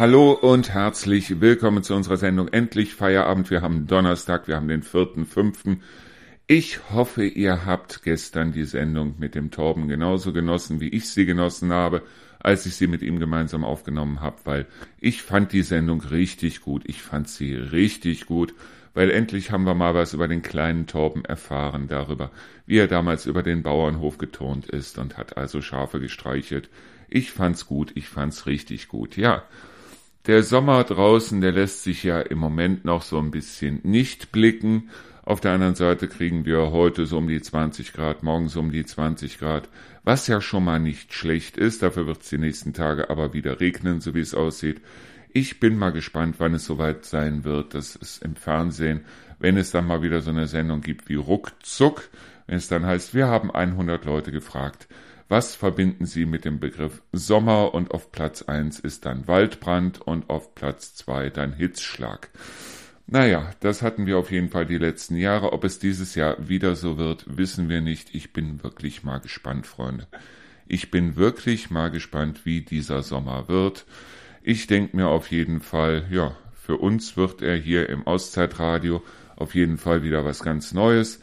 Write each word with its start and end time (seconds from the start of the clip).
Hallo 0.00 0.32
und 0.32 0.72
herzlich 0.72 1.42
willkommen 1.42 1.82
zu 1.82 1.94
unserer 1.94 2.16
Sendung 2.16 2.48
Endlich 2.48 2.94
Feierabend. 2.94 3.50
Wir 3.50 3.60
haben 3.60 3.86
Donnerstag, 3.86 4.48
wir 4.48 4.56
haben 4.56 4.68
den 4.68 4.82
4.5. 4.82 5.76
Ich 6.46 6.90
hoffe, 6.90 7.26
ihr 7.26 7.66
habt 7.66 8.02
gestern 8.02 8.50
die 8.50 8.64
Sendung 8.64 9.16
mit 9.18 9.34
dem 9.34 9.50
Torben 9.50 9.88
genauso 9.88 10.32
genossen, 10.32 10.80
wie 10.80 10.88
ich 10.88 11.10
sie 11.10 11.26
genossen 11.26 11.70
habe, 11.70 12.00
als 12.38 12.64
ich 12.64 12.76
sie 12.76 12.86
mit 12.86 13.02
ihm 13.02 13.18
gemeinsam 13.20 13.62
aufgenommen 13.62 14.22
habe, 14.22 14.38
weil 14.44 14.66
ich 15.00 15.20
fand 15.20 15.52
die 15.52 15.60
Sendung 15.60 16.00
richtig 16.00 16.62
gut. 16.62 16.84
Ich 16.86 17.02
fand 17.02 17.28
sie 17.28 17.54
richtig 17.54 18.24
gut, 18.24 18.54
weil 18.94 19.10
endlich 19.10 19.50
haben 19.50 19.64
wir 19.64 19.74
mal 19.74 19.92
was 19.94 20.14
über 20.14 20.28
den 20.28 20.40
kleinen 20.40 20.86
Torben 20.86 21.26
erfahren, 21.26 21.88
darüber, 21.88 22.30
wie 22.64 22.78
er 22.78 22.88
damals 22.88 23.26
über 23.26 23.42
den 23.42 23.62
Bauernhof 23.62 24.16
geturnt 24.16 24.64
ist 24.64 24.96
und 24.96 25.18
hat 25.18 25.36
also 25.36 25.60
Schafe 25.60 26.00
gestreichelt. 26.00 26.70
Ich 27.10 27.32
fand's 27.32 27.66
gut, 27.66 27.92
ich 27.96 28.08
fand's 28.08 28.46
richtig 28.46 28.88
gut, 28.88 29.18
ja. 29.18 29.42
Der 30.26 30.42
Sommer 30.42 30.84
draußen, 30.84 31.40
der 31.40 31.52
lässt 31.52 31.82
sich 31.82 32.04
ja 32.04 32.20
im 32.20 32.38
Moment 32.38 32.84
noch 32.84 33.02
so 33.02 33.18
ein 33.18 33.30
bisschen 33.30 33.80
nicht 33.82 34.32
blicken, 34.32 34.90
auf 35.22 35.40
der 35.40 35.52
anderen 35.52 35.74
Seite 35.74 36.08
kriegen 36.08 36.44
wir 36.44 36.72
heute 36.72 37.06
so 37.06 37.18
um 37.18 37.28
die 37.28 37.40
20 37.40 37.92
Grad, 37.92 38.22
morgen 38.22 38.48
so 38.48 38.60
um 38.60 38.72
die 38.72 38.84
20 38.84 39.38
Grad, 39.38 39.68
was 40.02 40.26
ja 40.26 40.40
schon 40.40 40.64
mal 40.64 40.80
nicht 40.80 41.12
schlecht 41.14 41.56
ist. 41.56 41.82
Dafür 41.82 42.06
wird 42.06 42.22
es 42.22 42.30
die 42.30 42.38
nächsten 42.38 42.72
Tage 42.72 43.10
aber 43.10 43.32
wieder 43.32 43.60
regnen, 43.60 44.00
so 44.00 44.14
wie 44.14 44.20
es 44.20 44.34
aussieht. 44.34 44.80
Ich 45.32 45.60
bin 45.60 45.78
mal 45.78 45.92
gespannt, 45.92 46.36
wann 46.38 46.54
es 46.54 46.64
soweit 46.64 47.04
sein 47.04 47.44
wird, 47.44 47.74
dass 47.74 47.96
es 48.00 48.18
im 48.18 48.34
Fernsehen, 48.34 49.04
wenn 49.38 49.56
es 49.56 49.70
dann 49.70 49.86
mal 49.86 50.02
wieder 50.02 50.20
so 50.20 50.30
eine 50.30 50.48
Sendung 50.48 50.80
gibt 50.80 51.08
wie 51.08 51.14
Ruckzuck, 51.14 52.08
wenn 52.46 52.56
es 52.56 52.68
dann 52.68 52.84
heißt, 52.84 53.14
wir 53.14 53.28
haben 53.28 53.50
100 53.52 54.04
Leute 54.04 54.32
gefragt, 54.32 54.88
was 55.30 55.54
verbinden 55.54 56.06
Sie 56.06 56.26
mit 56.26 56.44
dem 56.44 56.58
Begriff 56.58 57.02
Sommer 57.12 57.72
und 57.72 57.92
auf 57.92 58.10
Platz 58.10 58.42
1 58.42 58.80
ist 58.80 59.06
dann 59.06 59.28
Waldbrand 59.28 60.00
und 60.00 60.28
auf 60.28 60.56
Platz 60.56 60.96
2 60.96 61.30
dann 61.30 61.52
Hitzschlag. 61.52 62.30
Naja, 63.06 63.50
das 63.60 63.80
hatten 63.80 64.06
wir 64.06 64.18
auf 64.18 64.32
jeden 64.32 64.48
Fall 64.48 64.66
die 64.66 64.78
letzten 64.78 65.14
Jahre. 65.14 65.52
Ob 65.52 65.62
es 65.62 65.78
dieses 65.78 66.16
Jahr 66.16 66.48
wieder 66.48 66.74
so 66.74 66.98
wird, 66.98 67.24
wissen 67.28 67.68
wir 67.68 67.80
nicht. 67.80 68.12
Ich 68.12 68.32
bin 68.32 68.64
wirklich 68.64 69.04
mal 69.04 69.18
gespannt, 69.18 69.68
Freunde. 69.68 70.08
Ich 70.66 70.90
bin 70.90 71.14
wirklich 71.14 71.70
mal 71.70 71.92
gespannt, 71.92 72.44
wie 72.44 72.62
dieser 72.62 73.02
Sommer 73.02 73.48
wird. 73.48 73.86
Ich 74.42 74.66
denke 74.66 74.96
mir 74.96 75.06
auf 75.08 75.30
jeden 75.30 75.60
Fall, 75.60 76.06
ja, 76.10 76.36
für 76.54 76.76
uns 76.76 77.16
wird 77.16 77.40
er 77.40 77.56
hier 77.56 77.88
im 77.88 78.04
Auszeitradio 78.04 79.00
auf 79.36 79.54
jeden 79.54 79.78
Fall 79.78 80.02
wieder 80.02 80.24
was 80.24 80.42
ganz 80.42 80.74
Neues. 80.74 81.20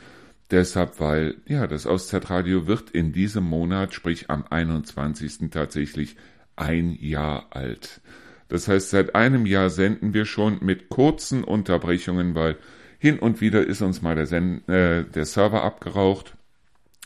Deshalb, 0.52 1.00
weil, 1.00 1.36
ja, 1.46 1.68
das 1.68 1.86
Auszeitradio 1.86 2.68
wird 2.68 2.90
in 2.92 3.12
diesem 3.12 3.44
Monat, 3.44 3.94
sprich 3.94 4.30
am 4.30 4.46
21. 4.50 5.50
tatsächlich 5.52 6.16
ein 6.56 6.98
Jahr 7.00 7.48
alt. 7.50 8.02
Das 8.48 8.68
heißt, 8.68 8.90
seit 8.90 9.16
einem 9.16 9.46
Jahr 9.46 9.70
senden 9.70 10.14
wir 10.14 10.26
schon 10.26 10.60
mit 10.62 10.90
kurzen 10.90 11.44
Unterbrechungen, 11.44 12.34
weil 12.34 12.58
hin 12.98 13.20
und 13.20 13.42
wieder 13.42 13.66
ist 13.66 13.82
uns 13.82 14.02
mal 14.02 14.16
der, 14.16 14.26
Sen 14.26 14.68
äh, 14.70 15.04
der 15.04 15.26
Server 15.26 15.64
abgeraucht. 15.64 16.34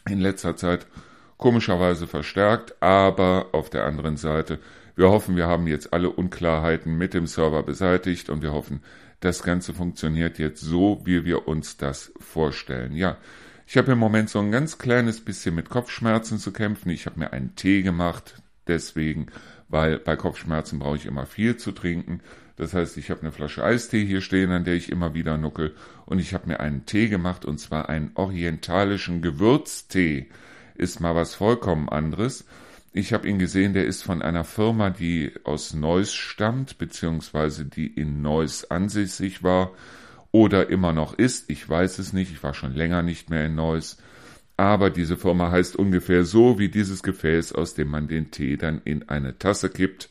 In 0.08 0.20
letzter 0.20 0.56
Zeit 0.56 0.88
komischerweise 1.38 2.08
verstärkt, 2.08 2.82
aber 2.82 3.50
auf 3.54 3.70
der 3.70 3.86
anderen 3.86 4.18
Seite, 4.18 4.60
wir 4.96 5.10
hoffen, 5.10 5.36
wir 5.36 5.48
haben 5.48 5.68
jetzt 5.68 5.94
alle 5.94 6.10
Unklarheiten 6.10 6.98
mit 6.98 7.14
dem 7.16 7.26
Server 7.26 7.64
beseitigt 7.64 8.30
und 8.30 8.44
wir 8.44 8.54
hoffen, 8.54 8.82
das 9.22 9.42
Ganze 9.42 9.74
funktioniert 9.74 10.38
jetzt 10.38 10.62
so, 10.62 11.02
wie 11.06 11.26
wir 11.26 11.48
uns 11.48 11.78
das 11.78 12.12
vorstellen. 12.20 12.96
Ja, 12.96 13.18
ich 13.66 13.78
habe 13.78 13.94
im 13.94 14.00
Moment 14.00 14.30
so 14.30 14.40
ein 14.40 14.52
ganz 14.52 14.78
kleines 14.78 15.22
bisschen 15.22 15.56
mit 15.56 15.70
Kopfschmerzen 15.70 16.38
zu 16.38 16.52
kämpfen. 16.52 16.90
Ich 16.90 17.06
habe 17.06 17.20
mir 17.20 17.32
einen 17.32 17.56
Tee 17.56 17.82
gemacht, 17.82 18.36
deswegen 18.68 19.28
weil 19.72 20.00
bei 20.00 20.18
Kopfschmerzen 20.18 20.80
brauche 20.80 20.98
ich 20.98 21.06
immer 21.06 21.26
viel 21.26 21.56
zu 21.56 21.72
trinken. 21.72 22.20
Das 22.58 22.74
heißt, 22.74 22.98
ich 22.98 23.10
habe 23.10 23.22
eine 23.22 23.32
Flasche 23.32 23.64
Eistee 23.64 24.06
hier 24.06 24.22
stehen, 24.22 24.52
an 24.52 24.66
der 24.66 24.76
ich 24.76 24.92
immer 24.92 25.14
wieder 25.14 25.38
nuckel. 25.38 25.74
Und 26.06 26.20
ich 26.20 26.34
habe 26.34 26.48
mir 26.48 26.60
einen 26.60 26.86
Tee 26.86 27.08
gemacht, 27.08 27.46
und 27.46 27.58
zwar 27.58 27.88
einen 27.88 28.12
orientalischen 28.16 29.22
Gewürztee. 29.22 30.28
Ist 30.76 31.00
mal 31.00 31.16
was 31.16 31.36
vollkommen 31.36 31.88
anderes. 31.88 32.46
Ich 32.94 33.14
habe 33.14 33.28
ihn 33.28 33.40
gesehen, 33.40 33.74
der 33.74 33.86
ist 33.86 34.04
von 34.04 34.22
einer 34.22 34.44
Firma, 34.44 34.90
die 34.90 35.32
aus 35.44 35.74
Neuss 35.74 36.14
stammt, 36.14 36.78
beziehungsweise 36.78 37.66
die 37.66 37.88
in 37.88 38.22
Neuss 38.22 38.70
ansässig 38.70 39.44
war 39.44 39.72
oder 40.32 40.70
immer 40.70 40.92
noch 40.92 41.14
ist. 41.14 41.50
Ich 41.50 41.68
weiß 41.68 42.00
es 42.00 42.12
nicht, 42.12 42.32
ich 42.32 42.44
war 42.44 42.54
schon 42.54 42.74
länger 42.74 43.02
nicht 43.02 43.30
mehr 43.30 43.46
in 43.46 43.56
Neuss 43.56 43.98
aber 44.62 44.92
diese 44.92 45.18
Firma 45.18 45.50
heißt 45.50 45.76
ungefähr 45.76 46.24
so 46.24 46.60
wie 46.60 46.70
dieses 46.70 47.02
Gefäß, 47.02 47.52
aus 47.54 47.74
dem 47.74 47.88
man 47.88 48.08
den 48.08 48.30
Tee 48.30 48.58
dann 48.58 48.80
in 48.86 49.10
eine 49.10 49.40
Tasse 49.40 49.70
kippt. 49.70 50.08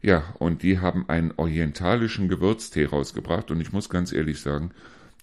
Ja, 0.00 0.32
und 0.38 0.62
die 0.62 0.78
haben 0.78 1.08
einen 1.08 1.32
orientalischen 1.36 2.28
Gewürztee 2.28 2.84
rausgebracht 2.84 3.50
und 3.50 3.60
ich 3.60 3.72
muss 3.72 3.90
ganz 3.90 4.12
ehrlich 4.12 4.40
sagen, 4.40 4.70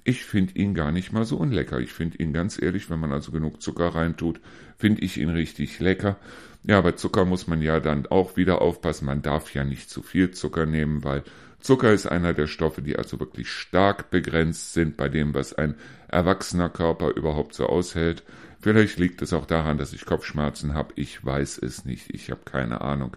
ich 0.04 0.26
finde 0.26 0.54
ihn 0.56 0.74
gar 0.74 0.92
nicht 0.92 1.14
mal 1.14 1.24
so 1.24 1.38
unlecker. 1.38 1.80
Ich 1.80 1.94
finde 1.94 2.18
ihn 2.18 2.34
ganz 2.34 2.62
ehrlich, 2.62 2.90
wenn 2.90 3.00
man 3.00 3.14
also 3.14 3.32
genug 3.32 3.62
Zucker 3.62 3.88
reintut, 3.88 4.42
finde 4.78 5.02
ich 5.02 5.18
ihn 5.18 5.30
richtig 5.30 5.80
lecker. 5.80 6.18
Ja, 6.68 6.82
bei 6.82 6.92
Zucker 6.92 7.24
muss 7.24 7.48
man 7.48 7.62
ja 7.62 7.80
dann 7.80 8.08
auch 8.08 8.36
wieder 8.36 8.62
aufpassen. 8.62 9.06
Man 9.06 9.22
darf 9.22 9.54
ja 9.54 9.64
nicht 9.64 9.90
zu 9.90 10.02
viel 10.04 10.32
Zucker 10.32 10.66
nehmen, 10.66 11.06
weil 11.06 11.24
Zucker 11.62 11.94
ist 11.94 12.08
einer 12.08 12.34
der 12.34 12.48
Stoffe, 12.48 12.82
die 12.82 12.98
also 12.98 13.22
wirklich 13.22 13.50
stark 13.50 14.10
begrenzt 14.10 14.74
sind 14.74 14.98
bei 14.98 15.08
dem, 15.08 15.34
was 15.34 15.54
ein 15.54 15.76
erwachsener 16.10 16.70
Körper 16.70 17.16
überhaupt 17.16 17.54
so 17.54 17.68
aushält. 17.68 18.24
Vielleicht 18.60 19.00
liegt 19.00 19.22
es 19.22 19.32
auch 19.32 19.46
daran, 19.46 19.78
dass 19.78 19.94
ich 19.94 20.06
Kopfschmerzen 20.06 20.74
habe. 20.74 20.92
Ich 20.98 21.24
weiß 21.24 21.58
es 21.60 21.86
nicht. 21.86 22.14
Ich 22.14 22.32
habe 22.32 22.42
keine 22.44 22.82
Ahnung. 22.82 23.16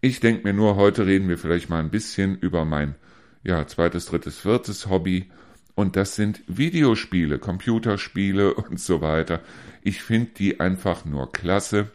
Ich 0.00 0.18
denke 0.18 0.42
mir 0.42 0.52
nur, 0.52 0.74
heute 0.74 1.06
reden 1.06 1.28
wir 1.28 1.38
vielleicht 1.38 1.70
mal 1.70 1.78
ein 1.78 1.90
bisschen 1.90 2.36
über 2.38 2.64
mein 2.64 2.96
ja, 3.44 3.68
zweites, 3.68 4.06
drittes, 4.06 4.40
viertes 4.40 4.88
Hobby. 4.88 5.30
Und 5.76 5.94
das 5.94 6.16
sind 6.16 6.42
Videospiele, 6.48 7.38
Computerspiele 7.38 8.52
und 8.68 8.80
so 8.80 9.00
weiter. 9.00 9.42
Ich 9.82 10.02
finde 10.02 10.32
die 10.36 10.58
einfach 10.58 11.04
nur 11.04 11.30
klasse. 11.30 11.92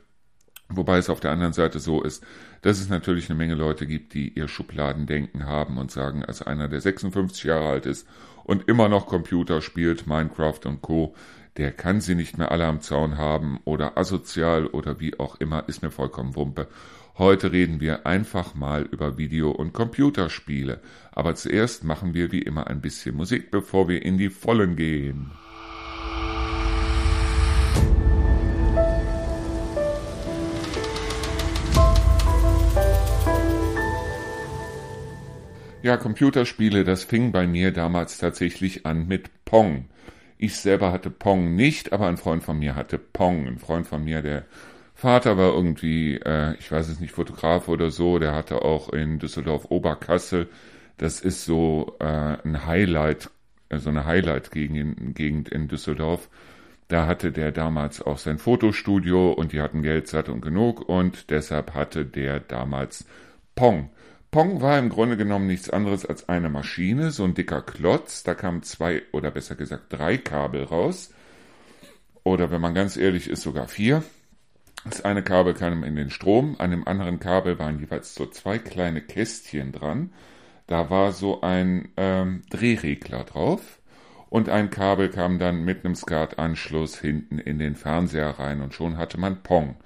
Wobei 0.70 0.98
es 0.98 1.09
auf 1.09 1.20
der 1.20 1.31
anderen 1.31 1.53
Seite 1.53 1.80
so 1.80 2.02
ist, 2.02 2.26
dass 2.62 2.80
es 2.80 2.90
natürlich 2.90 3.30
eine 3.30 3.38
Menge 3.38 3.53
Leute 3.53 3.86
gibt, 3.86 4.14
die 4.14 4.30
ihr 4.30 4.48
Schubladendenken 4.48 5.46
haben 5.46 5.78
und 5.78 5.92
sagen, 5.92 6.26
als 6.26 6.42
einer, 6.42 6.68
der 6.68 6.81
56 6.81 7.44
Jahre 7.44 7.70
alt 7.70 7.86
ist 7.86 8.08
und 8.44 8.68
immer 8.68 8.90
noch 8.90 9.06
Computer 9.06 9.62
spielt, 9.62 10.08
Minecraft 10.08 10.59
und 10.66 10.81
Co., 10.81 11.16
der 11.58 11.72
kann 11.72 12.02
sie 12.02 12.16
nicht 12.16 12.38
mehr 12.38 12.52
alle 12.52 12.66
am 12.66 12.81
Zaun 12.81 13.18
haben 13.18 13.59
oder 13.64 13.98
asozial 13.98 14.66
oder 14.68 15.00
wie 15.00 15.18
auch 15.20 15.40
immer, 15.40 15.70
ist 15.70 15.84
mir 15.84 15.92
vollkommen 15.92 16.36
Wumpe. 16.36 16.68
Heute 17.18 17.53
reden 17.53 17.80
wir 17.80 18.06
einfach 18.06 18.56
mal 18.56 18.82
über 18.82 19.18
Video- 19.18 19.52
und 19.52 19.72
Computerspiele. 19.72 20.82
Aber 21.14 21.34
zuerst 21.36 21.86
machen 21.86 22.14
wir 22.14 22.34
wie 22.34 22.42
immer 22.42 22.68
ein 22.68 22.82
bisschen 22.82 23.16
Musik, 23.16 23.52
bevor 23.52 23.88
wir 23.88 24.03
in 24.03 24.18
die 24.18 24.30
Vollen 24.30 24.76
gehen. 24.76 25.32
Ja, 35.85 35.97
Computerspiele, 35.97 36.84
das 36.84 37.03
fing 37.03 37.31
bei 37.31 37.46
mir 37.46 37.72
damals 37.72 38.18
tatsächlich 38.18 38.88
an 38.88 39.07
mit 39.07 39.46
Pong. 39.46 39.85
Ich 40.40 40.57
selber 40.57 40.91
hatte 40.91 41.12
Pong 41.12 41.53
nicht, 41.53 41.94
aber 41.94 42.07
ein 42.07 42.18
Freund 42.18 42.41
von 42.41 42.57
mir 42.57 42.75
hatte 42.75 42.97
Pong. 42.97 43.46
Ein 43.46 43.59
Freund 43.59 43.85
von 43.85 44.03
mir, 44.03 44.23
der 44.23 44.46
Vater 44.96 45.38
war 45.38 45.53
irgendwie, 45.53 46.16
äh, 46.16 46.56
ich 46.57 46.72
weiß 46.72 46.90
es 46.90 47.00
nicht, 47.00 47.12
Fotograf 47.12 47.68
oder 47.68 47.91
so, 47.91 48.18
der 48.18 48.34
hatte 48.34 48.63
auch 48.63 48.90
in 48.90 49.19
Düsseldorf 49.19 49.66
Oberkassel, 49.69 50.50
das 50.97 51.19
ist 51.19 51.46
so 51.46 51.96
äh, 52.00 52.38
ein 52.44 52.66
Highlight, 52.66 53.29
äh, 53.69 53.78
so 53.78 53.91
eine 53.91 54.06
Highlight-Gegend 54.06 55.50
in 55.50 55.67
Düsseldorf. 55.67 56.29
Da 56.88 57.06
hatte 57.06 57.31
der 57.31 57.52
damals 57.52 58.02
auch 58.02 58.17
sein 58.17 58.40
Fotostudio 58.40 59.34
und 59.34 59.52
die 59.52 59.61
hatten 59.61 59.84
Geld 59.84 60.08
satt 60.08 60.29
und 60.29 60.41
genug 60.41 60.90
und 60.90 61.29
deshalb 61.29 61.76
hatte 61.76 62.08
der 62.08 62.40
damals 62.40 63.05
Pong. 63.53 63.91
Pong 64.35 64.59
war 64.59 64.78
im 64.78 64.90
Grunde 64.90 65.16
genommen 65.16 65.47
nichts 65.47 65.70
anderes 65.70 66.05
als 66.05 66.28
eine 66.28 66.49
Maschine, 66.49 67.11
so 67.11 67.23
ein 67.23 67.35
dicker 67.35 67.61
Klotz. 67.61 68.23
Da 68.23 68.34
kamen 68.34 68.64
zwei 68.64 69.03
oder 69.14 69.32
besser 69.32 69.55
gesagt 69.55 69.85
drei 69.93 70.17
Kabel 70.17 70.66
raus. 70.66 71.14
Oder 72.26 72.52
wenn 72.52 72.59
man 72.59 72.73
ganz 72.73 72.97
ehrlich 72.97 73.29
ist, 73.29 73.43
sogar 73.43 73.70
vier. 73.70 74.03
Das 74.84 75.05
eine 75.05 75.23
Kabel 75.23 75.53
kam 75.53 75.85
in 75.85 75.96
den 75.96 76.09
Strom, 76.09 76.58
an 76.59 76.72
dem 76.72 76.85
anderen 76.85 77.22
Kabel 77.22 77.59
waren 77.59 77.79
jeweils 77.79 78.14
so 78.14 78.26
zwei 78.26 78.59
kleine 78.59 78.99
Kästchen 78.99 79.72
dran. 79.72 80.11
Da 80.67 80.90
war 80.90 81.14
so 81.14 81.40
ein 81.40 81.93
ähm, 81.96 82.41
Drehregler 82.49 83.23
drauf 83.23 83.79
und 84.29 84.49
ein 84.49 84.70
Kabel 84.70 85.08
kam 85.08 85.40
dann 85.40 85.64
mit 85.64 85.85
einem 85.85 85.96
SCART-Anschluss 85.96 86.99
hinten 86.99 87.40
in 87.40 87.58
den 87.58 87.78
Fernseher 87.78 88.32
rein 88.32 88.59
und 88.59 88.73
schon 88.73 88.97
hatte 88.97 89.17
man 89.17 89.43
Pong. 89.43 89.78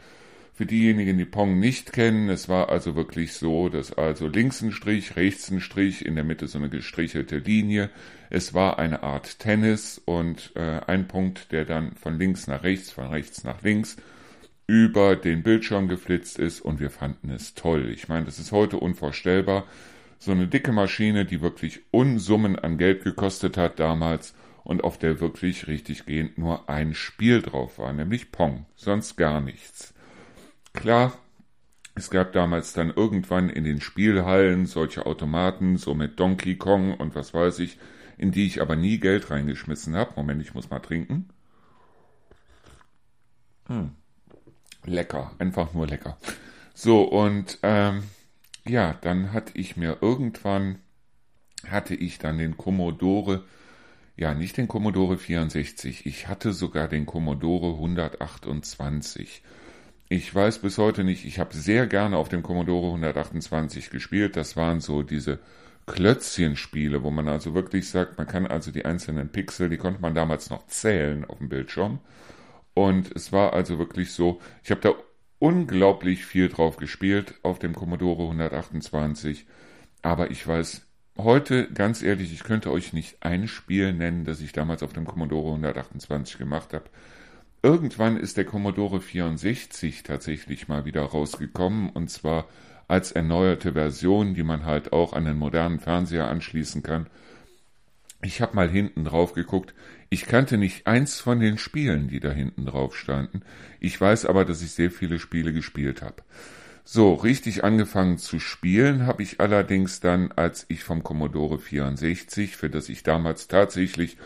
Für 0.60 0.66
diejenigen, 0.66 1.18
die 1.18 1.24
Pong 1.24 1.58
nicht 1.58 1.94
kennen, 1.94 2.28
es 2.28 2.50
war 2.50 2.68
also 2.68 2.94
wirklich 2.94 3.32
so, 3.32 3.70
dass 3.70 3.94
also 3.94 4.28
links 4.28 4.62
ein 4.62 4.74
Strich, 4.74 5.16
rechts 5.16 5.50
ein 5.50 5.62
Strich, 5.62 6.06
in 6.06 6.16
der 6.16 6.26
Mitte 6.26 6.50
so 6.50 6.58
eine 6.58 6.68
gestrichelte 6.68 7.38
Linie. 7.38 7.90
Es 8.30 8.54
war 8.54 8.78
eine 8.78 9.02
Art 9.02 9.40
Tennis 9.40 10.02
und 10.04 10.52
äh, 10.58 10.82
ein 10.86 11.08
Punkt, 11.08 11.54
der 11.54 11.64
dann 11.64 11.96
von 11.96 12.20
links 12.20 12.48
nach 12.48 12.62
rechts, 12.64 12.92
von 12.92 13.08
rechts 13.08 13.46
nach 13.46 13.62
links 13.62 13.96
über 14.68 15.16
den 15.16 15.44
Bildschirm 15.44 15.88
geflitzt 15.88 16.38
ist 16.38 16.60
und 16.60 16.82
wir 16.82 16.90
fanden 16.90 17.30
es 17.30 17.54
toll. 17.54 17.90
Ich 17.94 18.10
meine, 18.10 18.26
das 18.26 18.38
ist 18.38 18.52
heute 18.52 18.80
unvorstellbar. 18.80 19.66
So 20.18 20.34
eine 20.34 20.50
dicke 20.50 20.74
Maschine, 20.74 21.24
die 21.24 21.40
wirklich 21.40 21.80
Unsummen 21.92 22.60
an 22.60 22.78
Geld 22.78 23.06
gekostet 23.06 23.56
hat 23.56 23.80
damals 23.80 24.36
und 24.66 24.84
auf 24.84 24.98
der 24.98 25.22
wirklich 25.22 25.68
richtig 25.68 26.06
gehend 26.06 26.38
nur 26.38 26.68
ein 26.70 26.94
Spiel 26.96 27.42
drauf 27.42 27.80
war, 27.80 27.94
nämlich 27.94 28.34
Pong, 28.34 28.66
sonst 28.76 29.16
gar 29.16 29.40
nichts. 29.40 29.94
Klar, 30.74 31.18
es 31.96 32.10
gab 32.10 32.32
damals 32.32 32.74
dann 32.74 32.92
irgendwann 32.92 33.50
in 33.50 33.64
den 33.64 33.82
Spielhallen 33.82 34.66
solche 34.66 35.06
Automaten, 35.06 35.78
so 35.78 35.94
mit 35.94 36.20
Donkey 36.20 36.56
Kong 36.56 36.94
und 36.94 37.16
was 37.16 37.34
weiß 37.34 37.60
ich, 37.60 37.78
in 38.18 38.32
die 38.32 38.46
ich 38.46 38.62
aber 38.62 38.76
nie 38.76 39.00
Geld 39.00 39.30
reingeschmissen 39.32 39.96
habe. 39.96 40.14
Moment, 40.16 40.42
ich 40.42 40.54
muss 40.54 40.70
mal 40.70 40.80
trinken. 40.80 41.30
Hm. 43.68 43.92
Lecker, 44.86 45.32
einfach 45.40 45.74
nur 45.74 45.88
lecker. 45.88 46.18
So, 46.74 47.04
und 47.04 47.60
ähm, 47.64 48.04
ja, 48.66 48.94
dann 49.02 49.34
hatte 49.34 49.58
ich 49.58 49.76
mir 49.76 49.98
irgendwann, 50.02 50.80
hatte 51.68 51.96
ich 51.96 52.20
dann 52.20 52.38
den 52.38 52.56
Commodore, 52.56 53.44
ja, 54.16 54.34
nicht 54.34 54.58
den 54.58 54.68
Commodore 54.68 55.18
64, 55.18 56.06
ich 56.06 56.28
hatte 56.28 56.54
sogar 56.54 56.88
den 56.88 57.06
Commodore 57.06 57.74
128. 57.74 59.44
Ich 60.12 60.34
weiß 60.34 60.60
bis 60.60 60.80
heute 60.80 61.04
nicht, 61.04 61.24
ich 61.26 61.38
habe 61.38 61.56
sehr 61.56 61.86
gerne 61.86 62.18
auf 62.18 62.30
dem 62.30 62.42
Commodore 62.42 62.88
128 62.88 63.92
gespielt. 63.92 64.36
Das 64.36 64.58
waren 64.58 64.82
so 64.82 65.04
diese 65.04 65.38
Klötzchenspiele, 65.86 67.04
wo 67.04 67.12
man 67.12 67.28
also 67.28 67.54
wirklich 67.54 67.90
sagt, 67.90 68.18
man 68.18 68.26
kann 68.26 68.48
also 68.48 68.72
die 68.72 68.86
einzelnen 68.86 69.30
Pixel, 69.30 69.70
die 69.70 69.78
konnte 69.78 70.02
man 70.02 70.16
damals 70.16 70.50
noch 70.50 70.66
zählen 70.66 71.26
auf 71.26 71.38
dem 71.38 71.50
Bildschirm. 71.50 72.00
Und 72.74 73.16
es 73.16 73.32
war 73.32 73.54
also 73.54 73.78
wirklich 73.78 74.12
so, 74.12 74.42
ich 74.64 74.72
habe 74.72 74.82
da 74.82 74.94
unglaublich 75.38 76.26
viel 76.26 76.50
drauf 76.50 76.78
gespielt 76.78 77.36
auf 77.44 77.60
dem 77.60 77.76
Commodore 77.76 78.24
128. 78.24 79.46
Aber 80.02 80.32
ich 80.32 80.48
weiß 80.48 80.88
heute, 81.20 81.72
ganz 81.72 82.02
ehrlich, 82.02 82.34
ich 82.34 82.44
könnte 82.44 82.72
euch 82.72 82.94
nicht 82.94 83.18
ein 83.22 83.48
Spiel 83.48 83.94
nennen, 83.94 84.26
das 84.26 84.42
ich 84.42 84.54
damals 84.54 84.82
auf 84.82 84.94
dem 84.94 85.06
Commodore 85.06 85.50
128 85.50 86.40
gemacht 86.40 86.74
habe. 86.74 86.86
Irgendwann 87.62 88.16
ist 88.16 88.38
der 88.38 88.46
Commodore 88.46 89.02
64 89.02 90.04
tatsächlich 90.04 90.70
mal 90.70 90.86
wieder 90.86 91.02
rausgekommen 91.02 91.90
und 91.90 92.10
zwar 92.10 92.48
als 92.88 93.12
erneuerte 93.12 93.74
Version, 93.74 94.34
die 94.34 94.44
man 94.44 94.66
halt 94.66 94.94
auch 94.94 95.12
an 95.12 95.26
den 95.26 95.38
modernen 95.38 95.80
Fernseher 95.80 96.30
anschließen 96.30 96.84
kann. 96.84 97.08
Ich 98.22 98.42
habe 98.42 98.56
mal 98.56 98.70
hinten 98.70 99.04
drauf 99.04 99.34
geguckt. 99.34 99.74
Ich 100.10 100.26
kannte 100.26 100.58
nicht 100.58 100.88
eins 100.88 101.20
von 101.20 101.40
den 101.40 101.58
Spielen, 101.58 102.08
die 102.08 102.20
da 102.20 102.32
hinten 102.32 102.66
drauf 102.66 102.98
standen. 102.98 103.42
Ich 103.80 104.00
weiß 104.00 104.26
aber, 104.26 104.46
dass 104.46 104.62
ich 104.62 104.72
sehr 104.72 104.90
viele 104.90 105.20
Spiele 105.20 105.52
gespielt 105.52 106.02
habe. 106.02 106.24
So, 106.86 107.14
richtig 107.14 107.64
angefangen 107.64 108.18
zu 108.18 108.40
spielen 108.40 109.06
habe 109.06 109.22
ich 109.22 109.40
allerdings 109.40 110.00
dann, 110.00 110.32
als 110.32 110.66
ich 110.70 110.84
vom 110.84 111.04
Commodore 111.04 111.60
64, 111.60 112.56
für 112.56 112.70
das 112.70 112.90
ich 112.90 113.04
damals 113.04 113.48
tatsächlich 113.48 114.18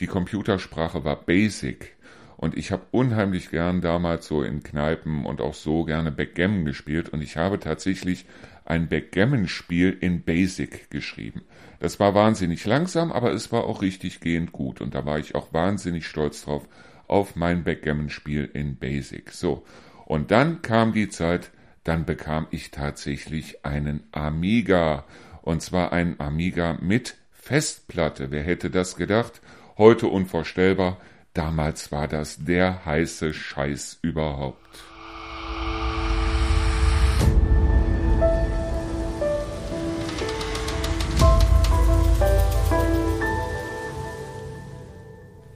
die 0.00 0.06
Computersprache 0.06 1.04
war 1.04 1.24
Basic, 1.24 1.96
und 2.38 2.56
ich 2.56 2.70
habe 2.70 2.86
unheimlich 2.92 3.50
gern 3.50 3.80
damals 3.80 4.28
so 4.28 4.42
in 4.42 4.62
Kneipen 4.62 5.26
und 5.26 5.40
auch 5.40 5.54
so 5.54 5.84
gerne 5.84 6.12
Backgammon 6.12 6.64
gespielt 6.64 7.10
und 7.10 7.20
ich 7.20 7.36
habe 7.36 7.58
tatsächlich 7.58 8.26
ein 8.64 8.88
Backgammon-Spiel 8.88 9.98
in 10.00 10.22
Basic 10.22 10.88
geschrieben. 10.88 11.42
Das 11.80 11.98
war 11.98 12.14
wahnsinnig 12.14 12.64
langsam, 12.64 13.10
aber 13.10 13.32
es 13.32 13.50
war 13.50 13.64
auch 13.64 13.82
richtig 13.82 14.20
gehend 14.20 14.52
gut 14.52 14.80
und 14.80 14.94
da 14.94 15.04
war 15.04 15.18
ich 15.18 15.34
auch 15.34 15.52
wahnsinnig 15.52 16.06
stolz 16.06 16.44
drauf 16.44 16.68
auf 17.08 17.34
mein 17.34 17.64
Backgammon-Spiel 17.64 18.48
in 18.52 18.76
Basic. 18.76 19.30
So. 19.32 19.64
Und 20.04 20.30
dann 20.30 20.62
kam 20.62 20.92
die 20.92 21.08
Zeit, 21.08 21.50
dann 21.82 22.04
bekam 22.04 22.46
ich 22.50 22.70
tatsächlich 22.70 23.64
einen 23.64 24.04
Amiga. 24.12 25.04
Und 25.42 25.60
zwar 25.62 25.92
einen 25.92 26.20
Amiga 26.20 26.78
mit 26.80 27.16
Festplatte. 27.32 28.30
Wer 28.30 28.42
hätte 28.42 28.70
das 28.70 28.94
gedacht? 28.94 29.40
Heute 29.76 30.06
unvorstellbar. 30.06 30.98
Damals 31.38 31.92
war 31.92 32.08
das 32.08 32.44
der 32.44 32.84
heiße 32.84 33.32
Scheiß 33.32 34.00
überhaupt. 34.02 34.58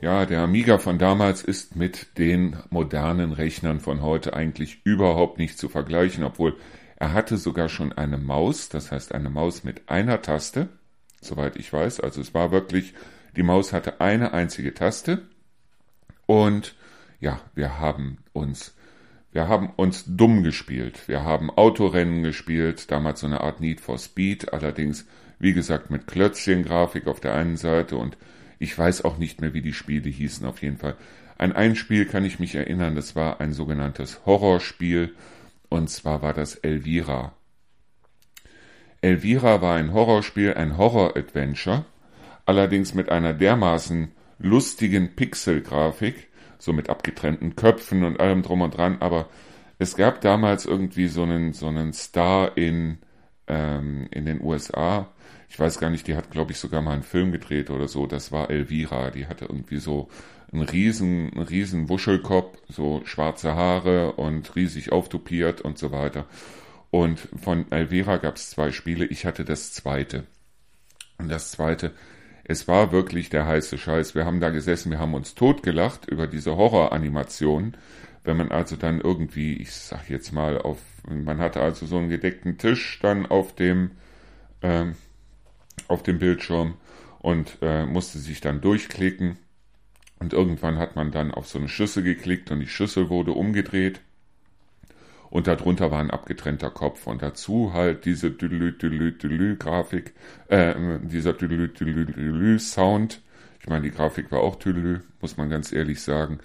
Ja, 0.00 0.24
der 0.24 0.42
Amiga 0.42 0.78
von 0.78 1.00
damals 1.00 1.42
ist 1.42 1.74
mit 1.74 2.16
den 2.16 2.58
modernen 2.70 3.32
Rechnern 3.32 3.80
von 3.80 4.02
heute 4.02 4.34
eigentlich 4.34 4.82
überhaupt 4.84 5.38
nicht 5.38 5.58
zu 5.58 5.68
vergleichen, 5.68 6.22
obwohl 6.22 6.56
er 6.94 7.12
hatte 7.12 7.36
sogar 7.36 7.68
schon 7.68 7.92
eine 7.92 8.18
Maus, 8.18 8.68
das 8.68 8.92
heißt 8.92 9.12
eine 9.16 9.30
Maus 9.30 9.64
mit 9.64 9.88
einer 9.88 10.22
Taste, 10.22 10.68
soweit 11.20 11.56
ich 11.56 11.72
weiß. 11.72 11.98
Also 11.98 12.20
es 12.20 12.34
war 12.34 12.52
wirklich, 12.52 12.94
die 13.34 13.42
Maus 13.42 13.72
hatte 13.72 14.00
eine 14.00 14.32
einzige 14.32 14.74
Taste 14.74 15.22
und 16.32 16.74
ja, 17.20 17.40
wir 17.54 17.78
haben 17.78 18.16
uns, 18.32 18.74
wir 19.32 19.48
haben 19.48 19.68
uns 19.76 20.04
dumm 20.06 20.42
gespielt. 20.42 21.06
Wir 21.06 21.24
haben 21.24 21.50
Autorennen 21.50 22.22
gespielt, 22.22 22.90
damals 22.90 23.20
so 23.20 23.26
eine 23.26 23.42
Art 23.42 23.60
Need 23.60 23.82
for 23.82 23.98
Speed, 23.98 24.50
allerdings, 24.50 25.06
wie 25.38 25.52
gesagt, 25.52 25.90
mit 25.90 26.06
Klötzchen-Grafik 26.06 27.06
auf 27.06 27.20
der 27.20 27.34
einen 27.34 27.58
Seite 27.58 27.98
und 27.98 28.16
ich 28.58 28.78
weiß 28.78 29.04
auch 29.04 29.18
nicht 29.18 29.42
mehr, 29.42 29.52
wie 29.52 29.60
die 29.60 29.74
Spiele 29.74 30.08
hießen, 30.08 30.46
auf 30.46 30.62
jeden 30.62 30.78
Fall. 30.78 30.96
An 31.36 31.52
ein 31.52 31.76
Spiel 31.76 32.06
kann 32.06 32.24
ich 32.24 32.38
mich 32.38 32.54
erinnern, 32.54 32.94
das 32.94 33.14
war 33.14 33.42
ein 33.42 33.52
sogenanntes 33.52 34.24
Horrorspiel, 34.24 35.14
und 35.68 35.90
zwar 35.90 36.22
war 36.22 36.32
das 36.32 36.54
Elvira. 36.54 37.34
Elvira 39.02 39.60
war 39.60 39.76
ein 39.76 39.92
Horrorspiel, 39.92 40.54
ein 40.54 40.78
Horror-Adventure, 40.78 41.84
allerdings 42.46 42.94
mit 42.94 43.10
einer 43.10 43.34
dermaßen 43.34 44.12
lustigen 44.42 45.14
Pixel-Grafik, 45.14 46.28
so 46.58 46.72
mit 46.72 46.90
abgetrennten 46.90 47.56
Köpfen 47.56 48.04
und 48.04 48.20
allem 48.20 48.42
drum 48.42 48.60
und 48.60 48.76
dran, 48.76 48.98
aber 49.00 49.28
es 49.78 49.96
gab 49.96 50.20
damals 50.20 50.64
irgendwie 50.64 51.08
so 51.08 51.24
einen, 51.24 51.52
so 51.52 51.66
einen 51.66 51.92
Star 51.92 52.56
in, 52.56 52.98
ähm, 53.48 54.06
in 54.12 54.26
den 54.26 54.40
USA. 54.40 55.08
Ich 55.48 55.58
weiß 55.58 55.80
gar 55.80 55.90
nicht, 55.90 56.06
die 56.06 56.14
hat, 56.14 56.30
glaube 56.30 56.52
ich, 56.52 56.58
sogar 56.58 56.82
mal 56.82 56.92
einen 56.92 57.02
Film 57.02 57.32
gedreht 57.32 57.68
oder 57.68 57.88
so. 57.88 58.06
Das 58.06 58.30
war 58.30 58.48
Elvira. 58.48 59.10
Die 59.10 59.26
hatte 59.26 59.46
irgendwie 59.46 59.78
so 59.78 60.08
einen 60.52 60.62
riesen, 60.62 61.32
einen 61.34 61.42
riesen 61.42 61.88
Wuschelkopf, 61.88 62.56
so 62.68 63.02
schwarze 63.04 63.56
Haare 63.56 64.12
und 64.12 64.54
riesig 64.54 64.92
auftupiert 64.92 65.60
und 65.60 65.78
so 65.78 65.90
weiter. 65.90 66.26
Und 66.90 67.18
von 67.18 67.70
Elvira 67.72 68.18
gab 68.18 68.36
es 68.36 68.50
zwei 68.50 68.70
Spiele. 68.70 69.04
Ich 69.06 69.26
hatte 69.26 69.44
das 69.44 69.72
zweite. 69.72 70.26
Und 71.18 71.28
das 71.28 71.50
zweite 71.50 71.92
es 72.44 72.66
war 72.68 72.92
wirklich 72.92 73.30
der 73.30 73.46
heiße 73.46 73.78
Scheiß. 73.78 74.14
Wir 74.14 74.24
haben 74.24 74.40
da 74.40 74.50
gesessen, 74.50 74.90
wir 74.90 74.98
haben 74.98 75.14
uns 75.14 75.34
totgelacht 75.34 76.08
über 76.08 76.26
diese 76.26 76.56
Horroranimation. 76.56 77.76
Wenn 78.24 78.36
man 78.36 78.50
also 78.50 78.76
dann 78.76 79.00
irgendwie, 79.00 79.56
ich 79.56 79.72
sag 79.72 80.08
jetzt 80.10 80.32
mal, 80.32 80.58
auf, 80.58 80.78
man 81.08 81.38
hatte 81.38 81.60
also 81.60 81.86
so 81.86 81.98
einen 81.98 82.08
gedeckten 82.08 82.58
Tisch 82.58 82.98
dann 83.02 83.26
auf 83.26 83.54
dem, 83.54 83.92
ähm, 84.62 84.94
auf 85.88 86.02
dem 86.02 86.18
Bildschirm 86.18 86.74
und 87.20 87.58
äh, 87.62 87.86
musste 87.86 88.18
sich 88.18 88.40
dann 88.40 88.60
durchklicken. 88.60 89.38
Und 90.18 90.32
irgendwann 90.32 90.78
hat 90.78 90.94
man 90.94 91.10
dann 91.10 91.32
auf 91.32 91.48
so 91.48 91.58
eine 91.58 91.68
Schüssel 91.68 92.02
geklickt 92.02 92.50
und 92.50 92.60
die 92.60 92.68
Schüssel 92.68 93.10
wurde 93.10 93.32
umgedreht 93.32 94.00
und 95.32 95.46
darunter 95.46 95.90
war 95.90 96.00
ein 96.00 96.10
abgetrennter 96.10 96.68
Kopf 96.68 97.06
und 97.06 97.22
dazu 97.22 97.72
halt 97.72 98.04
diese 98.04 98.30
Dülü 98.30 98.76
Dülü 98.76 99.16
Dülü 99.16 99.56
Grafik, 99.56 100.12
äh, 100.48 100.74
dieser 101.02 101.32
Dülü 101.32 101.72
Dülü 101.72 102.04
Dülü 102.04 102.58
Sound. 102.58 103.22
Ich 103.58 103.66
meine, 103.66 103.84
die 103.84 103.92
Grafik 103.92 104.30
war 104.30 104.40
auch 104.40 104.56
Dülü, 104.56 105.00
muss 105.22 105.38
man 105.38 105.48
ganz 105.48 105.72
ehrlich 105.72 106.02
sagen. 106.02 106.40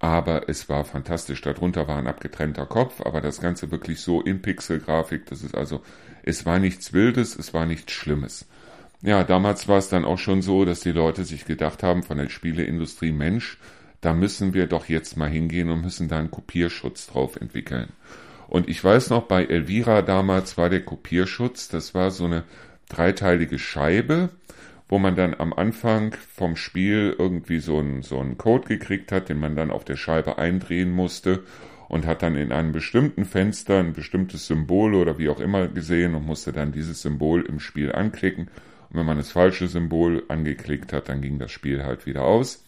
Aber 0.00 0.48
es 0.48 0.68
war 0.68 0.84
fantastisch. 0.84 1.40
Darunter 1.40 1.86
war 1.86 1.98
ein 1.98 2.08
abgetrennter 2.08 2.66
Kopf, 2.66 3.00
aber 3.00 3.20
das 3.20 3.40
Ganze 3.40 3.70
wirklich 3.70 4.00
so 4.00 4.20
in 4.20 4.42
Pixel-Grafik. 4.42 5.26
Das 5.26 5.44
ist 5.44 5.56
also, 5.56 5.82
es 6.24 6.44
war 6.44 6.58
nichts 6.58 6.92
Wildes, 6.92 7.36
es 7.38 7.54
war 7.54 7.64
nichts 7.64 7.92
Schlimmes. 7.92 8.48
Ja, 9.02 9.22
damals 9.22 9.68
war 9.68 9.78
es 9.78 9.88
dann 9.88 10.04
auch 10.04 10.18
schon 10.18 10.42
so, 10.42 10.64
dass 10.64 10.80
die 10.80 10.90
Leute 10.90 11.24
sich 11.24 11.44
gedacht 11.44 11.84
haben 11.84 12.02
von 12.02 12.18
der 12.18 12.28
Spieleindustrie, 12.28 13.12
Mensch, 13.12 13.58
da 14.06 14.14
müssen 14.14 14.54
wir 14.54 14.68
doch 14.68 14.88
jetzt 14.88 15.16
mal 15.16 15.28
hingehen 15.28 15.68
und 15.68 15.82
müssen 15.82 16.06
da 16.06 16.20
einen 16.20 16.30
Kopierschutz 16.30 17.08
drauf 17.08 17.34
entwickeln. 17.34 17.88
Und 18.46 18.68
ich 18.68 18.82
weiß 18.82 19.10
noch, 19.10 19.24
bei 19.24 19.44
Elvira 19.44 20.00
damals 20.02 20.56
war 20.56 20.70
der 20.70 20.84
Kopierschutz, 20.84 21.68
das 21.68 21.92
war 21.92 22.12
so 22.12 22.24
eine 22.26 22.44
dreiteilige 22.88 23.58
Scheibe, 23.58 24.28
wo 24.88 25.00
man 25.00 25.16
dann 25.16 25.34
am 25.34 25.52
Anfang 25.52 26.14
vom 26.32 26.54
Spiel 26.54 27.16
irgendwie 27.18 27.58
so 27.58 27.80
einen, 27.80 28.02
so 28.02 28.20
einen 28.20 28.38
Code 28.38 28.68
gekriegt 28.68 29.10
hat, 29.10 29.28
den 29.28 29.40
man 29.40 29.56
dann 29.56 29.72
auf 29.72 29.84
der 29.84 29.96
Scheibe 29.96 30.38
eindrehen 30.38 30.92
musste 30.92 31.42
und 31.88 32.06
hat 32.06 32.22
dann 32.22 32.36
in 32.36 32.52
einem 32.52 32.70
bestimmten 32.70 33.24
Fenster 33.24 33.80
ein 33.80 33.92
bestimmtes 33.92 34.46
Symbol 34.46 34.94
oder 34.94 35.18
wie 35.18 35.28
auch 35.28 35.40
immer 35.40 35.66
gesehen 35.66 36.14
und 36.14 36.24
musste 36.24 36.52
dann 36.52 36.70
dieses 36.70 37.02
Symbol 37.02 37.42
im 37.44 37.58
Spiel 37.58 37.90
anklicken. 37.90 38.44
Und 38.88 39.00
wenn 39.00 39.06
man 39.06 39.16
das 39.16 39.32
falsche 39.32 39.66
Symbol 39.66 40.22
angeklickt 40.28 40.92
hat, 40.92 41.08
dann 41.08 41.22
ging 41.22 41.40
das 41.40 41.50
Spiel 41.50 41.82
halt 41.82 42.06
wieder 42.06 42.22
aus. 42.22 42.65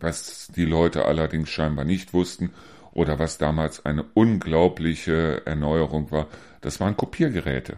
Was 0.00 0.48
die 0.54 0.64
Leute 0.64 1.04
allerdings 1.04 1.48
scheinbar 1.48 1.84
nicht 1.84 2.12
wussten 2.12 2.50
oder 2.92 3.18
was 3.18 3.38
damals 3.38 3.84
eine 3.84 4.04
unglaubliche 4.14 5.42
Erneuerung 5.46 6.10
war, 6.10 6.28
das 6.60 6.80
waren 6.80 6.96
Kopiergeräte. 6.96 7.76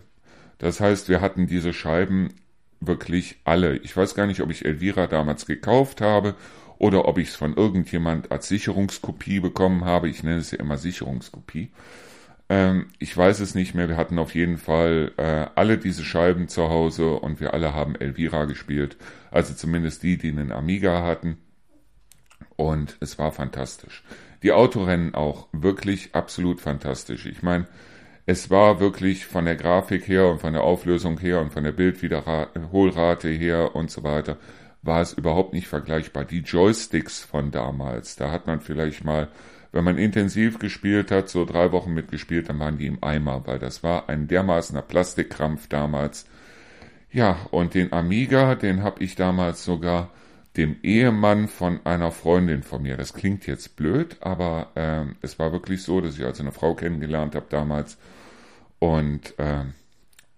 Das 0.58 0.80
heißt, 0.80 1.08
wir 1.08 1.20
hatten 1.20 1.46
diese 1.46 1.72
Scheiben 1.72 2.34
wirklich 2.80 3.36
alle. 3.44 3.76
Ich 3.78 3.96
weiß 3.96 4.14
gar 4.14 4.26
nicht, 4.26 4.40
ob 4.40 4.50
ich 4.50 4.64
Elvira 4.64 5.06
damals 5.06 5.46
gekauft 5.46 6.00
habe 6.00 6.34
oder 6.78 7.06
ob 7.06 7.18
ich 7.18 7.28
es 7.28 7.36
von 7.36 7.54
irgendjemand 7.54 8.32
als 8.32 8.48
Sicherungskopie 8.48 9.40
bekommen 9.40 9.84
habe. 9.84 10.08
Ich 10.08 10.22
nenne 10.22 10.38
es 10.38 10.50
ja 10.50 10.58
immer 10.58 10.78
Sicherungskopie. 10.78 11.70
Ähm, 12.48 12.86
ich 12.98 13.16
weiß 13.16 13.40
es 13.40 13.54
nicht 13.54 13.74
mehr. 13.74 13.88
Wir 13.88 13.96
hatten 13.96 14.18
auf 14.18 14.34
jeden 14.34 14.58
Fall 14.58 15.12
äh, 15.16 15.46
alle 15.54 15.78
diese 15.78 16.04
Scheiben 16.04 16.48
zu 16.48 16.68
Hause 16.68 17.14
und 17.14 17.40
wir 17.40 17.54
alle 17.54 17.74
haben 17.74 17.94
Elvira 17.94 18.44
gespielt. 18.44 18.96
Also 19.30 19.54
zumindest 19.54 20.02
die, 20.02 20.18
die 20.18 20.28
einen 20.28 20.52
Amiga 20.52 21.02
hatten. 21.02 21.38
Und 22.56 22.96
es 23.00 23.18
war 23.18 23.32
fantastisch. 23.32 24.04
Die 24.42 24.52
Autorennen 24.52 25.14
auch 25.14 25.48
wirklich 25.52 26.14
absolut 26.14 26.60
fantastisch. 26.60 27.26
Ich 27.26 27.42
meine, 27.42 27.66
es 28.26 28.50
war 28.50 28.80
wirklich 28.80 29.26
von 29.26 29.44
der 29.44 29.56
Grafik 29.56 30.08
her 30.08 30.28
und 30.28 30.40
von 30.40 30.52
der 30.52 30.62
Auflösung 30.62 31.18
her 31.18 31.40
und 31.40 31.52
von 31.52 31.64
der 31.64 31.72
Bildwiederholrate 31.72 33.28
her 33.28 33.74
und 33.74 33.90
so 33.90 34.02
weiter, 34.02 34.38
war 34.82 35.00
es 35.00 35.12
überhaupt 35.12 35.52
nicht 35.52 35.66
vergleichbar. 35.66 36.24
Die 36.24 36.40
Joysticks 36.40 37.22
von 37.22 37.50
damals, 37.50 38.16
da 38.16 38.30
hat 38.30 38.46
man 38.46 38.60
vielleicht 38.60 39.04
mal, 39.04 39.28
wenn 39.72 39.84
man 39.84 39.98
intensiv 39.98 40.58
gespielt 40.58 41.10
hat, 41.10 41.28
so 41.28 41.44
drei 41.44 41.72
Wochen 41.72 41.92
mitgespielt, 41.92 42.48
dann 42.48 42.58
waren 42.60 42.78
die 42.78 42.86
im 42.86 43.02
Eimer, 43.02 43.46
weil 43.46 43.58
das 43.58 43.82
war 43.82 44.08
ein 44.08 44.28
dermaßener 44.28 44.82
Plastikkrampf 44.82 45.68
damals. 45.68 46.26
Ja, 47.10 47.46
und 47.50 47.74
den 47.74 47.92
Amiga, 47.92 48.54
den 48.54 48.82
habe 48.82 49.02
ich 49.02 49.16
damals 49.16 49.64
sogar 49.64 50.10
dem 50.56 50.76
Ehemann 50.82 51.48
von 51.48 51.84
einer 51.84 52.12
Freundin 52.12 52.62
von 52.62 52.82
mir. 52.82 52.96
Das 52.96 53.12
klingt 53.12 53.46
jetzt 53.46 53.76
blöd, 53.76 54.16
aber 54.20 54.68
äh, 54.74 55.04
es 55.20 55.38
war 55.38 55.52
wirklich 55.52 55.82
so, 55.82 56.00
dass 56.00 56.16
ich 56.16 56.24
also 56.24 56.42
eine 56.42 56.52
Frau 56.52 56.74
kennengelernt 56.74 57.34
habe 57.34 57.46
damals 57.48 57.98
und 58.78 59.36
äh, 59.38 59.64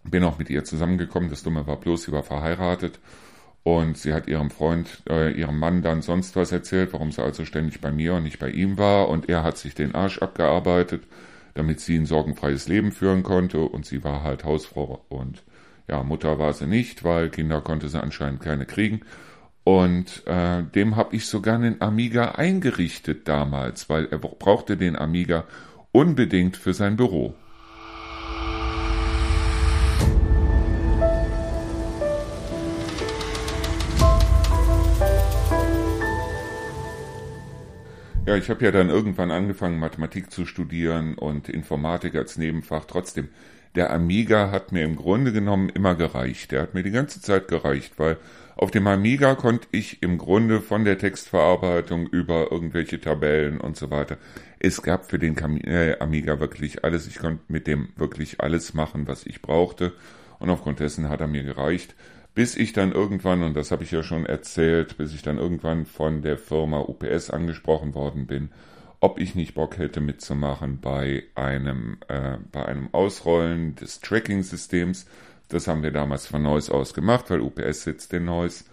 bin 0.05 0.25
auch 0.25 0.39
mit 0.39 0.49
ihr 0.49 0.65
zusammengekommen. 0.65 1.29
Das 1.29 1.43
Dumme 1.43 1.67
war 1.67 1.77
bloß, 1.77 2.05
sie 2.05 2.13
war 2.13 2.23
verheiratet 2.23 2.99
und 3.63 3.99
sie 3.99 4.15
hat 4.15 4.27
ihrem 4.27 4.51
Freund, 4.51 5.03
äh, 5.09 5.33
ihrem 5.33 5.59
Mann 5.59 5.83
dann 5.83 6.01
sonst 6.01 6.35
was 6.35 6.51
erzählt, 6.51 6.93
warum 6.93 7.13
sie 7.13 7.23
also 7.23 7.45
ständig 7.45 7.81
bei 7.81 7.93
mir 7.93 8.15
und 8.15 8.23
nicht 8.23 8.39
bei 8.39 8.49
ihm 8.49 8.79
war 8.79 9.09
und 9.09 9.29
er 9.29 9.43
hat 9.43 9.59
sich 9.59 9.75
den 9.75 9.95
Arsch 9.95 10.23
abgearbeitet, 10.23 11.03
damit 11.55 11.81
sie 11.81 11.97
ein 11.97 12.07
sorgenfreies 12.07 12.69
Leben 12.69 12.91
führen 12.93 13.23
konnte 13.23 13.61
und 13.61 13.85
sie 13.85 14.03
war 14.03 14.23
halt 14.23 14.45
Hausfrau 14.45 15.05
und 15.11 15.43
ja, 15.89 16.03
Mutter 16.03 16.39
war 16.39 16.53
sie 16.53 16.67
nicht, 16.67 17.05
weil 17.05 17.29
Kinder 17.29 17.61
konnte 17.61 17.89
sie 17.89 18.03
anscheinend 18.03 18.41
keine 18.41 18.67
kriegen. 18.67 19.03
Und 19.67 20.25
äh, 20.29 20.63
dem 20.63 20.95
habe 20.95 21.17
ich 21.17 21.27
sogar 21.27 21.57
einen 21.57 21.83
Amiga 21.83 22.37
eingerichtet 22.37 23.27
damals, 23.27 23.89
weil 23.89 24.07
er 24.07 24.19
brauchte 24.19 24.77
den 24.77 24.95
Amiga 24.95 25.43
unbedingt 25.91 26.57
für 26.57 26.73
sein 26.73 26.95
Büro. 26.95 27.35
Ja, 38.25 38.37
ich 38.37 38.49
habe 38.49 38.65
ja 38.65 38.71
dann 38.71 38.89
irgendwann 38.89 39.33
angefangen, 39.33 39.81
Mathematik 39.81 40.31
zu 40.31 40.47
studieren 40.47 41.17
und 41.17 41.49
Informatik 41.49 42.15
als 42.15 42.39
Nebenfach. 42.39 42.85
Trotzdem, 42.85 43.31
der 43.75 43.93
Amiga 43.93 44.53
hat 44.53 44.71
mir 44.71 44.85
im 44.85 44.95
Grunde 44.95 45.33
genommen 45.33 45.71
immer 45.71 45.97
gereicht. 45.97 46.53
Der 46.53 46.63
hat 46.63 46.75
mir 46.75 46.85
die 46.85 46.93
ganze 46.93 47.21
Zeit 47.21 47.49
gereicht, 47.49 47.95
weil 47.97 48.17
auf 48.59 48.71
dem 48.71 48.87
Amiga 48.87 49.35
konnte 49.35 49.69
ich 49.71 50.03
im 50.03 50.17
Grunde 50.17 50.63
von 50.63 50.87
der 50.87 50.97
Textverarbeitung 50.97 52.07
über 52.07 52.51
irgendwelche 52.51 52.99
Tabellen 52.99 53.61
und 53.61 53.77
so 53.77 53.91
weiter. 53.91 54.17
Es 54.59 54.81
gab 54.81 55.11
für 55.11 55.19
den 55.19 55.37
äh, 55.63 55.99
Amiga 56.01 56.41
wirklich 56.41 56.83
alles. 56.83 57.07
Ich 57.07 57.19
konnte 57.19 57.45
mit 57.49 57.67
dem 57.67 57.91
wirklich 57.97 58.41
alles 58.41 58.73
machen, 58.73 59.07
was 59.09 59.27
ich 59.27 59.43
brauchte. 59.43 59.93
Und 60.39 60.49
aufgrund 60.49 60.81
dessen 60.81 61.11
hat 61.11 61.21
er 61.21 61.27
mir 61.27 61.43
gereicht. 61.43 61.95
Bis 62.35 62.57
ich 62.57 62.73
dann 62.73 62.93
irgendwann, 62.93 63.43
und 63.43 63.55
das 63.55 63.71
habe 63.71 63.85
ich 63.85 63.91
ja 63.91 64.03
schon 64.03 64.25
erzählt, 64.25 64.97
bis 64.97 65.15
ich 65.15 65.21
dann 65.21 65.37
irgendwann 65.37 65.85
von 65.85 66.23
der 66.23 66.39
Firma 66.39 66.81
UPS 66.81 67.29
angesprochen 67.29 67.95
worden 67.95 68.27
bin, 68.27 68.49
ob 69.01 69.21
ich 69.21 69.35
nicht 69.35 69.55
Bock 69.55 69.77
hätte 69.77 70.01
mitzumachen 70.01 70.81
bei 70.81 71.25
einem, 71.35 71.99
äh, 72.09 72.39
bei 72.53 72.65
einem 72.65 72.89
Ausrollen 72.93 73.75
des 73.75 74.01
Tracking-Systems 74.01 75.07
das 75.49 75.69
haben 75.69 75.83
wir 75.83 75.93
damals 75.93 76.27
von 76.27 76.43
Neuss 76.43 76.71
aus 76.71 76.95
gemacht, 76.95 77.31
weil 77.31 77.41
UPS 77.41 77.85
sitzt 77.85 78.13
in 78.13 78.25
Neuss. 78.25 78.65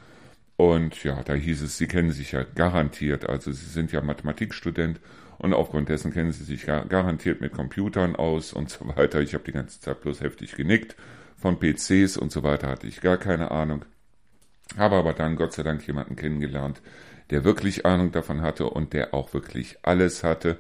Und 0.55 1.03
ja, 1.03 1.21
da 1.23 1.33
hieß 1.33 1.61
es, 1.61 1.77
Sie 1.77 1.87
kennen 1.87 2.11
sich 2.11 2.31
ja 2.31 2.43
garantiert, 2.43 3.27
also 3.27 3.51
Sie 3.51 3.65
sind 3.65 3.91
ja 3.91 4.01
Mathematikstudent 4.01 4.99
und 5.39 5.53
aufgrund 5.53 5.89
dessen 5.89 6.13
kennen 6.13 6.31
Sie 6.31 6.43
sich 6.43 6.65
garantiert 6.65 7.41
mit 7.41 7.53
Computern 7.53 8.15
aus 8.15 8.53
und 8.53 8.69
so 8.69 8.87
weiter. 8.95 9.21
Ich 9.21 9.33
habe 9.33 9.43
die 9.43 9.51
ganze 9.51 9.81
Zeit 9.81 10.01
bloß 10.01 10.21
heftig 10.21 10.55
genickt. 10.55 10.95
Von 11.37 11.59
PCs 11.59 12.17
und 12.17 12.31
so 12.31 12.43
weiter 12.43 12.67
hatte 12.67 12.87
ich 12.87 13.01
gar 13.01 13.17
keine 13.17 13.51
Ahnung. 13.51 13.83
Habe 14.77 14.95
aber 14.95 15.13
dann 15.13 15.35
Gott 15.35 15.53
sei 15.53 15.63
Dank 15.63 15.85
jemanden 15.85 16.15
kennengelernt, 16.15 16.81
der 17.31 17.43
wirklich 17.43 17.85
Ahnung 17.85 18.11
davon 18.11 18.41
hatte 18.41 18.69
und 18.69 18.93
der 18.93 19.13
auch 19.13 19.33
wirklich 19.33 19.77
alles 19.81 20.23
hatte 20.23 20.57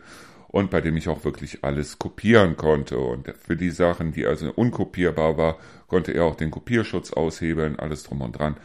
und 0.53 0.69
bei 0.69 0.79
dem 0.81 0.95
ich 0.97 1.09
auch 1.09 1.25
wirklich 1.25 1.63
alles 1.63 1.97
kopieren 1.97 2.55
konnte. 2.55 2.99
Und 2.99 3.33
für 3.43 3.55
die 3.57 3.71
Sachen, 3.71 4.11
die 4.11 4.27
also 4.27 4.51
unkopierbar 4.51 5.35
war, 5.35 5.57
konnte 5.87 6.11
er 6.11 6.25
auch 6.25 6.35
den 6.35 6.51
Kopierschutz 6.51 7.11
aushebeln, 7.11 7.79
alles 7.79 8.03
drum 8.03 8.21
und 8.21 8.37
dran. 8.37 8.57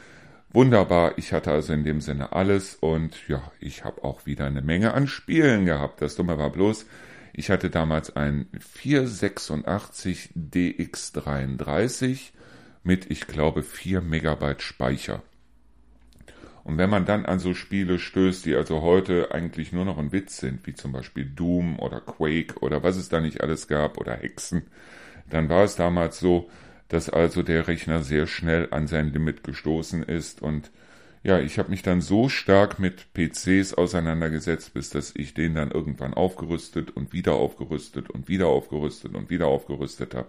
Wunderbar, 0.50 1.16
ich 1.16 1.32
hatte 1.32 1.50
also 1.50 1.72
in 1.72 1.84
dem 1.84 2.02
Sinne 2.02 2.32
alles 2.32 2.74
und 2.74 3.26
ja, 3.26 3.40
ich 3.58 3.86
habe 3.86 4.04
auch 4.04 4.26
wieder 4.26 4.44
eine 4.44 4.60
Menge 4.60 4.92
an 4.92 5.06
Spielen 5.06 5.64
gehabt. 5.64 6.02
Das 6.02 6.14
Dumme 6.14 6.36
war 6.36 6.50
bloß, 6.50 6.84
ich 7.32 7.48
hatte 7.48 7.70
damals 7.70 8.14
ein 8.14 8.48
486 8.60 10.34
DX33 10.36 12.32
mit, 12.82 13.10
ich 13.10 13.26
glaube, 13.26 13.62
4 13.62 14.02
Megabyte 14.02 14.60
Speicher. 14.60 15.22
Und 16.68 16.76
wenn 16.76 16.90
man 16.90 17.06
dann 17.06 17.24
an 17.24 17.38
so 17.38 17.54
Spiele 17.54 17.98
stößt, 17.98 18.44
die 18.44 18.54
also 18.54 18.82
heute 18.82 19.32
eigentlich 19.32 19.72
nur 19.72 19.86
noch 19.86 19.96
ein 19.96 20.12
Witz 20.12 20.36
sind, 20.36 20.66
wie 20.66 20.74
zum 20.74 20.92
Beispiel 20.92 21.24
Doom 21.24 21.78
oder 21.78 21.98
Quake 22.02 22.58
oder 22.60 22.82
was 22.82 22.98
es 22.98 23.08
da 23.08 23.22
nicht 23.22 23.40
alles 23.40 23.68
gab 23.68 23.96
oder 23.96 24.12
Hexen, 24.12 24.64
dann 25.30 25.48
war 25.48 25.64
es 25.64 25.76
damals 25.76 26.20
so, 26.20 26.50
dass 26.88 27.08
also 27.08 27.42
der 27.42 27.68
Rechner 27.68 28.02
sehr 28.02 28.26
schnell 28.26 28.68
an 28.70 28.86
sein 28.86 29.14
Limit 29.14 29.44
gestoßen 29.44 30.02
ist 30.02 30.42
und 30.42 30.70
ja, 31.22 31.40
ich 31.40 31.58
habe 31.58 31.70
mich 31.70 31.80
dann 31.80 32.02
so 32.02 32.28
stark 32.28 32.78
mit 32.78 33.14
PCs 33.14 33.72
auseinandergesetzt, 33.72 34.74
bis 34.74 34.90
dass 34.90 35.16
ich 35.16 35.32
den 35.32 35.54
dann 35.54 35.70
irgendwann 35.70 36.12
aufgerüstet 36.12 36.90
und 36.90 37.14
wieder 37.14 37.32
aufgerüstet 37.32 38.10
und 38.10 38.28
wieder 38.28 38.48
aufgerüstet 38.48 39.14
und 39.14 39.30
wieder 39.30 39.46
aufgerüstet 39.46 40.14
habe. 40.14 40.28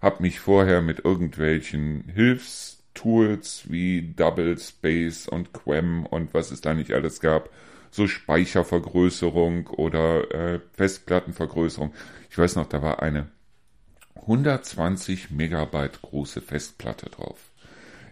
Hab 0.00 0.20
mich 0.20 0.38
vorher 0.38 0.80
mit 0.80 1.04
irgendwelchen 1.04 2.04
Hilfs 2.14 2.81
Tools 2.94 3.64
wie 3.68 4.12
Double 4.14 4.58
Space 4.58 5.28
und 5.28 5.52
Quem 5.52 6.06
und 6.06 6.34
was 6.34 6.50
es 6.50 6.60
da 6.60 6.74
nicht 6.74 6.92
alles 6.92 7.20
gab, 7.20 7.50
so 7.90 8.06
Speichervergrößerung 8.06 9.68
oder 9.68 10.30
äh, 10.32 10.60
Festplattenvergrößerung. 10.72 11.92
Ich 12.30 12.38
weiß 12.38 12.56
noch, 12.56 12.66
da 12.66 12.82
war 12.82 13.02
eine 13.02 13.28
120 14.16 15.30
Megabyte 15.30 16.00
große 16.00 16.40
Festplatte 16.40 17.10
drauf. 17.10 17.38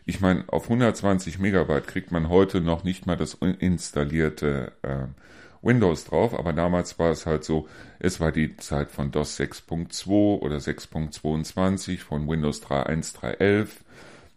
Ich 0.06 0.20
meine, 0.20 0.44
auf 0.48 0.64
120 0.64 1.38
Megabyte 1.38 1.86
kriegt 1.86 2.10
man 2.10 2.28
heute 2.28 2.60
noch 2.60 2.84
nicht 2.84 3.06
mal 3.06 3.16
das 3.16 3.34
installierte 3.34 4.72
äh, 4.82 5.06
Windows 5.62 6.04
drauf, 6.04 6.38
aber 6.38 6.52
damals 6.52 6.98
war 6.98 7.10
es 7.10 7.26
halt 7.26 7.44
so, 7.44 7.68
es 7.98 8.18
war 8.18 8.32
die 8.32 8.56
Zeit 8.56 8.90
von 8.90 9.12
DOS 9.12 9.38
6.2 9.38 10.40
oder 10.40 10.56
6.22, 10.56 11.98
von 11.98 12.28
Windows 12.28 12.62
3.1, 12.62 13.16
3.11 13.16 13.68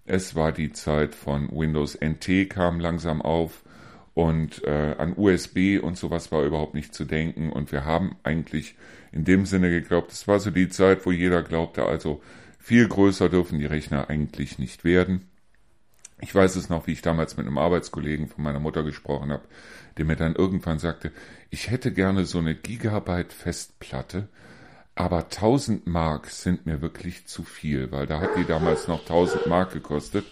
es 0.05 0.35
war 0.35 0.51
die 0.51 0.71
Zeit 0.73 1.15
von 1.15 1.49
Windows 1.51 1.97
NT 1.99 2.49
kam 2.49 2.79
langsam 2.79 3.21
auf 3.21 3.63
und 4.13 4.63
äh, 4.63 4.95
an 4.97 5.13
USB 5.15 5.79
und 5.81 5.97
sowas 5.97 6.31
war 6.31 6.43
überhaupt 6.43 6.75
nicht 6.75 6.93
zu 6.93 7.05
denken. 7.05 7.51
Und 7.51 7.71
wir 7.71 7.85
haben 7.85 8.15
eigentlich 8.23 8.75
in 9.11 9.23
dem 9.23 9.45
Sinne 9.45 9.69
geglaubt, 9.69 10.11
es 10.11 10.27
war 10.27 10.39
so 10.39 10.51
die 10.51 10.69
Zeit, 10.69 11.05
wo 11.05 11.11
jeder 11.11 11.41
glaubte, 11.41 11.85
also 11.85 12.21
viel 12.59 12.87
größer 12.87 13.29
dürfen 13.29 13.59
die 13.59 13.65
Rechner 13.65 14.09
eigentlich 14.09 14.59
nicht 14.59 14.83
werden. 14.83 15.27
Ich 16.21 16.33
weiß 16.33 16.55
es 16.55 16.69
noch, 16.69 16.87
wie 16.87 16.93
ich 16.93 17.01
damals 17.01 17.35
mit 17.35 17.45
einem 17.45 17.57
Arbeitskollegen 17.57 18.27
von 18.27 18.43
meiner 18.43 18.59
Mutter 18.59 18.83
gesprochen 18.83 19.31
habe, 19.31 19.43
der 19.97 20.05
mir 20.05 20.15
dann 20.15 20.35
irgendwann 20.35 20.79
sagte, 20.79 21.11
ich 21.49 21.69
hätte 21.69 21.91
gerne 21.91 22.25
so 22.25 22.39
eine 22.39 22.55
Gigabyte 22.55 23.33
Festplatte, 23.33 24.29
aber 24.95 25.23
1000 25.23 25.87
Mark 25.87 26.27
sind 26.27 26.65
mir 26.65 26.81
wirklich 26.81 27.25
zu 27.25 27.43
viel, 27.43 27.91
weil 27.91 28.05
da 28.05 28.19
hat 28.19 28.35
die 28.37 28.45
damals 28.45 28.87
noch 28.87 29.01
1000 29.01 29.47
Mark 29.47 29.73
gekostet. 29.73 30.25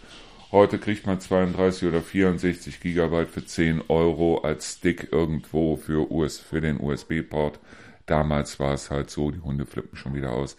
Heute 0.51 0.77
kriegt 0.77 1.08
man 1.08 1.20
32 1.20 1.88
oder 1.88 2.01
64 2.01 2.80
Gigabyte 2.80 3.30
für 3.30 3.46
10 3.46 3.84
Euro 3.88 4.39
als 4.39 4.74
Stick 4.74 5.12
irgendwo 5.12 5.77
für, 5.77 6.12
US, 6.12 6.38
für 6.38 6.62
den 6.62 6.80
USB-Port. 6.80 7.60
Damals 8.06 8.60
war 8.60 8.74
es 8.74 8.91
halt 8.91 9.10
so, 9.10 9.32
die 9.32 9.39
Hunde 9.39 9.65
flippen 9.65 9.98
schon 9.98 10.13
wieder 10.13 10.32
aus. 10.32 10.58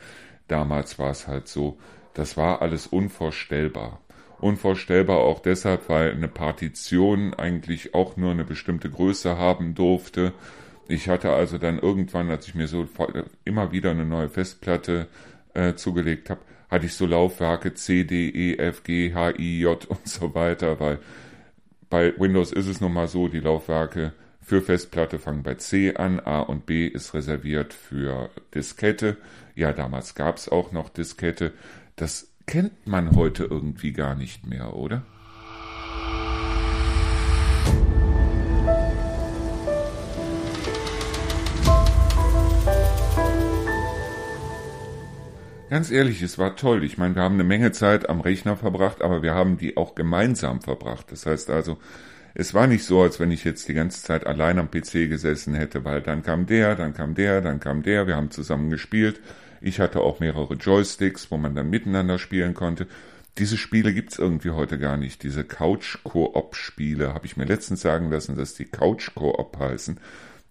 Damals 0.48 0.98
war 0.98 1.10
es 1.10 1.28
halt 1.28 1.46
so, 1.46 1.78
das 2.14 2.36
war 2.36 2.62
alles 2.62 2.86
unvorstellbar. 2.86 4.00
Unvorstellbar 4.40 5.18
auch 5.18 5.38
deshalb, 5.38 5.88
weil 5.88 6.12
eine 6.12 6.28
Partition 6.28 7.34
eigentlich 7.34 7.94
auch 7.94 8.16
nur 8.16 8.32
eine 8.32 8.44
bestimmte 8.44 8.90
Größe 8.90 9.38
haben 9.38 9.74
durfte 9.76 10.32
ich 10.88 11.08
hatte 11.08 11.32
also 11.32 11.58
dann 11.58 11.78
irgendwann, 11.78 12.30
als 12.30 12.48
ich 12.48 12.54
mir 12.54 12.68
so 12.68 12.86
immer 13.44 13.72
wieder 13.72 13.90
eine 13.90 14.04
neue 14.04 14.28
Festplatte 14.28 15.08
äh, 15.54 15.74
zugelegt 15.74 16.30
habe, 16.30 16.40
hatte 16.68 16.86
ich 16.86 16.94
so 16.94 17.06
Laufwerke 17.06 17.74
C, 17.74 18.04
D, 18.04 18.28
E, 18.30 18.56
F, 18.56 18.82
G, 18.82 19.12
H, 19.14 19.38
I, 19.38 19.60
J 19.60 19.84
und 19.88 20.08
so 20.08 20.34
weiter, 20.34 20.80
weil 20.80 20.98
bei 21.90 22.18
Windows 22.18 22.52
ist 22.52 22.68
es 22.68 22.80
nun 22.80 22.94
mal 22.94 23.08
so, 23.08 23.28
die 23.28 23.40
Laufwerke 23.40 24.12
für 24.40 24.62
Festplatte 24.62 25.18
fangen 25.18 25.42
bei 25.42 25.54
C 25.54 25.94
an, 25.94 26.18
A 26.20 26.40
und 26.40 26.66
B 26.66 26.86
ist 26.86 27.14
reserviert 27.14 27.74
für 27.74 28.30
Diskette. 28.54 29.18
Ja, 29.54 29.72
damals 29.72 30.14
gab 30.14 30.36
es 30.36 30.48
auch 30.48 30.72
noch 30.72 30.88
Diskette. 30.88 31.52
Das 31.96 32.32
kennt 32.46 32.86
man 32.86 33.14
heute 33.14 33.44
irgendwie 33.44 33.92
gar 33.92 34.14
nicht 34.14 34.46
mehr, 34.46 34.74
oder? 34.74 35.02
Ganz 45.72 45.90
ehrlich, 45.90 46.20
es 46.20 46.36
war 46.36 46.54
toll. 46.54 46.84
Ich 46.84 46.98
meine, 46.98 47.14
wir 47.14 47.22
haben 47.22 47.36
eine 47.36 47.44
Menge 47.44 47.72
Zeit 47.72 48.10
am 48.10 48.20
Rechner 48.20 48.58
verbracht, 48.58 49.00
aber 49.00 49.22
wir 49.22 49.32
haben 49.32 49.56
die 49.56 49.78
auch 49.78 49.94
gemeinsam 49.94 50.60
verbracht. 50.60 51.10
Das 51.10 51.24
heißt 51.24 51.48
also, 51.48 51.78
es 52.34 52.52
war 52.52 52.66
nicht 52.66 52.84
so, 52.84 53.00
als 53.00 53.18
wenn 53.20 53.30
ich 53.30 53.42
jetzt 53.42 53.68
die 53.68 53.72
ganze 53.72 54.02
Zeit 54.02 54.26
allein 54.26 54.58
am 54.58 54.70
PC 54.70 55.08
gesessen 55.08 55.54
hätte, 55.54 55.82
weil 55.86 56.02
dann 56.02 56.22
kam 56.22 56.44
der, 56.44 56.74
dann 56.74 56.92
kam 56.92 57.14
der, 57.14 57.40
dann 57.40 57.58
kam 57.58 57.82
der, 57.82 58.06
wir 58.06 58.16
haben 58.16 58.30
zusammen 58.30 58.68
gespielt. 58.68 59.22
Ich 59.62 59.80
hatte 59.80 60.02
auch 60.02 60.20
mehrere 60.20 60.56
Joysticks, 60.56 61.30
wo 61.30 61.38
man 61.38 61.54
dann 61.54 61.70
miteinander 61.70 62.18
spielen 62.18 62.52
konnte. 62.52 62.86
Diese 63.38 63.56
Spiele 63.56 63.94
gibt's 63.94 64.18
irgendwie 64.18 64.50
heute 64.50 64.78
gar 64.78 64.98
nicht. 64.98 65.22
Diese 65.22 65.42
Couch-Koop-Spiele 65.42 67.14
habe 67.14 67.24
ich 67.24 67.38
mir 67.38 67.46
letztens 67.46 67.80
sagen 67.80 68.10
lassen, 68.10 68.36
dass 68.36 68.52
die 68.52 68.66
Couch-Koop 68.66 69.58
heißen. 69.58 69.98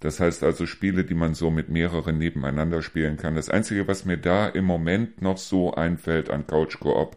Das 0.02 0.20
heißt 0.20 0.44
also 0.44 0.66
Spiele, 0.66 1.06
die 1.06 1.14
man 1.14 1.36
so 1.36 1.52
mit 1.52 1.70
mehreren 1.70 2.18
nebeneinander 2.18 2.82
spielen 2.82 3.18
kann. 3.18 3.36
Das 3.36 3.50
Einzige, 3.50 3.88
was 3.88 4.04
mir 4.04 4.18
da 4.18 4.48
im 4.48 4.66
Moment 4.66 5.22
noch 5.22 5.38
so 5.38 5.74
einfällt 5.74 6.30
an 6.30 6.48
Couch 6.48 6.80
Coop, 6.80 7.16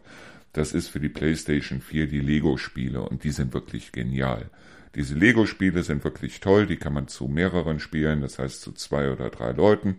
das 0.53 0.71
ist 0.71 0.87
für 0.87 0.99
die 0.99 1.09
PlayStation 1.09 1.81
4 1.81 2.07
die 2.07 2.21
Lego-Spiele 2.21 3.01
und 3.01 3.23
die 3.23 3.31
sind 3.31 3.53
wirklich 3.53 3.91
genial. 3.91 4.49
Diese 4.93 5.15
Lego-Spiele 5.15 5.83
sind 5.83 6.03
wirklich 6.03 6.39
toll, 6.39 6.67
die 6.67 6.77
kann 6.77 6.93
man 6.93 7.07
zu 7.07 7.27
mehreren 7.27 7.79
spielen, 7.79 8.21
das 8.21 8.39
heißt 8.39 8.61
zu 8.61 8.71
zwei 8.71 9.11
oder 9.11 9.29
drei 9.29 9.51
Leuten 9.51 9.97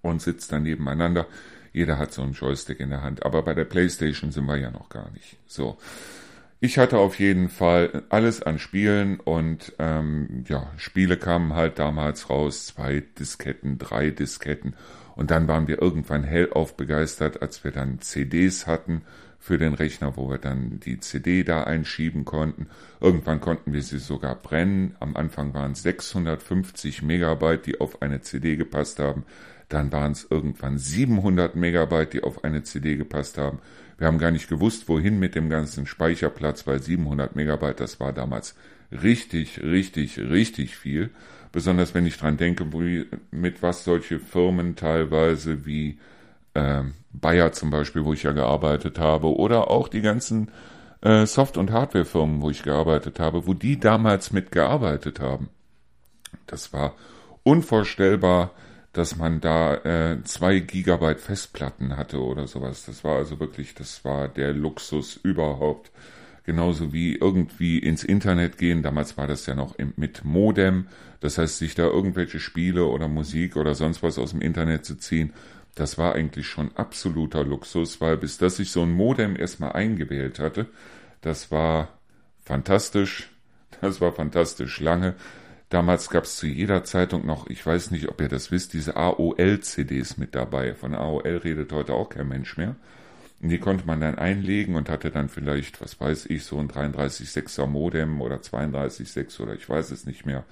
und 0.00 0.22
sitzt 0.22 0.52
dann 0.52 0.62
nebeneinander. 0.62 1.26
Jeder 1.72 1.98
hat 1.98 2.12
so 2.12 2.22
einen 2.22 2.32
Joystick 2.32 2.80
in 2.80 2.90
der 2.90 3.02
Hand, 3.02 3.26
aber 3.26 3.42
bei 3.42 3.52
der 3.52 3.64
PlayStation 3.64 4.30
sind 4.30 4.46
wir 4.46 4.56
ja 4.56 4.70
noch 4.70 4.88
gar 4.88 5.10
nicht. 5.10 5.36
So. 5.46 5.76
Ich 6.62 6.76
hatte 6.76 6.98
auf 6.98 7.18
jeden 7.18 7.48
Fall 7.48 8.02
alles 8.10 8.42
an 8.42 8.58
Spielen 8.58 9.18
und 9.18 9.72
ähm, 9.78 10.44
ja, 10.46 10.70
Spiele 10.76 11.16
kamen 11.16 11.54
halt 11.54 11.78
damals 11.78 12.28
raus, 12.28 12.66
zwei 12.66 13.02
Disketten, 13.18 13.78
drei 13.78 14.10
Disketten 14.10 14.74
und 15.16 15.30
dann 15.30 15.48
waren 15.48 15.68
wir 15.68 15.80
irgendwann 15.80 16.22
hellauf 16.22 16.76
begeistert, 16.76 17.40
als 17.40 17.64
wir 17.64 17.70
dann 17.70 18.00
CDs 18.00 18.66
hatten 18.66 19.00
für 19.38 19.56
den 19.56 19.72
Rechner, 19.72 20.18
wo 20.18 20.28
wir 20.28 20.36
dann 20.36 20.80
die 20.80 21.00
CD 21.00 21.44
da 21.44 21.64
einschieben 21.64 22.26
konnten. 22.26 22.66
Irgendwann 23.00 23.40
konnten 23.40 23.72
wir 23.72 23.82
sie 23.82 23.98
sogar 23.98 24.34
brennen. 24.34 24.94
Am 25.00 25.16
Anfang 25.16 25.54
waren 25.54 25.72
es 25.72 25.82
650 25.82 27.00
Megabyte, 27.00 27.64
die 27.64 27.80
auf 27.80 28.02
eine 28.02 28.20
CD 28.20 28.56
gepasst 28.56 28.98
haben. 28.98 29.24
Dann 29.70 29.92
waren 29.92 30.12
es 30.12 30.26
irgendwann 30.28 30.76
700 30.76 31.56
Megabyte, 31.56 32.12
die 32.12 32.22
auf 32.22 32.44
eine 32.44 32.64
CD 32.64 32.96
gepasst 32.96 33.38
haben. 33.38 33.60
Wir 34.00 34.06
haben 34.06 34.18
gar 34.18 34.30
nicht 34.30 34.48
gewusst, 34.48 34.88
wohin 34.88 35.18
mit 35.18 35.34
dem 35.34 35.50
ganzen 35.50 35.84
Speicherplatz, 35.84 36.66
weil 36.66 36.82
700 36.82 37.36
Megabyte, 37.36 37.80
das 37.80 38.00
war 38.00 38.14
damals 38.14 38.54
richtig, 38.90 39.62
richtig, 39.62 40.18
richtig 40.18 40.74
viel. 40.74 41.10
Besonders 41.52 41.92
wenn 41.92 42.06
ich 42.06 42.16
dran 42.16 42.38
denke, 42.38 42.64
mit 43.30 43.62
was 43.62 43.84
solche 43.84 44.18
Firmen 44.18 44.74
teilweise 44.74 45.66
wie 45.66 45.98
äh, 46.54 46.84
Bayer 47.12 47.52
zum 47.52 47.68
Beispiel, 47.68 48.06
wo 48.06 48.14
ich 48.14 48.22
ja 48.22 48.32
gearbeitet 48.32 48.98
habe, 48.98 49.36
oder 49.36 49.70
auch 49.70 49.86
die 49.86 50.00
ganzen 50.00 50.50
äh, 51.02 51.26
Soft- 51.26 51.58
und 51.58 51.70
Hardwarefirmen, 51.70 52.40
wo 52.40 52.48
ich 52.48 52.62
gearbeitet 52.62 53.20
habe, 53.20 53.46
wo 53.46 53.52
die 53.52 53.78
damals 53.78 54.32
mitgearbeitet 54.32 55.20
haben. 55.20 55.50
Das 56.46 56.72
war 56.72 56.94
unvorstellbar, 57.42 58.52
dass 58.92 59.16
man 59.16 59.40
da 59.40 59.74
äh, 59.76 60.22
zwei 60.24 60.58
Gigabyte 60.58 61.20
Festplatten 61.20 61.96
hatte 61.96 62.20
oder 62.20 62.46
sowas. 62.46 62.86
Das 62.86 63.04
war 63.04 63.16
also 63.16 63.38
wirklich, 63.38 63.74
das 63.74 64.04
war 64.04 64.28
der 64.28 64.52
Luxus 64.52 65.16
überhaupt. 65.16 65.90
Genauso 66.44 66.92
wie 66.92 67.14
irgendwie 67.14 67.78
ins 67.78 68.02
Internet 68.02 68.58
gehen. 68.58 68.82
Damals 68.82 69.16
war 69.16 69.26
das 69.26 69.46
ja 69.46 69.54
noch 69.54 69.76
im, 69.76 69.92
mit 69.96 70.24
Modem. 70.24 70.88
Das 71.20 71.38
heißt, 71.38 71.58
sich 71.58 71.74
da 71.74 71.84
irgendwelche 71.84 72.40
Spiele 72.40 72.86
oder 72.86 73.06
Musik 73.06 73.56
oder 73.56 73.74
sonst 73.74 74.02
was 74.02 74.18
aus 74.18 74.30
dem 74.30 74.40
Internet 74.40 74.84
zu 74.84 74.96
ziehen, 74.96 75.32
das 75.76 75.98
war 75.98 76.14
eigentlich 76.14 76.46
schon 76.46 76.76
absoluter 76.76 77.44
Luxus, 77.44 78.00
weil 78.00 78.16
bis 78.16 78.38
das 78.38 78.56
sich 78.56 78.72
so 78.72 78.82
ein 78.82 78.90
Modem 78.90 79.36
erstmal 79.36 79.72
eingewählt 79.72 80.40
hatte, 80.40 80.66
das 81.20 81.52
war 81.52 81.88
fantastisch. 82.42 83.30
Das 83.80 84.00
war 84.00 84.12
fantastisch 84.12 84.80
lange. 84.80 85.14
Damals 85.70 86.10
gab 86.10 86.24
es 86.24 86.36
zu 86.36 86.48
jeder 86.48 86.82
Zeitung 86.82 87.24
noch, 87.24 87.48
ich 87.48 87.64
weiß 87.64 87.92
nicht, 87.92 88.08
ob 88.08 88.20
ihr 88.20 88.28
das 88.28 88.50
wisst, 88.50 88.72
diese 88.72 88.96
AOL-CDs 88.96 90.16
mit 90.16 90.34
dabei. 90.34 90.74
Von 90.74 90.96
AOL 90.96 91.36
redet 91.44 91.72
heute 91.72 91.94
auch 91.94 92.08
kein 92.08 92.28
Mensch 92.28 92.56
mehr. 92.56 92.74
Und 93.40 93.50
die 93.50 93.58
konnte 93.58 93.86
man 93.86 94.00
dann 94.00 94.18
einlegen 94.18 94.74
und 94.74 94.90
hatte 94.90 95.10
dann 95.10 95.28
vielleicht, 95.28 95.80
was 95.80 96.00
weiß 96.00 96.26
ich, 96.26 96.42
so 96.44 96.58
ein 96.58 96.68
33,6er 96.68 97.66
Modem 97.66 98.20
oder 98.20 98.36
32,6 98.38 99.40
oder 99.40 99.54
ich 99.54 99.68
weiß 99.68 99.92
es 99.92 100.06
nicht 100.06 100.26
mehr. 100.26 100.44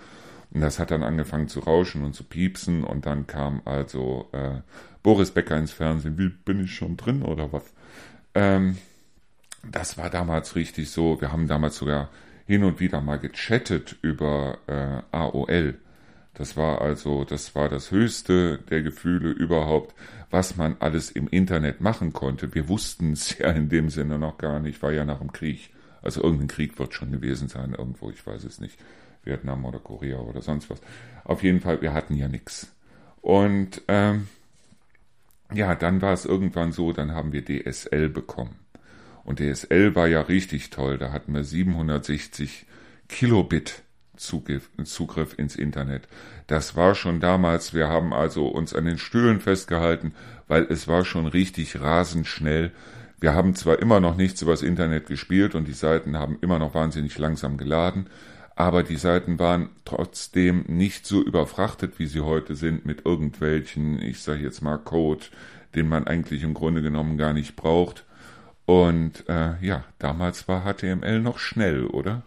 Und 0.52 0.60
das 0.60 0.78
hat 0.78 0.92
dann 0.92 1.02
angefangen 1.02 1.48
zu 1.48 1.60
rauschen 1.60 2.04
und 2.04 2.14
zu 2.14 2.22
piepsen 2.22 2.84
und 2.84 3.04
dann 3.04 3.26
kam 3.26 3.60
also 3.64 4.28
äh, 4.32 4.60
Boris 5.02 5.32
Becker 5.32 5.58
ins 5.58 5.72
Fernsehen. 5.72 6.16
Wie 6.16 6.28
bin 6.28 6.64
ich 6.64 6.74
schon 6.74 6.96
drin 6.96 7.22
oder 7.22 7.52
was? 7.52 7.64
Ähm, 8.34 8.78
das 9.70 9.98
war 9.98 10.10
damals 10.10 10.54
richtig 10.54 10.90
so. 10.90 11.20
Wir 11.20 11.32
haben 11.32 11.48
damals 11.48 11.76
sogar 11.76 12.08
hin 12.48 12.64
und 12.64 12.80
wieder 12.80 13.02
mal 13.02 13.18
gechattet 13.18 13.96
über 14.00 14.56
äh, 14.66 15.14
AOL. 15.14 15.74
Das 16.32 16.56
war 16.56 16.80
also, 16.80 17.24
das 17.24 17.54
war 17.54 17.68
das 17.68 17.90
höchste 17.90 18.58
der 18.70 18.82
Gefühle 18.82 19.30
überhaupt, 19.30 19.94
was 20.30 20.56
man 20.56 20.76
alles 20.80 21.10
im 21.10 21.28
Internet 21.28 21.82
machen 21.82 22.14
konnte. 22.14 22.54
Wir 22.54 22.68
wussten 22.68 23.12
es 23.12 23.36
ja 23.38 23.50
in 23.50 23.68
dem 23.68 23.90
Sinne 23.90 24.18
noch 24.18 24.38
gar 24.38 24.60
nicht, 24.60 24.82
war 24.82 24.92
ja 24.92 25.04
nach 25.04 25.18
dem 25.18 25.30
Krieg. 25.30 25.74
Also 26.00 26.22
irgendein 26.22 26.48
Krieg 26.48 26.78
wird 26.78 26.94
schon 26.94 27.12
gewesen 27.12 27.48
sein, 27.48 27.74
irgendwo, 27.76 28.08
ich 28.10 28.26
weiß 28.26 28.44
es 28.44 28.60
nicht. 28.60 28.78
Vietnam 29.24 29.66
oder 29.66 29.78
Korea 29.78 30.16
oder 30.16 30.40
sonst 30.40 30.70
was. 30.70 30.80
Auf 31.24 31.42
jeden 31.42 31.60
Fall, 31.60 31.82
wir 31.82 31.92
hatten 31.92 32.16
ja 32.16 32.28
nichts. 32.28 32.74
Und 33.20 33.82
ähm, 33.88 34.26
ja, 35.52 35.74
dann 35.74 36.00
war 36.00 36.14
es 36.14 36.24
irgendwann 36.24 36.72
so, 36.72 36.94
dann 36.94 37.12
haben 37.12 37.32
wir 37.32 37.44
DSL 37.44 38.08
bekommen. 38.08 38.56
Und 39.28 39.40
DSL 39.40 39.94
war 39.94 40.06
ja 40.08 40.22
richtig 40.22 40.70
toll. 40.70 40.96
Da 40.96 41.12
hatten 41.12 41.34
wir 41.34 41.44
760 41.44 42.64
Kilobit 43.10 43.82
Zugriff, 44.16 44.70
ins 45.36 45.54
Internet. 45.54 46.08
Das 46.46 46.76
war 46.76 46.94
schon 46.94 47.20
damals, 47.20 47.74
wir 47.74 47.88
haben 47.88 48.14
also 48.14 48.48
uns 48.48 48.74
an 48.74 48.86
den 48.86 48.96
Stühlen 48.96 49.40
festgehalten, 49.40 50.14
weil 50.46 50.62
es 50.70 50.88
war 50.88 51.04
schon 51.04 51.26
richtig 51.26 51.78
rasend 51.78 52.26
schnell. 52.26 52.72
Wir 53.20 53.34
haben 53.34 53.54
zwar 53.54 53.80
immer 53.80 54.00
noch 54.00 54.16
nichts 54.16 54.40
übers 54.40 54.62
Internet 54.62 55.08
gespielt 55.08 55.54
und 55.54 55.68
die 55.68 55.72
Seiten 55.72 56.16
haben 56.16 56.38
immer 56.40 56.58
noch 56.58 56.72
wahnsinnig 56.72 57.18
langsam 57.18 57.58
geladen, 57.58 58.06
aber 58.56 58.82
die 58.82 58.96
Seiten 58.96 59.38
waren 59.38 59.68
trotzdem 59.84 60.64
nicht 60.68 61.04
so 61.04 61.22
überfrachtet, 61.22 61.98
wie 61.98 62.06
sie 62.06 62.22
heute 62.22 62.54
sind, 62.54 62.86
mit 62.86 63.04
irgendwelchen, 63.04 64.00
ich 64.00 64.22
sage 64.22 64.40
jetzt 64.40 64.62
mal 64.62 64.78
Code, 64.78 65.26
den 65.74 65.86
man 65.86 66.06
eigentlich 66.06 66.42
im 66.44 66.54
Grunde 66.54 66.80
genommen 66.80 67.18
gar 67.18 67.34
nicht 67.34 67.56
braucht. 67.56 68.06
Und 68.68 69.26
äh, 69.30 69.54
ja, 69.62 69.84
damals 69.98 70.46
war 70.46 70.62
HTML 70.62 71.20
noch 71.20 71.38
schnell, 71.38 71.86
oder? 71.86 72.22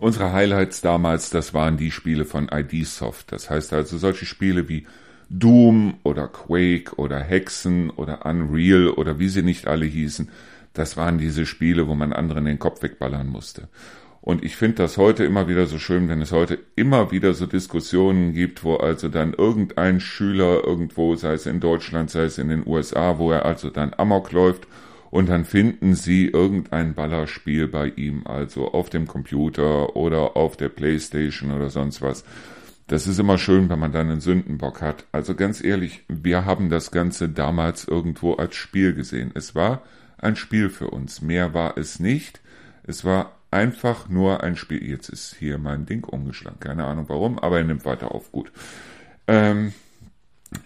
Unsere 0.00 0.34
Highlights 0.34 0.82
damals, 0.82 1.30
das 1.30 1.54
waren 1.54 1.78
die 1.78 1.92
Spiele 1.92 2.26
von 2.26 2.50
ID 2.52 2.86
Soft. 2.86 3.32
Das 3.32 3.48
heißt 3.48 3.72
also 3.72 3.96
solche 3.96 4.26
Spiele 4.26 4.68
wie 4.68 4.86
Doom 5.30 5.94
oder 6.02 6.28
Quake 6.28 6.94
oder 6.96 7.20
Hexen 7.20 7.88
oder 7.88 8.26
Unreal 8.26 8.90
oder 8.90 9.18
wie 9.18 9.30
sie 9.30 9.42
nicht 9.42 9.66
alle 9.66 9.86
hießen. 9.86 10.28
Das 10.74 10.98
waren 10.98 11.16
diese 11.16 11.46
Spiele, 11.46 11.88
wo 11.88 11.94
man 11.94 12.12
anderen 12.12 12.44
den 12.44 12.58
Kopf 12.58 12.82
wegballern 12.82 13.28
musste. 13.28 13.68
Und 14.20 14.44
ich 14.44 14.56
finde 14.56 14.76
das 14.76 14.98
heute 14.98 15.24
immer 15.24 15.48
wieder 15.48 15.66
so 15.66 15.78
schön, 15.78 16.08
wenn 16.08 16.20
es 16.20 16.32
heute 16.32 16.58
immer 16.76 17.12
wieder 17.12 17.34
so 17.34 17.46
Diskussionen 17.46 18.32
gibt, 18.32 18.64
wo 18.64 18.76
also 18.76 19.08
dann 19.08 19.32
irgendein 19.32 20.00
Schüler 20.00 20.64
irgendwo, 20.64 21.14
sei 21.14 21.34
es 21.34 21.46
in 21.46 21.60
Deutschland, 21.60 22.10
sei 22.10 22.24
es 22.24 22.38
in 22.38 22.48
den 22.48 22.66
USA, 22.66 23.18
wo 23.18 23.30
er 23.30 23.46
also 23.46 23.70
dann 23.70 23.94
Amok 23.96 24.32
läuft 24.32 24.66
und 25.10 25.28
dann 25.28 25.44
finden 25.44 25.94
sie 25.94 26.26
irgendein 26.26 26.94
Ballerspiel 26.94 27.68
bei 27.68 27.88
ihm, 27.88 28.26
also 28.26 28.72
auf 28.72 28.90
dem 28.90 29.06
Computer 29.06 29.96
oder 29.96 30.36
auf 30.36 30.56
der 30.56 30.68
Playstation 30.68 31.52
oder 31.52 31.70
sonst 31.70 32.02
was. 32.02 32.24
Das 32.88 33.06
ist 33.06 33.18
immer 33.18 33.38
schön, 33.38 33.68
wenn 33.68 33.78
man 33.78 33.92
dann 33.92 34.10
einen 34.10 34.20
Sündenbock 34.20 34.80
hat. 34.80 35.04
Also 35.12 35.34
ganz 35.34 35.62
ehrlich, 35.62 36.04
wir 36.08 36.44
haben 36.44 36.70
das 36.70 36.90
Ganze 36.90 37.28
damals 37.28 37.86
irgendwo 37.86 38.34
als 38.34 38.56
Spiel 38.56 38.94
gesehen. 38.94 39.30
Es 39.34 39.54
war 39.54 39.82
ein 40.16 40.36
Spiel 40.36 40.70
für 40.70 40.88
uns. 40.88 41.20
Mehr 41.20 41.52
war 41.52 41.76
es 41.76 42.00
nicht. 42.00 42.40
Es 42.84 43.04
war 43.04 43.37
einfach 43.50 44.08
nur 44.08 44.42
ein 44.42 44.56
Spiel. 44.56 44.82
Jetzt 44.88 45.08
ist 45.08 45.34
hier 45.36 45.58
mein 45.58 45.86
Ding 45.86 46.04
umgeschlagen. 46.04 46.60
Keine 46.60 46.84
Ahnung 46.84 47.06
warum, 47.08 47.38
aber 47.38 47.58
er 47.58 47.64
nimmt 47.64 47.84
weiter 47.84 48.12
auf. 48.14 48.32
Gut. 48.32 48.52
Ähm, 49.26 49.72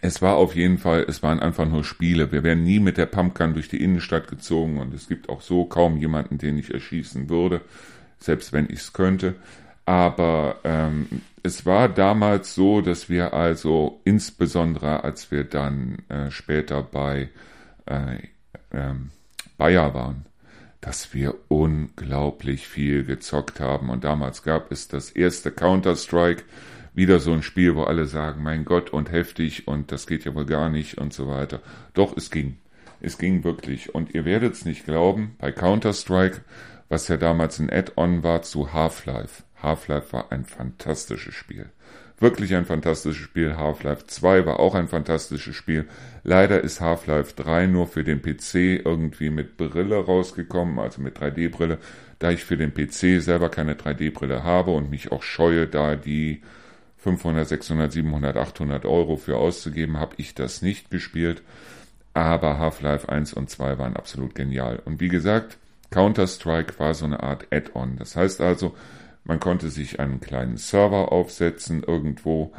es 0.01 0.23
war 0.23 0.37
auf 0.37 0.55
jeden 0.55 0.79
Fall, 0.79 1.05
es 1.09 1.23
waren 1.23 1.41
einfach 1.41 1.69
nur 1.69 1.85
Spiele. 1.85 2.31
Wir 2.31 2.43
wären 2.43 2.63
nie 2.63 2.81
mit 2.81 2.99
der 2.99 3.07
Pumpgun 3.07 3.55
durch 3.55 3.69
die 3.69 3.83
Innenstadt 3.83 4.29
gezogen 4.29 4.79
und 4.79 4.95
es 4.95 5.09
gibt 5.09 5.29
auch 5.29 5.41
so 5.41 5.65
kaum 5.65 5.97
jemanden, 5.97 6.39
den 6.39 6.59
ich 6.59 6.73
erschießen 6.73 7.29
würde, 7.29 7.63
selbst 8.19 8.53
wenn 8.53 8.67
ich 8.67 8.81
es 8.81 8.93
könnte. 8.93 9.35
Aber 9.85 10.61
ähm, 10.63 11.23
es 11.43 11.67
war 11.67 11.89
damals 11.89 12.55
so, 12.55 12.81
dass 12.81 13.09
wir 13.09 13.35
also 13.35 14.01
insbesondere, 14.05 15.03
als 15.03 15.33
wir 15.33 15.43
dann 15.43 15.99
äh, 16.09 16.31
später 16.31 16.83
bei 16.83 17.31
äh, 17.87 18.19
ähm, 18.71 19.11
Bayer 19.59 19.93
waren, 19.95 20.25
dass 20.83 21.15
wir 21.15 21.37
unglaublich 21.49 22.67
viel 22.67 23.05
gezockt 23.05 23.61
haben. 23.61 23.89
Und 23.89 24.05
damals 24.05 24.43
gab 24.43 24.71
es 24.71 24.89
das 24.89 25.11
erste 25.11 25.51
Counter-Strike, 25.51 26.43
wieder 26.93 27.21
so 27.21 27.33
ein 27.33 27.43
Spiel, 27.43 27.75
wo 27.77 27.85
alle 27.85 28.05
sagen, 28.05 28.43
mein 28.43 28.67
Gott, 28.67 28.91
und 28.91 29.11
heftig 29.11 29.67
und 29.67 29.93
das 29.93 30.07
geht 30.07 30.27
ja 30.27 30.35
wohl 30.35 30.45
gar 30.45 30.69
nicht 30.69 30.99
und 30.99 31.15
so 31.15 31.29
weiter. 31.29 31.61
Doch, 31.95 32.15
es 32.17 32.31
ging. 32.31 32.59
Es 33.01 33.17
ging 33.17 33.45
wirklich. 33.45 33.95
Und 33.95 34.13
ihr 34.15 34.25
werdet 34.25 34.55
es 34.55 34.65
nicht 34.65 34.85
glauben, 34.85 35.37
bei 35.39 35.53
Counter-Strike, 35.53 36.43
was 36.89 37.09
ja 37.09 37.17
damals 37.17 37.59
ein 37.59 37.71
Add-on 37.71 38.23
war 38.23 38.43
zu 38.43 38.73
Half-Life. 38.73 39.45
Half-Life 39.63 40.13
war 40.13 40.33
ein 40.33 40.45
fantastisches 40.45 41.35
Spiel. 41.35 41.71
Wirklich 42.23 42.55
ein 42.55 42.67
fantastisches 42.67 43.21
Spiel. 43.21 43.57
Half-Life 43.57 44.07
2 44.07 44.47
war 44.47 44.61
auch 44.61 44.77
ein 44.77 44.87
fantastisches 44.87 45.57
Spiel. 45.57 45.89
Leider 46.23 46.61
ist 46.61 46.81
Half-Life 46.81 47.35
3 47.35 47.67
nur 47.67 47.89
für 47.89 48.05
den 48.05 48.23
PC 48.23 48.87
irgendwie 48.87 49.29
mit 49.29 49.57
Brille 49.57 49.97
rausgekommen, 49.97 50.79
also 50.79 51.03
mit 51.03 51.19
3D-Brille. 51.19 51.79
Da 52.21 52.31
ich 52.31 52.45
für 52.45 52.57
den 52.57 52.73
PC 52.73 53.21
selber 53.21 53.49
keine 53.49 53.75
3D-Brille 53.75 54.45
habe 54.45 54.71
und 54.71 54.89
mich 54.89 55.11
auch 55.11 55.25
scheue, 55.25 55.67
da 55.67 55.97
die 55.97 56.43
500, 56.99 57.49
600, 57.49 57.91
700, 57.91 58.37
800 58.37 58.85
Euro 58.85 59.17
für 59.17 59.37
auszugeben, 59.37 59.99
habe 59.99 60.15
ich 60.19 60.37
das 60.37 60.63
nicht 60.63 60.93
gespielt. 60.93 61.43
Aber 62.15 62.57
Half-Life 62.57 63.09
1 63.09 63.33
und 63.33 63.51
2 63.51 63.79
waren 63.79 63.97
absolut 63.97 64.37
genial. 64.37 64.81
Und 64.85 65.01
wie 65.01 65.09
gesagt, 65.09 65.59
Counter-Strike 65.91 66.79
war 66.79 66.95
so 66.95 67.05
eine 67.05 67.21
Art 67.21 67.49
Add-on. 67.51 67.97
Das 67.97 68.15
heißt 68.15 68.41
also, 68.41 68.77
man 69.25 69.41
konnte 69.41 69.71
sich 69.71 70.01
einen 70.01 70.21
kleinen 70.21 70.57
Server 70.57 71.13
aufsetzen 71.13 71.83
irgendwo 71.83 72.53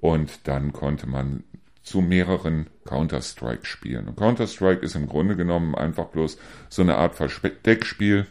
und 0.00 0.48
dann 0.48 0.72
konnte 0.72 1.06
man 1.06 1.44
zu 1.82 2.00
mehreren 2.00 2.68
Counter-Strike 2.84 3.64
spielen. 3.64 4.08
Und 4.08 4.16
Counter-Strike 4.16 4.84
ist 4.84 4.96
im 4.96 5.08
Grunde 5.08 5.36
genommen 5.36 5.74
einfach 5.74 6.06
bloß 6.06 6.38
so 6.68 6.82
eine 6.82 6.96
Art 6.96 7.14
Versteckspiel. 7.14 8.26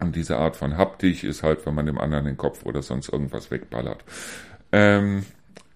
Und 0.00 0.16
diese 0.16 0.36
Art 0.36 0.56
von 0.56 0.76
Haptik 0.76 1.22
ist 1.22 1.44
halt, 1.44 1.64
wenn 1.64 1.74
man 1.74 1.86
dem 1.86 1.98
anderen 1.98 2.24
den 2.24 2.36
Kopf 2.36 2.66
oder 2.66 2.82
sonst 2.82 3.08
irgendwas 3.08 3.50
wegballert. 3.50 4.04
Ähm, 4.72 5.24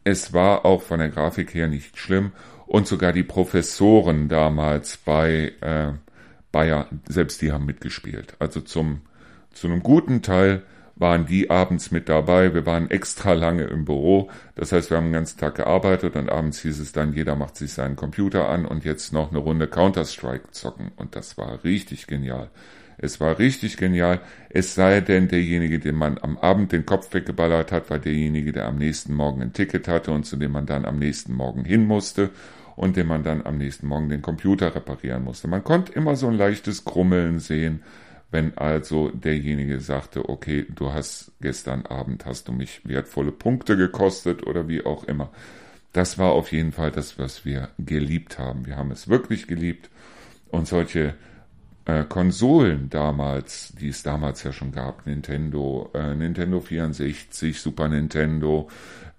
es 0.02 0.32
war 0.32 0.64
auch 0.64 0.82
von 0.82 0.98
der 0.98 1.10
Grafik 1.10 1.54
her 1.54 1.68
nicht 1.68 1.96
schlimm 1.96 2.32
und 2.66 2.88
sogar 2.88 3.12
die 3.12 3.22
Professoren 3.22 4.28
damals 4.28 4.96
bei 4.96 5.52
äh, 5.60 5.92
Bayer, 6.50 6.88
selbst 7.08 7.40
die 7.42 7.52
haben 7.52 7.66
mitgespielt. 7.66 8.34
Also 8.38 8.60
zum, 8.60 9.02
zu 9.52 9.68
einem 9.68 9.82
guten 9.82 10.22
Teil 10.22 10.62
waren 10.96 11.26
die 11.26 11.50
abends 11.50 11.90
mit 11.90 12.08
dabei. 12.08 12.54
Wir 12.54 12.66
waren 12.66 12.90
extra 12.90 13.34
lange 13.34 13.64
im 13.64 13.84
Büro. 13.84 14.30
Das 14.54 14.72
heißt, 14.72 14.90
wir 14.90 14.96
haben 14.96 15.06
den 15.06 15.12
ganzen 15.12 15.38
Tag 15.38 15.56
gearbeitet 15.56 16.16
und 16.16 16.30
abends 16.30 16.60
hieß 16.60 16.80
es 16.80 16.92
dann, 16.92 17.12
jeder 17.12 17.36
macht 17.36 17.56
sich 17.56 17.72
seinen 17.72 17.96
Computer 17.96 18.48
an 18.48 18.64
und 18.64 18.84
jetzt 18.84 19.12
noch 19.12 19.30
eine 19.30 19.38
Runde 19.38 19.68
Counter-Strike 19.68 20.50
zocken. 20.52 20.92
Und 20.96 21.14
das 21.14 21.36
war 21.36 21.62
richtig 21.64 22.06
genial. 22.06 22.50
Es 22.98 23.20
war 23.20 23.38
richtig 23.38 23.76
genial. 23.76 24.20
Es 24.48 24.74
sei 24.74 25.02
denn, 25.02 25.28
derjenige, 25.28 25.78
dem 25.78 25.96
man 25.96 26.18
am 26.18 26.38
Abend 26.38 26.72
den 26.72 26.86
Kopf 26.86 27.12
weggeballert 27.12 27.72
hat, 27.72 27.90
war 27.90 27.98
derjenige, 27.98 28.52
der 28.52 28.66
am 28.66 28.76
nächsten 28.76 29.12
Morgen 29.14 29.42
ein 29.42 29.52
Ticket 29.52 29.86
hatte 29.86 30.12
und 30.12 30.24
zu 30.24 30.36
dem 30.36 30.52
man 30.52 30.64
dann 30.64 30.86
am 30.86 30.98
nächsten 30.98 31.34
Morgen 31.34 31.66
hin 31.66 31.86
musste 31.86 32.30
und 32.74 32.96
dem 32.96 33.08
man 33.08 33.22
dann 33.22 33.44
am 33.44 33.58
nächsten 33.58 33.86
Morgen 33.86 34.08
den 34.08 34.22
Computer 34.22 34.74
reparieren 34.74 35.24
musste. 35.24 35.46
Man 35.46 35.62
konnte 35.62 35.92
immer 35.92 36.16
so 36.16 36.28
ein 36.28 36.34
leichtes 36.34 36.86
Krummeln 36.86 37.38
sehen, 37.38 37.82
wenn 38.30 38.56
also 38.58 39.10
derjenige 39.10 39.80
sagte, 39.80 40.28
okay, 40.28 40.66
du 40.74 40.92
hast 40.92 41.32
gestern 41.40 41.86
Abend 41.86 42.26
hast 42.26 42.48
du 42.48 42.52
mich 42.52 42.80
wertvolle 42.84 43.32
Punkte 43.32 43.76
gekostet 43.76 44.46
oder 44.46 44.68
wie 44.68 44.84
auch 44.84 45.04
immer. 45.04 45.30
Das 45.92 46.18
war 46.18 46.32
auf 46.32 46.52
jeden 46.52 46.72
Fall 46.72 46.90
das, 46.90 47.18
was 47.18 47.44
wir 47.44 47.70
geliebt 47.78 48.38
haben. 48.38 48.66
Wir 48.66 48.76
haben 48.76 48.90
es 48.90 49.08
wirklich 49.08 49.46
geliebt 49.46 49.88
und 50.50 50.66
solche 50.66 51.14
äh, 51.86 52.04
Konsolen 52.04 52.90
damals, 52.90 53.72
die 53.80 53.88
es 53.88 54.02
damals 54.02 54.42
ja 54.42 54.52
schon 54.52 54.72
gab, 54.72 55.06
Nintendo, 55.06 55.90
äh, 55.94 56.14
Nintendo 56.14 56.60
64, 56.60 57.60
Super 57.60 57.88
Nintendo, 57.88 58.68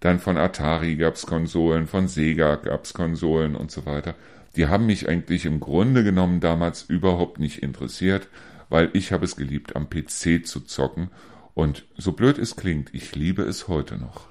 dann 0.02 0.20
von 0.20 0.38
Atari 0.38 0.96
gab's 0.96 1.26
Konsolen, 1.26 1.88
von 1.88 2.08
Sega 2.08 2.56
gab's 2.56 2.94
Konsolen 2.94 3.56
und 3.56 3.72
so 3.72 3.86
weiter. 3.86 4.16
Die 4.56 4.68
haben 4.68 4.86
mich 4.86 5.08
eigentlich 5.08 5.46
im 5.46 5.60
Grunde 5.60 6.04
genommen 6.04 6.40
damals 6.40 6.84
überhaupt 6.84 7.40
nicht 7.40 7.64
interessiert, 7.64 8.28
weil 8.70 8.90
ich 8.94 9.12
habe 9.12 9.26
es 9.26 9.36
geliebt, 9.36 9.76
am 9.76 9.90
PC 9.90 10.46
zu 10.46 10.62
zocken. 10.62 11.10
Und 11.54 11.86
so 11.98 12.12
blöd 12.12 12.38
es 12.38 12.56
klingt, 12.56 12.94
ich 12.94 13.16
liebe 13.16 13.44
es 13.44 13.68
heute 13.68 13.98
noch. 13.98 14.28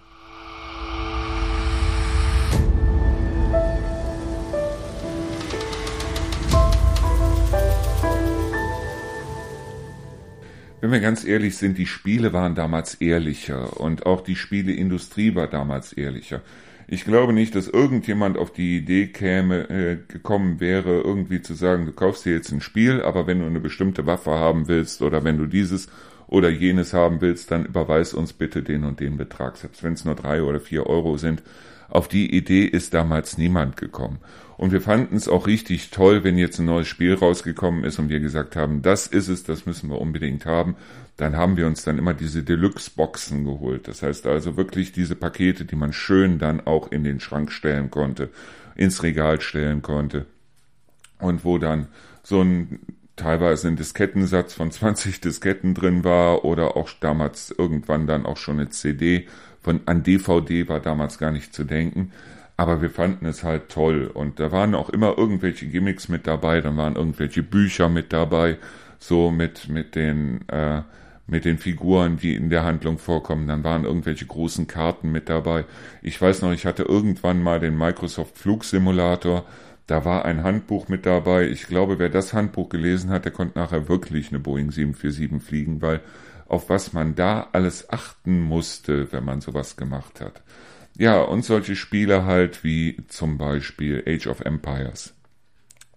wenn 10.86 10.92
wir 10.92 11.00
ganz 11.00 11.24
ehrlich 11.24 11.56
sind, 11.56 11.78
die 11.78 11.86
Spiele 11.86 12.32
waren 12.32 12.54
damals 12.54 12.94
ehrlicher 12.94 13.80
und 13.80 14.06
auch 14.06 14.20
die 14.20 14.36
Spieleindustrie 14.36 15.34
war 15.34 15.48
damals 15.48 15.92
ehrlicher. 15.92 16.42
Ich 16.88 17.04
glaube 17.04 17.32
nicht, 17.32 17.56
dass 17.56 17.66
irgendjemand 17.66 18.38
auf 18.38 18.52
die 18.52 18.76
Idee 18.76 19.08
käme, 19.08 19.68
äh, 19.68 19.98
gekommen 20.06 20.60
wäre, 20.60 21.00
irgendwie 21.00 21.42
zu 21.42 21.54
sagen, 21.54 21.84
du 21.84 21.92
kaufst 21.92 22.24
dir 22.24 22.34
jetzt 22.34 22.52
ein 22.52 22.60
Spiel, 22.60 23.02
aber 23.02 23.26
wenn 23.26 23.40
du 23.40 23.46
eine 23.46 23.58
bestimmte 23.58 24.06
Waffe 24.06 24.30
haben 24.32 24.68
willst 24.68 25.02
oder 25.02 25.24
wenn 25.24 25.36
du 25.36 25.46
dieses 25.46 25.88
oder 26.28 26.48
jenes 26.48 26.92
haben 26.92 27.20
willst, 27.20 27.50
dann 27.50 27.66
überweis 27.66 28.14
uns 28.14 28.32
bitte 28.32 28.62
den 28.62 28.84
und 28.84 29.00
den 29.00 29.16
Betrag, 29.16 29.56
selbst 29.56 29.82
wenn 29.82 29.94
es 29.94 30.04
nur 30.04 30.14
drei 30.14 30.42
oder 30.42 30.60
vier 30.60 30.86
Euro 30.86 31.16
sind. 31.16 31.42
Auf 31.88 32.08
die 32.08 32.34
Idee 32.34 32.64
ist 32.64 32.94
damals 32.94 33.38
niemand 33.38 33.76
gekommen. 33.76 34.18
Und 34.56 34.72
wir 34.72 34.80
fanden 34.80 35.16
es 35.16 35.28
auch 35.28 35.46
richtig 35.46 35.90
toll, 35.90 36.24
wenn 36.24 36.38
jetzt 36.38 36.58
ein 36.58 36.66
neues 36.66 36.88
Spiel 36.88 37.14
rausgekommen 37.14 37.84
ist 37.84 37.98
und 37.98 38.08
wir 38.08 38.20
gesagt 38.20 38.56
haben, 38.56 38.80
das 38.80 39.06
ist 39.06 39.28
es, 39.28 39.44
das 39.44 39.66
müssen 39.66 39.90
wir 39.90 40.00
unbedingt 40.00 40.46
haben. 40.46 40.76
Dann 41.18 41.36
haben 41.36 41.56
wir 41.56 41.66
uns 41.66 41.84
dann 41.84 41.98
immer 41.98 42.14
diese 42.14 42.42
Deluxe-Boxen 42.42 43.44
geholt. 43.44 43.86
Das 43.86 44.02
heißt 44.02 44.26
also 44.26 44.56
wirklich 44.56 44.92
diese 44.92 45.14
Pakete, 45.14 45.66
die 45.66 45.76
man 45.76 45.92
schön 45.92 46.38
dann 46.38 46.66
auch 46.66 46.90
in 46.90 47.04
den 47.04 47.20
Schrank 47.20 47.52
stellen 47.52 47.90
konnte, 47.90 48.30
ins 48.76 49.02
Regal 49.02 49.40
stellen 49.40 49.82
konnte. 49.82 50.26
Und 51.18 51.44
wo 51.44 51.58
dann 51.58 51.88
so 52.22 52.42
ein 52.42 52.80
teilweise 53.16 53.68
ein 53.68 53.76
Diskettensatz 53.76 54.54
von 54.54 54.70
20 54.72 55.20
Disketten 55.20 55.74
drin 55.74 56.04
war 56.04 56.44
oder 56.44 56.76
auch 56.76 56.90
damals 57.00 57.50
irgendwann 57.50 58.06
dann 58.06 58.24
auch 58.24 58.36
schon 58.36 58.60
eine 58.60 58.70
CD 58.70 59.26
von 59.66 59.80
an 59.86 60.04
DVD 60.04 60.68
war 60.68 60.78
damals 60.78 61.18
gar 61.18 61.32
nicht 61.32 61.52
zu 61.52 61.64
denken. 61.64 62.12
Aber 62.56 62.82
wir 62.82 62.88
fanden 62.88 63.26
es 63.26 63.42
halt 63.42 63.68
toll. 63.68 64.08
Und 64.14 64.38
da 64.38 64.52
waren 64.52 64.76
auch 64.76 64.90
immer 64.90 65.18
irgendwelche 65.18 65.66
Gimmicks 65.66 66.08
mit 66.08 66.28
dabei, 66.28 66.60
dann 66.60 66.76
waren 66.76 66.94
irgendwelche 66.94 67.42
Bücher 67.42 67.88
mit 67.88 68.12
dabei, 68.12 68.58
so 69.00 69.32
mit, 69.32 69.68
mit 69.68 69.96
den, 69.96 70.48
äh, 70.50 70.82
mit 71.26 71.44
den 71.44 71.58
Figuren, 71.58 72.16
die 72.16 72.36
in 72.36 72.48
der 72.48 72.62
Handlung 72.62 72.98
vorkommen. 72.98 73.48
Dann 73.48 73.64
waren 73.64 73.82
irgendwelche 73.82 74.26
großen 74.26 74.68
Karten 74.68 75.10
mit 75.10 75.28
dabei. 75.28 75.64
Ich 76.00 76.22
weiß 76.22 76.42
noch, 76.42 76.52
ich 76.52 76.64
hatte 76.64 76.84
irgendwann 76.84 77.42
mal 77.42 77.58
den 77.58 77.76
Microsoft 77.76 78.38
Flugsimulator. 78.38 79.44
Da 79.88 80.04
war 80.04 80.24
ein 80.24 80.44
Handbuch 80.44 80.86
mit 80.86 81.06
dabei. 81.06 81.48
Ich 81.48 81.66
glaube, 81.66 81.98
wer 81.98 82.08
das 82.08 82.32
Handbuch 82.32 82.68
gelesen 82.68 83.10
hat, 83.10 83.24
der 83.24 83.32
konnte 83.32 83.58
nachher 83.58 83.88
wirklich 83.88 84.28
eine 84.28 84.38
Boeing 84.38 84.70
747 84.70 85.42
fliegen, 85.42 85.82
weil 85.82 86.02
auf 86.48 86.70
was 86.70 86.92
man 86.92 87.14
da 87.14 87.48
alles 87.52 87.90
achten 87.90 88.40
musste, 88.40 89.12
wenn 89.12 89.24
man 89.24 89.40
sowas 89.40 89.76
gemacht 89.76 90.20
hat. 90.20 90.42
Ja, 90.98 91.20
und 91.22 91.44
solche 91.44 91.76
Spiele 91.76 92.24
halt 92.24 92.64
wie 92.64 92.96
zum 93.08 93.36
Beispiel 93.36 94.02
Age 94.06 94.28
of 94.28 94.40
Empires. 94.40 95.14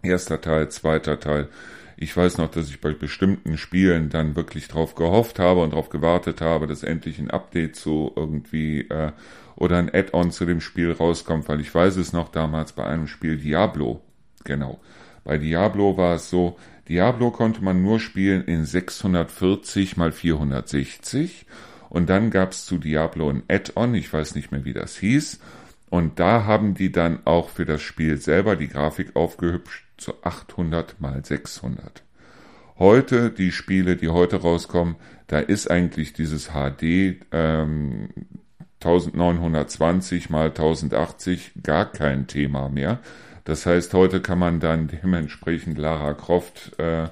Erster 0.02 0.42
Teil, 0.42 0.70
zweiter 0.70 1.20
Teil. 1.20 1.50
Ich 1.96 2.16
weiß 2.16 2.38
noch, 2.38 2.50
dass 2.50 2.70
ich 2.70 2.80
bei 2.80 2.94
bestimmten 2.94 3.58
Spielen 3.58 4.10
dann 4.10 4.36
wirklich 4.36 4.68
drauf 4.68 4.96
gehofft 4.96 5.40
habe 5.40 5.62
und 5.62 5.72
darauf 5.72 5.90
gewartet 5.90 6.42
habe, 6.42 6.68
dass 6.68 6.84
endlich 6.84 7.20
ein 7.20 7.30
Update 7.30 7.76
zu 7.76 8.12
irgendwie 8.16 8.82
äh, 8.82 9.12
oder 9.56 9.78
ein 9.78 9.94
Add-on 9.94 10.32
zu 10.32 10.46
dem 10.46 10.62
Spiel 10.62 10.94
rauskommt, 10.94 11.50
weil 11.50 11.60
ich 11.60 11.74
weiß 11.74 11.98
es 11.98 12.14
noch 12.14 12.30
damals 12.30 12.72
bei 12.72 12.86
einem 12.86 13.08
Spiel 13.08 13.38
Diablo. 13.38 14.02
Genau. 14.46 14.80
Bei 15.26 15.38
Diablo 15.38 15.98
war 15.98 16.16
es 16.16 16.30
so, 16.30 16.58
Diablo 16.89 17.30
konnte 17.30 17.63
man 17.63 17.84
nur 17.84 17.99
spielen 17.99 18.43
in 18.45 18.65
640 18.65 19.95
mal 19.95 20.12
460 20.12 21.45
und 21.89 22.10
dann 22.10 22.32
gab's 22.32 22.65
zu 22.65 22.80
Diablo 22.80 23.30
ein 23.30 23.43
Add-on, 23.47 23.93
ich 23.93 24.12
weiß 24.12 24.36
nicht 24.36 24.52
mehr, 24.52 24.65
wie 24.65 24.73
das 24.73 24.97
hieß. 24.97 25.39
Und 25.89 26.19
da 26.19 26.45
haben 26.45 26.75
die 26.75 26.91
dann 26.91 27.19
auch 27.25 27.49
für 27.49 27.65
das 27.65 27.82
Spiel 27.82 28.17
selber 28.17 28.56
die 28.56 28.67
Grafik 28.67 29.15
aufgehübscht 29.15 29.86
zu 29.97 30.13
800 30.23 30.99
mal 31.02 31.23
600. 31.23 32.04
Heute, 32.78 33.32
die 33.32 33.52
Spiele, 33.52 33.95
die 33.95 34.10
heute 34.10 34.38
rauskommen, 34.38 34.95
da 35.28 35.39
ist 35.39 35.69
eigentlich 35.69 36.13
dieses 36.13 36.52
HD 36.52 37.17
ähm, 37.32 38.10
1920 38.82 40.30
mal 40.30 40.47
1080 40.47 41.52
gar 41.62 41.91
kein 41.91 42.28
Thema 42.28 42.69
mehr. 42.69 42.99
Das 43.50 43.66
heißt, 43.66 43.96
heute 43.96 44.22
kann 44.22 44.38
man 44.38 44.60
dann 44.60 44.88
dementsprechend 44.88 45.80
Lara 45.80 46.14
Croft 46.14 46.78
äh, 46.78 47.08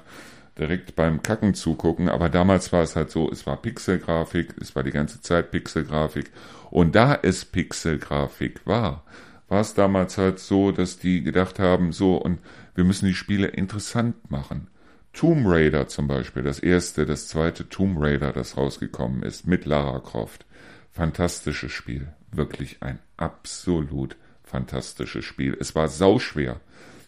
direkt 0.56 0.94
beim 0.94 1.20
Kacken 1.20 1.54
zugucken. 1.54 2.08
Aber 2.08 2.28
damals 2.28 2.72
war 2.72 2.84
es 2.84 2.94
halt 2.94 3.10
so, 3.10 3.28
es 3.28 3.44
war 3.44 3.60
Pixelgrafik, 3.60 4.54
es 4.60 4.76
war 4.76 4.84
die 4.84 4.92
ganze 4.92 5.20
Zeit 5.20 5.50
Pixelgrafik. 5.50 6.30
Und 6.70 6.94
da 6.94 7.18
es 7.20 7.44
Pixelgrafik 7.44 8.64
war, 8.68 9.02
war 9.48 9.62
es 9.62 9.74
damals 9.74 10.16
halt 10.16 10.38
so, 10.38 10.70
dass 10.70 11.00
die 11.00 11.24
gedacht 11.24 11.58
haben, 11.58 11.90
so, 11.90 12.14
und 12.14 12.38
wir 12.76 12.84
müssen 12.84 13.06
die 13.06 13.14
Spiele 13.14 13.48
interessant 13.48 14.30
machen. 14.30 14.68
Tomb 15.12 15.44
Raider 15.44 15.88
zum 15.88 16.06
Beispiel, 16.06 16.44
das 16.44 16.60
erste, 16.60 17.04
das 17.04 17.26
zweite 17.26 17.68
Tomb 17.68 18.00
Raider, 18.00 18.32
das 18.32 18.56
rausgekommen 18.56 19.24
ist, 19.24 19.48
mit 19.48 19.66
Lara 19.66 19.98
Croft. 19.98 20.46
Fantastisches 20.92 21.72
Spiel. 21.72 22.06
Wirklich 22.30 22.76
ein 22.78 23.00
absolut 23.16 24.14
fantastisches 24.48 25.24
Spiel. 25.24 25.56
Es 25.58 25.74
war 25.74 25.88
sauschwer. 25.88 26.60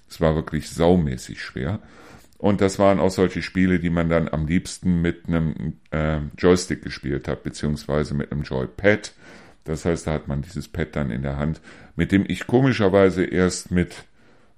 Es 0.08 0.20
war 0.20 0.34
wirklich 0.34 0.70
saumäßig 0.70 1.42
schwer. 1.42 1.80
Und 2.38 2.60
das 2.60 2.78
waren 2.78 3.00
auch 3.00 3.10
solche 3.10 3.42
Spiele, 3.42 3.80
die 3.80 3.90
man 3.90 4.08
dann 4.08 4.28
am 4.28 4.46
liebsten 4.46 5.02
mit 5.02 5.28
einem 5.28 5.74
äh, 5.90 6.20
Joystick 6.38 6.82
gespielt 6.82 7.28
hat, 7.28 7.42
beziehungsweise 7.42 8.14
mit 8.14 8.32
einem 8.32 8.42
Joypad. 8.42 9.12
Das 9.64 9.84
heißt, 9.84 10.06
da 10.06 10.12
hat 10.12 10.26
man 10.26 10.40
dieses 10.40 10.66
Pad 10.68 10.96
dann 10.96 11.10
in 11.10 11.22
der 11.22 11.36
Hand, 11.36 11.60
mit 11.96 12.12
dem 12.12 12.24
ich 12.26 12.46
komischerweise 12.46 13.24
erst 13.24 13.70
mit 13.70 14.04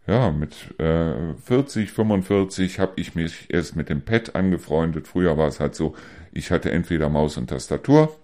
ja, 0.07 0.33
mit 0.33 0.79
äh, 0.81 1.35
40, 1.45 1.93
45 1.93 2.81
habe 2.81 2.93
ich 2.97 3.15
mich 3.15 3.47
erst 3.51 3.77
mit 3.77 3.89
dem 3.89 4.03
Pad 4.03 4.35
angefreundet. 4.35 5.07
Früher 5.07 5.39
war 5.39 5.47
es 5.47 5.61
halt 5.61 5.77
so, 5.77 5.95
ich 6.33 6.51
hatte 6.51 6.73
entweder 6.73 7.09
Maus 7.09 7.37
und 7.37 7.49
Tastatur 7.49 8.17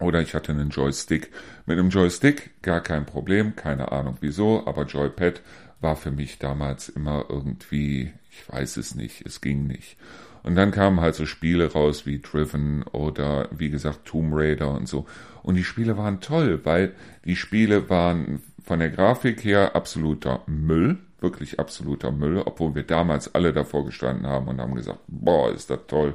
oder 0.00 0.20
ich 0.20 0.34
hatte 0.34 0.52
einen 0.52 0.70
Joystick. 0.70 1.30
Mit 1.66 1.78
einem 1.78 1.90
Joystick 1.90 2.50
gar 2.62 2.80
kein 2.80 3.06
Problem, 3.06 3.56
keine 3.56 3.92
Ahnung 3.92 4.16
wieso, 4.20 4.66
aber 4.66 4.84
Joypad 4.84 5.40
war 5.80 5.96
für 5.96 6.10
mich 6.10 6.38
damals 6.38 6.88
immer 6.88 7.26
irgendwie, 7.28 8.12
ich 8.30 8.48
weiß 8.48 8.76
es 8.78 8.94
nicht, 8.94 9.24
es 9.26 9.40
ging 9.40 9.66
nicht. 9.66 9.96
Und 10.42 10.56
dann 10.56 10.72
kamen 10.72 11.00
halt 11.00 11.14
so 11.14 11.24
Spiele 11.24 11.72
raus 11.72 12.04
wie 12.04 12.20
Driven 12.20 12.82
oder 12.92 13.48
wie 13.50 13.70
gesagt 13.70 14.04
Tomb 14.04 14.32
Raider 14.34 14.70
und 14.72 14.88
so. 14.88 15.06
Und 15.42 15.54
die 15.54 15.64
Spiele 15.64 15.96
waren 15.96 16.20
toll, 16.20 16.60
weil 16.64 16.92
die 17.24 17.36
Spiele 17.36 17.88
waren 17.88 18.42
von 18.62 18.78
der 18.78 18.90
Grafik 18.90 19.42
her 19.44 19.74
absoluter 19.74 20.42
Müll, 20.46 20.98
wirklich 21.20 21.58
absoluter 21.58 22.12
Müll, 22.12 22.42
obwohl 22.44 22.74
wir 22.74 22.82
damals 22.82 23.34
alle 23.34 23.52
davor 23.52 23.86
gestanden 23.86 24.26
haben 24.26 24.48
und 24.48 24.60
haben 24.60 24.74
gesagt, 24.74 25.00
boah, 25.06 25.50
ist 25.50 25.70
das 25.70 25.80
toll. 25.86 26.14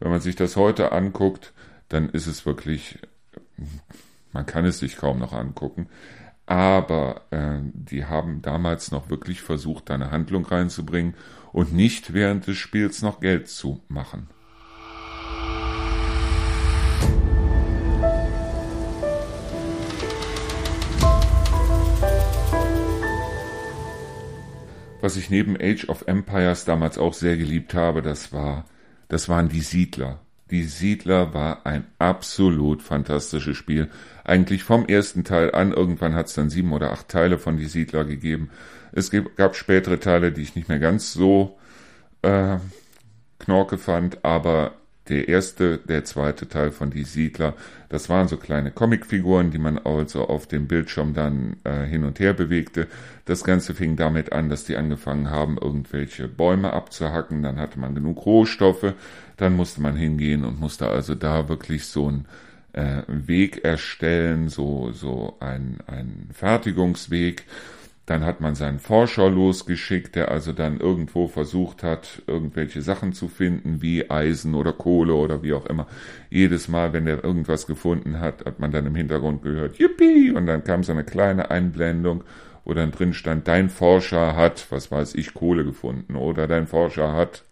Wenn 0.00 0.10
man 0.10 0.20
sich 0.20 0.36
das 0.36 0.56
heute 0.56 0.92
anguckt, 0.92 1.52
dann 1.88 2.08
ist 2.10 2.26
es 2.26 2.46
wirklich, 2.46 2.98
man 4.32 4.46
kann 4.46 4.64
es 4.64 4.78
sich 4.78 4.96
kaum 4.96 5.18
noch 5.18 5.32
angucken. 5.32 5.88
Aber 6.46 7.22
äh, 7.30 7.58
die 7.74 8.06
haben 8.06 8.40
damals 8.40 8.90
noch 8.90 9.10
wirklich 9.10 9.42
versucht, 9.42 9.90
da 9.90 9.94
eine 9.94 10.10
Handlung 10.10 10.46
reinzubringen 10.46 11.14
und 11.52 11.74
nicht 11.74 12.14
während 12.14 12.46
des 12.46 12.56
Spiels 12.56 13.02
noch 13.02 13.20
Geld 13.20 13.48
zu 13.48 13.82
machen. 13.88 14.28
Was 25.00 25.16
ich 25.16 25.30
neben 25.30 25.56
Age 25.60 25.88
of 25.88 26.02
Empires 26.06 26.64
damals 26.64 26.98
auch 26.98 27.14
sehr 27.14 27.36
geliebt 27.36 27.72
habe, 27.74 28.02
das 28.02 28.32
war, 28.32 28.64
das 29.08 29.28
waren 29.28 29.48
die 29.48 29.60
Siedler. 29.60 30.20
Die 30.50 30.64
Siedler 30.64 31.34
war 31.34 31.66
ein 31.66 31.84
absolut 31.98 32.82
fantastisches 32.82 33.56
Spiel. 33.56 33.90
Eigentlich 34.24 34.64
vom 34.64 34.86
ersten 34.86 35.24
Teil 35.24 35.54
an, 35.54 35.72
irgendwann 35.72 36.14
hat 36.14 36.26
es 36.26 36.34
dann 36.34 36.50
sieben 36.50 36.72
oder 36.72 36.92
acht 36.92 37.08
Teile 37.08 37.38
von 37.38 37.56
die 37.56 37.66
Siedler 37.66 38.04
gegeben. 38.04 38.50
Es 38.92 39.10
gab 39.36 39.56
spätere 39.56 40.00
Teile, 40.00 40.32
die 40.32 40.42
ich 40.42 40.56
nicht 40.56 40.68
mehr 40.68 40.78
ganz 40.78 41.12
so 41.12 41.58
äh, 42.22 42.56
knorke 43.38 43.78
fand, 43.78 44.24
aber 44.24 44.72
der 45.08 45.28
erste, 45.28 45.78
der 45.78 46.04
zweite 46.04 46.48
Teil 46.48 46.70
von 46.70 46.90
Die 46.90 47.04
Siedler, 47.04 47.54
das 47.88 48.08
waren 48.08 48.28
so 48.28 48.36
kleine 48.36 48.70
Comicfiguren, 48.70 49.50
die 49.50 49.58
man 49.58 49.78
also 49.78 50.28
auf 50.28 50.46
dem 50.46 50.66
Bildschirm 50.66 51.14
dann 51.14 51.56
äh, 51.64 51.84
hin 51.84 52.04
und 52.04 52.20
her 52.20 52.34
bewegte. 52.34 52.86
Das 53.24 53.44
Ganze 53.44 53.74
fing 53.74 53.96
damit 53.96 54.32
an, 54.32 54.48
dass 54.48 54.64
die 54.64 54.76
angefangen 54.76 55.30
haben, 55.30 55.58
irgendwelche 55.58 56.28
Bäume 56.28 56.72
abzuhacken. 56.72 57.42
Dann 57.42 57.58
hatte 57.58 57.78
man 57.78 57.94
genug 57.94 58.26
Rohstoffe. 58.26 58.94
Dann 59.36 59.56
musste 59.56 59.80
man 59.80 59.96
hingehen 59.96 60.44
und 60.44 60.60
musste 60.60 60.88
also 60.88 61.14
da 61.14 61.48
wirklich 61.48 61.86
so 61.86 62.08
einen 62.08 62.26
äh, 62.72 63.02
Weg 63.06 63.64
erstellen, 63.64 64.48
so, 64.48 64.92
so 64.92 65.36
ein, 65.40 65.78
ein 65.86 66.28
Fertigungsweg. 66.32 67.44
Dann 68.08 68.24
hat 68.24 68.40
man 68.40 68.54
seinen 68.54 68.78
Forscher 68.78 69.28
losgeschickt, 69.28 70.16
der 70.16 70.30
also 70.30 70.54
dann 70.54 70.80
irgendwo 70.80 71.28
versucht 71.28 71.82
hat, 71.82 72.22
irgendwelche 72.26 72.80
Sachen 72.80 73.12
zu 73.12 73.28
finden, 73.28 73.82
wie 73.82 74.10
Eisen 74.10 74.54
oder 74.54 74.72
Kohle 74.72 75.12
oder 75.12 75.42
wie 75.42 75.52
auch 75.52 75.66
immer. 75.66 75.86
Jedes 76.30 76.68
Mal, 76.68 76.94
wenn 76.94 77.06
er 77.06 77.22
irgendwas 77.22 77.66
gefunden 77.66 78.18
hat, 78.18 78.46
hat 78.46 78.60
man 78.60 78.72
dann 78.72 78.86
im 78.86 78.94
Hintergrund 78.94 79.42
gehört, 79.42 79.78
Yippie! 79.78 80.30
Und 80.30 80.46
dann 80.46 80.64
kam 80.64 80.84
so 80.84 80.92
eine 80.92 81.04
kleine 81.04 81.50
Einblendung, 81.50 82.24
wo 82.64 82.72
dann 82.72 82.92
drin 82.92 83.12
stand, 83.12 83.46
dein 83.46 83.68
Forscher 83.68 84.34
hat, 84.34 84.68
was 84.70 84.90
weiß 84.90 85.14
ich, 85.14 85.34
Kohle 85.34 85.64
gefunden 85.64 86.16
oder 86.16 86.46
dein 86.46 86.66
Forscher 86.66 87.12
hat 87.12 87.44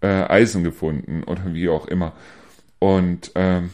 äh, 0.00 0.06
Eisen 0.06 0.62
gefunden 0.62 1.24
oder 1.24 1.54
wie 1.54 1.68
auch 1.68 1.88
immer. 1.88 2.12
Und 2.78 3.32
ähm, 3.34 3.70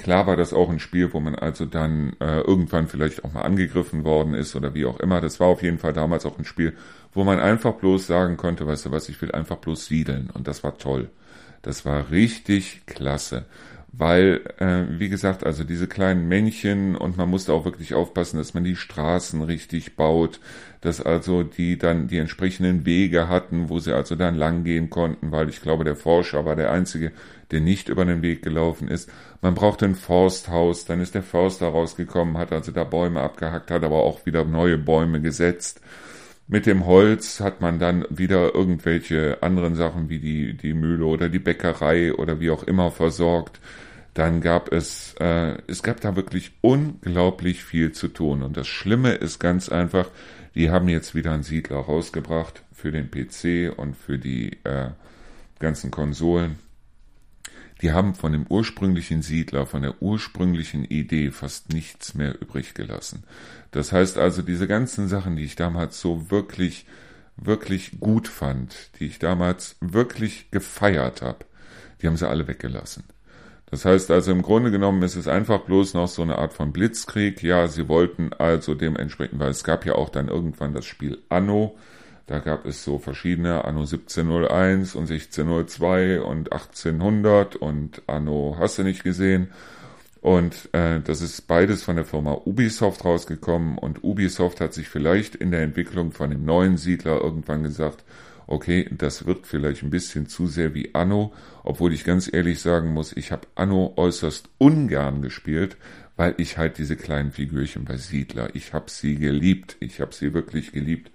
Klar 0.00 0.26
war 0.26 0.36
das 0.36 0.54
auch 0.54 0.70
ein 0.70 0.78
Spiel, 0.78 1.12
wo 1.12 1.20
man 1.20 1.34
also 1.34 1.66
dann 1.66 2.16
äh, 2.20 2.40
irgendwann 2.40 2.88
vielleicht 2.88 3.22
auch 3.22 3.34
mal 3.34 3.42
angegriffen 3.42 4.02
worden 4.02 4.32
ist 4.32 4.56
oder 4.56 4.72
wie 4.72 4.86
auch 4.86 4.98
immer. 4.98 5.20
Das 5.20 5.40
war 5.40 5.48
auf 5.48 5.62
jeden 5.62 5.78
Fall 5.78 5.92
damals 5.92 6.24
auch 6.24 6.38
ein 6.38 6.46
Spiel, 6.46 6.72
wo 7.12 7.22
man 7.22 7.38
einfach 7.38 7.74
bloß 7.74 8.06
sagen 8.06 8.38
konnte, 8.38 8.66
weißt 8.66 8.86
du 8.86 8.90
was, 8.92 9.10
ich 9.10 9.20
will 9.20 9.32
einfach 9.32 9.56
bloß 9.56 9.84
siedeln. 9.84 10.30
Und 10.32 10.48
das 10.48 10.64
war 10.64 10.78
toll. 10.78 11.10
Das 11.60 11.84
war 11.84 12.10
richtig 12.10 12.86
klasse 12.86 13.44
weil, 13.92 14.42
äh, 14.58 14.84
wie 14.98 15.08
gesagt, 15.08 15.44
also 15.44 15.64
diese 15.64 15.88
kleinen 15.88 16.28
Männchen 16.28 16.96
und 16.96 17.16
man 17.16 17.28
musste 17.28 17.52
auch 17.52 17.64
wirklich 17.64 17.94
aufpassen, 17.94 18.38
dass 18.38 18.54
man 18.54 18.64
die 18.64 18.76
Straßen 18.76 19.42
richtig 19.42 19.96
baut, 19.96 20.40
dass 20.80 21.00
also 21.00 21.42
die 21.42 21.76
dann 21.76 22.06
die 22.06 22.18
entsprechenden 22.18 22.86
Wege 22.86 23.28
hatten, 23.28 23.68
wo 23.68 23.78
sie 23.80 23.94
also 23.94 24.14
dann 24.14 24.36
langgehen 24.36 24.90
konnten, 24.90 25.32
weil 25.32 25.48
ich 25.48 25.60
glaube, 25.60 25.84
der 25.84 25.96
Forscher 25.96 26.44
war 26.44 26.56
der 26.56 26.70
Einzige, 26.70 27.12
der 27.50 27.60
nicht 27.60 27.88
über 27.88 28.04
den 28.04 28.22
Weg 28.22 28.42
gelaufen 28.42 28.88
ist. 28.88 29.10
Man 29.42 29.54
brauchte 29.54 29.84
ein 29.84 29.94
Forsthaus, 29.94 30.84
dann 30.84 31.00
ist 31.00 31.14
der 31.14 31.22
Förster 31.22 31.68
rausgekommen, 31.68 32.38
hat 32.38 32.52
also 32.52 32.72
da 32.72 32.84
Bäume 32.84 33.20
abgehackt, 33.20 33.70
hat 33.70 33.84
aber 33.84 34.04
auch 34.04 34.26
wieder 34.26 34.44
neue 34.44 34.78
Bäume 34.78 35.20
gesetzt. 35.20 35.80
Mit 36.46 36.66
dem 36.66 36.84
Holz 36.84 37.40
hat 37.40 37.60
man 37.60 37.78
dann 37.78 38.04
wieder 38.10 38.54
irgendwelche 38.54 39.40
anderen 39.40 39.76
Sachen 39.76 40.08
wie 40.08 40.18
die, 40.18 40.56
die 40.56 40.74
Mühle 40.74 41.04
oder 41.04 41.28
die 41.28 41.38
Bäckerei 41.38 42.12
oder 42.12 42.40
wie 42.40 42.50
auch 42.50 42.64
immer 42.64 42.90
versorgt. 42.90 43.60
Dann 44.14 44.40
gab 44.40 44.72
es, 44.72 45.14
äh, 45.20 45.58
es 45.68 45.84
gab 45.84 46.00
da 46.00 46.16
wirklich 46.16 46.50
unglaublich 46.60 47.62
viel 47.62 47.92
zu 47.92 48.08
tun. 48.08 48.42
Und 48.42 48.56
das 48.56 48.66
Schlimme 48.66 49.12
ist 49.12 49.38
ganz 49.38 49.68
einfach, 49.68 50.10
die 50.56 50.70
haben 50.70 50.88
jetzt 50.88 51.14
wieder 51.14 51.32
einen 51.32 51.44
Siedler 51.44 51.76
rausgebracht 51.78 52.64
für 52.72 52.90
den 52.90 53.10
PC 53.10 53.72
und 53.78 53.96
für 53.96 54.18
die 54.18 54.58
äh, 54.64 54.88
ganzen 55.60 55.92
Konsolen. 55.92 56.58
Die 57.82 57.92
haben 57.92 58.14
von 58.14 58.32
dem 58.32 58.46
ursprünglichen 58.46 59.22
Siedler, 59.22 59.66
von 59.66 59.82
der 59.82 60.02
ursprünglichen 60.02 60.84
Idee 60.84 61.30
fast 61.30 61.72
nichts 61.72 62.14
mehr 62.14 62.40
übrig 62.40 62.74
gelassen. 62.74 63.24
Das 63.70 63.92
heißt 63.92 64.18
also, 64.18 64.42
diese 64.42 64.66
ganzen 64.66 65.08
Sachen, 65.08 65.36
die 65.36 65.44
ich 65.44 65.56
damals 65.56 66.00
so 66.00 66.30
wirklich, 66.30 66.84
wirklich 67.36 67.98
gut 67.98 68.28
fand, 68.28 68.90
die 68.98 69.06
ich 69.06 69.18
damals 69.18 69.76
wirklich 69.80 70.50
gefeiert 70.50 71.22
habe, 71.22 71.46
die 72.02 72.06
haben 72.06 72.16
sie 72.16 72.28
alle 72.28 72.46
weggelassen. 72.46 73.04
Das 73.70 73.84
heißt 73.84 74.10
also 74.10 74.32
im 74.32 74.42
Grunde 74.42 74.72
genommen 74.72 75.02
ist 75.02 75.14
es 75.14 75.28
einfach 75.28 75.60
bloß 75.60 75.94
noch 75.94 76.08
so 76.08 76.22
eine 76.22 76.38
Art 76.38 76.52
von 76.52 76.72
Blitzkrieg. 76.72 77.40
Ja, 77.42 77.68
sie 77.68 77.88
wollten 77.88 78.32
also 78.32 78.74
dementsprechend, 78.74 79.38
weil 79.38 79.50
es 79.50 79.62
gab 79.62 79.86
ja 79.86 79.94
auch 79.94 80.08
dann 80.08 80.28
irgendwann 80.28 80.74
das 80.74 80.86
Spiel 80.86 81.18
Anno, 81.28 81.78
da 82.30 82.38
gab 82.38 82.64
es 82.64 82.84
so 82.84 83.00
verschiedene 83.00 83.64
Anno 83.64 83.80
1701 83.80 84.94
und 84.94 85.10
1602 85.10 86.20
und 86.20 86.52
1800 86.52 87.56
und 87.56 88.02
Anno 88.06 88.54
hast 88.56 88.78
du 88.78 88.84
nicht 88.84 89.02
gesehen. 89.02 89.48
Und 90.20 90.68
äh, 90.70 91.00
das 91.00 91.22
ist 91.22 91.48
beides 91.48 91.82
von 91.82 91.96
der 91.96 92.04
Firma 92.04 92.34
Ubisoft 92.44 93.04
rausgekommen 93.04 93.78
und 93.78 94.04
Ubisoft 94.04 94.60
hat 94.60 94.74
sich 94.74 94.88
vielleicht 94.88 95.34
in 95.34 95.50
der 95.50 95.62
Entwicklung 95.62 96.12
von 96.12 96.30
dem 96.30 96.44
neuen 96.44 96.76
Siedler 96.76 97.20
irgendwann 97.20 97.64
gesagt, 97.64 98.04
okay, 98.46 98.88
das 98.96 99.26
wird 99.26 99.48
vielleicht 99.48 99.82
ein 99.82 99.90
bisschen 99.90 100.28
zu 100.28 100.46
sehr 100.46 100.72
wie 100.72 100.94
Anno, 100.94 101.32
obwohl 101.64 101.92
ich 101.92 102.04
ganz 102.04 102.32
ehrlich 102.32 102.60
sagen 102.60 102.92
muss, 102.92 103.12
ich 103.12 103.32
habe 103.32 103.48
Anno 103.56 103.94
äußerst 103.96 104.50
ungern 104.58 105.20
gespielt, 105.20 105.76
weil 106.14 106.34
ich 106.36 106.58
halt 106.58 106.78
diese 106.78 106.94
kleinen 106.94 107.32
Figürchen 107.32 107.84
bei 107.84 107.96
Siedler, 107.96 108.54
ich 108.54 108.72
habe 108.72 108.88
sie 108.88 109.16
geliebt, 109.16 109.78
ich 109.80 110.00
habe 110.00 110.14
sie 110.14 110.32
wirklich 110.32 110.70
geliebt, 110.70 111.10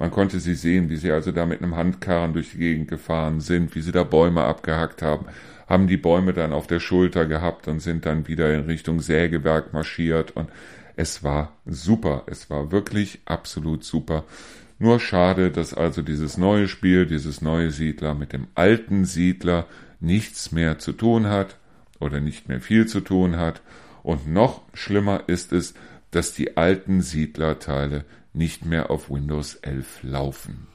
Man 0.00 0.10
konnte 0.10 0.40
sie 0.40 0.54
sehen, 0.54 0.88
wie 0.88 0.96
sie 0.96 1.12
also 1.12 1.30
da 1.30 1.44
mit 1.44 1.62
einem 1.62 1.76
Handkarren 1.76 2.32
durch 2.32 2.52
die 2.52 2.58
Gegend 2.58 2.88
gefahren 2.88 3.40
sind, 3.40 3.74
wie 3.74 3.82
sie 3.82 3.92
da 3.92 4.02
Bäume 4.02 4.42
abgehackt 4.44 5.02
haben, 5.02 5.26
haben 5.68 5.88
die 5.88 5.98
Bäume 5.98 6.32
dann 6.32 6.54
auf 6.54 6.66
der 6.66 6.80
Schulter 6.80 7.26
gehabt 7.26 7.68
und 7.68 7.80
sind 7.80 8.06
dann 8.06 8.26
wieder 8.26 8.52
in 8.54 8.64
Richtung 8.64 9.00
Sägewerk 9.00 9.74
marschiert 9.74 10.30
und 10.30 10.48
es 10.96 11.22
war 11.22 11.52
super. 11.66 12.22
Es 12.28 12.48
war 12.48 12.72
wirklich 12.72 13.20
absolut 13.26 13.84
super. 13.84 14.24
Nur 14.78 15.00
schade, 15.00 15.50
dass 15.50 15.74
also 15.74 16.00
dieses 16.00 16.38
neue 16.38 16.66
Spiel, 16.66 17.04
dieses 17.04 17.42
neue 17.42 17.70
Siedler 17.70 18.14
mit 18.14 18.32
dem 18.32 18.46
alten 18.54 19.04
Siedler 19.04 19.66
nichts 20.00 20.50
mehr 20.50 20.78
zu 20.78 20.92
tun 20.92 21.26
hat 21.26 21.58
oder 21.98 22.20
nicht 22.20 22.48
mehr 22.48 22.62
viel 22.62 22.86
zu 22.86 23.00
tun 23.00 23.36
hat. 23.36 23.60
Und 24.02 24.26
noch 24.26 24.62
schlimmer 24.72 25.24
ist 25.26 25.52
es, 25.52 25.74
dass 26.10 26.32
die 26.32 26.56
alten 26.56 27.02
Siedlerteile 27.02 28.06
nicht 28.32 28.64
mehr 28.64 28.90
auf 28.90 29.10
Windows 29.10 29.56
11 29.56 30.02
laufen. 30.02 30.68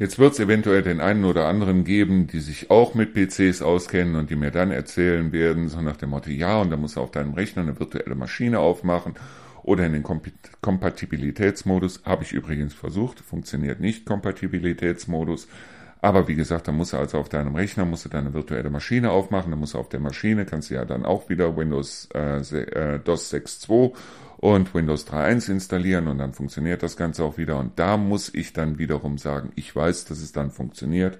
Jetzt 0.00 0.18
wird 0.18 0.32
es 0.32 0.40
eventuell 0.40 0.82
den 0.82 1.00
einen 1.02 1.26
oder 1.26 1.46
anderen 1.46 1.84
geben, 1.84 2.26
die 2.26 2.40
sich 2.40 2.70
auch 2.70 2.94
mit 2.94 3.12
PCs 3.12 3.60
auskennen 3.60 4.16
und 4.16 4.30
die 4.30 4.36
mir 4.36 4.50
dann 4.50 4.70
erzählen 4.70 5.30
werden, 5.30 5.68
so 5.68 5.82
nach 5.82 5.98
dem 5.98 6.08
Motto, 6.08 6.30
ja, 6.30 6.58
und 6.58 6.70
da 6.70 6.78
muss 6.78 6.96
auf 6.96 7.10
deinem 7.10 7.34
Rechner 7.34 7.60
eine 7.60 7.78
virtuelle 7.78 8.14
Maschine 8.14 8.60
aufmachen 8.60 9.16
oder 9.62 9.84
in 9.84 9.92
den 9.92 10.02
Kompatibilitätsmodus. 10.02 12.00
Habe 12.06 12.22
ich 12.22 12.32
übrigens 12.32 12.72
versucht, 12.72 13.20
funktioniert 13.20 13.80
nicht 13.80 14.06
Kompatibilitätsmodus. 14.06 15.48
Aber 16.02 16.28
wie 16.28 16.34
gesagt, 16.34 16.66
da 16.66 16.72
musst 16.72 16.92
du 16.92 16.96
also 16.96 17.18
auf 17.18 17.28
deinem 17.28 17.54
Rechner, 17.54 17.84
musst 17.84 18.06
du 18.06 18.08
deine 18.08 18.32
virtuelle 18.32 18.70
Maschine 18.70 19.10
aufmachen, 19.10 19.50
dann 19.50 19.60
musst 19.60 19.74
du 19.74 19.78
auf 19.78 19.90
der 19.90 20.00
Maschine, 20.00 20.46
kannst 20.46 20.70
du 20.70 20.74
ja 20.74 20.84
dann 20.84 21.04
auch 21.04 21.28
wieder 21.28 21.56
Windows 21.56 22.08
äh, 22.14 22.38
äh 22.38 22.98
DOS 22.98 23.32
6.2 23.32 23.92
und 24.38 24.74
Windows 24.74 25.06
3.1 25.06 25.50
installieren 25.50 26.08
und 26.08 26.16
dann 26.18 26.32
funktioniert 26.32 26.82
das 26.82 26.96
Ganze 26.96 27.24
auch 27.24 27.36
wieder. 27.36 27.58
Und 27.58 27.78
da 27.78 27.98
muss 27.98 28.32
ich 28.32 28.54
dann 28.54 28.78
wiederum 28.78 29.18
sagen, 29.18 29.52
ich 29.56 29.76
weiß, 29.76 30.06
dass 30.06 30.20
es 30.20 30.32
dann 30.32 30.50
funktioniert. 30.50 31.18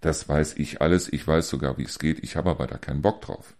Das 0.00 0.28
weiß 0.28 0.54
ich 0.56 0.80
alles. 0.80 1.12
Ich 1.12 1.26
weiß 1.26 1.48
sogar, 1.48 1.76
wie 1.78 1.82
es 1.82 1.98
geht. 1.98 2.22
Ich 2.22 2.36
habe 2.36 2.50
aber 2.50 2.68
da 2.68 2.78
keinen 2.78 3.02
Bock 3.02 3.22
drauf. 3.22 3.54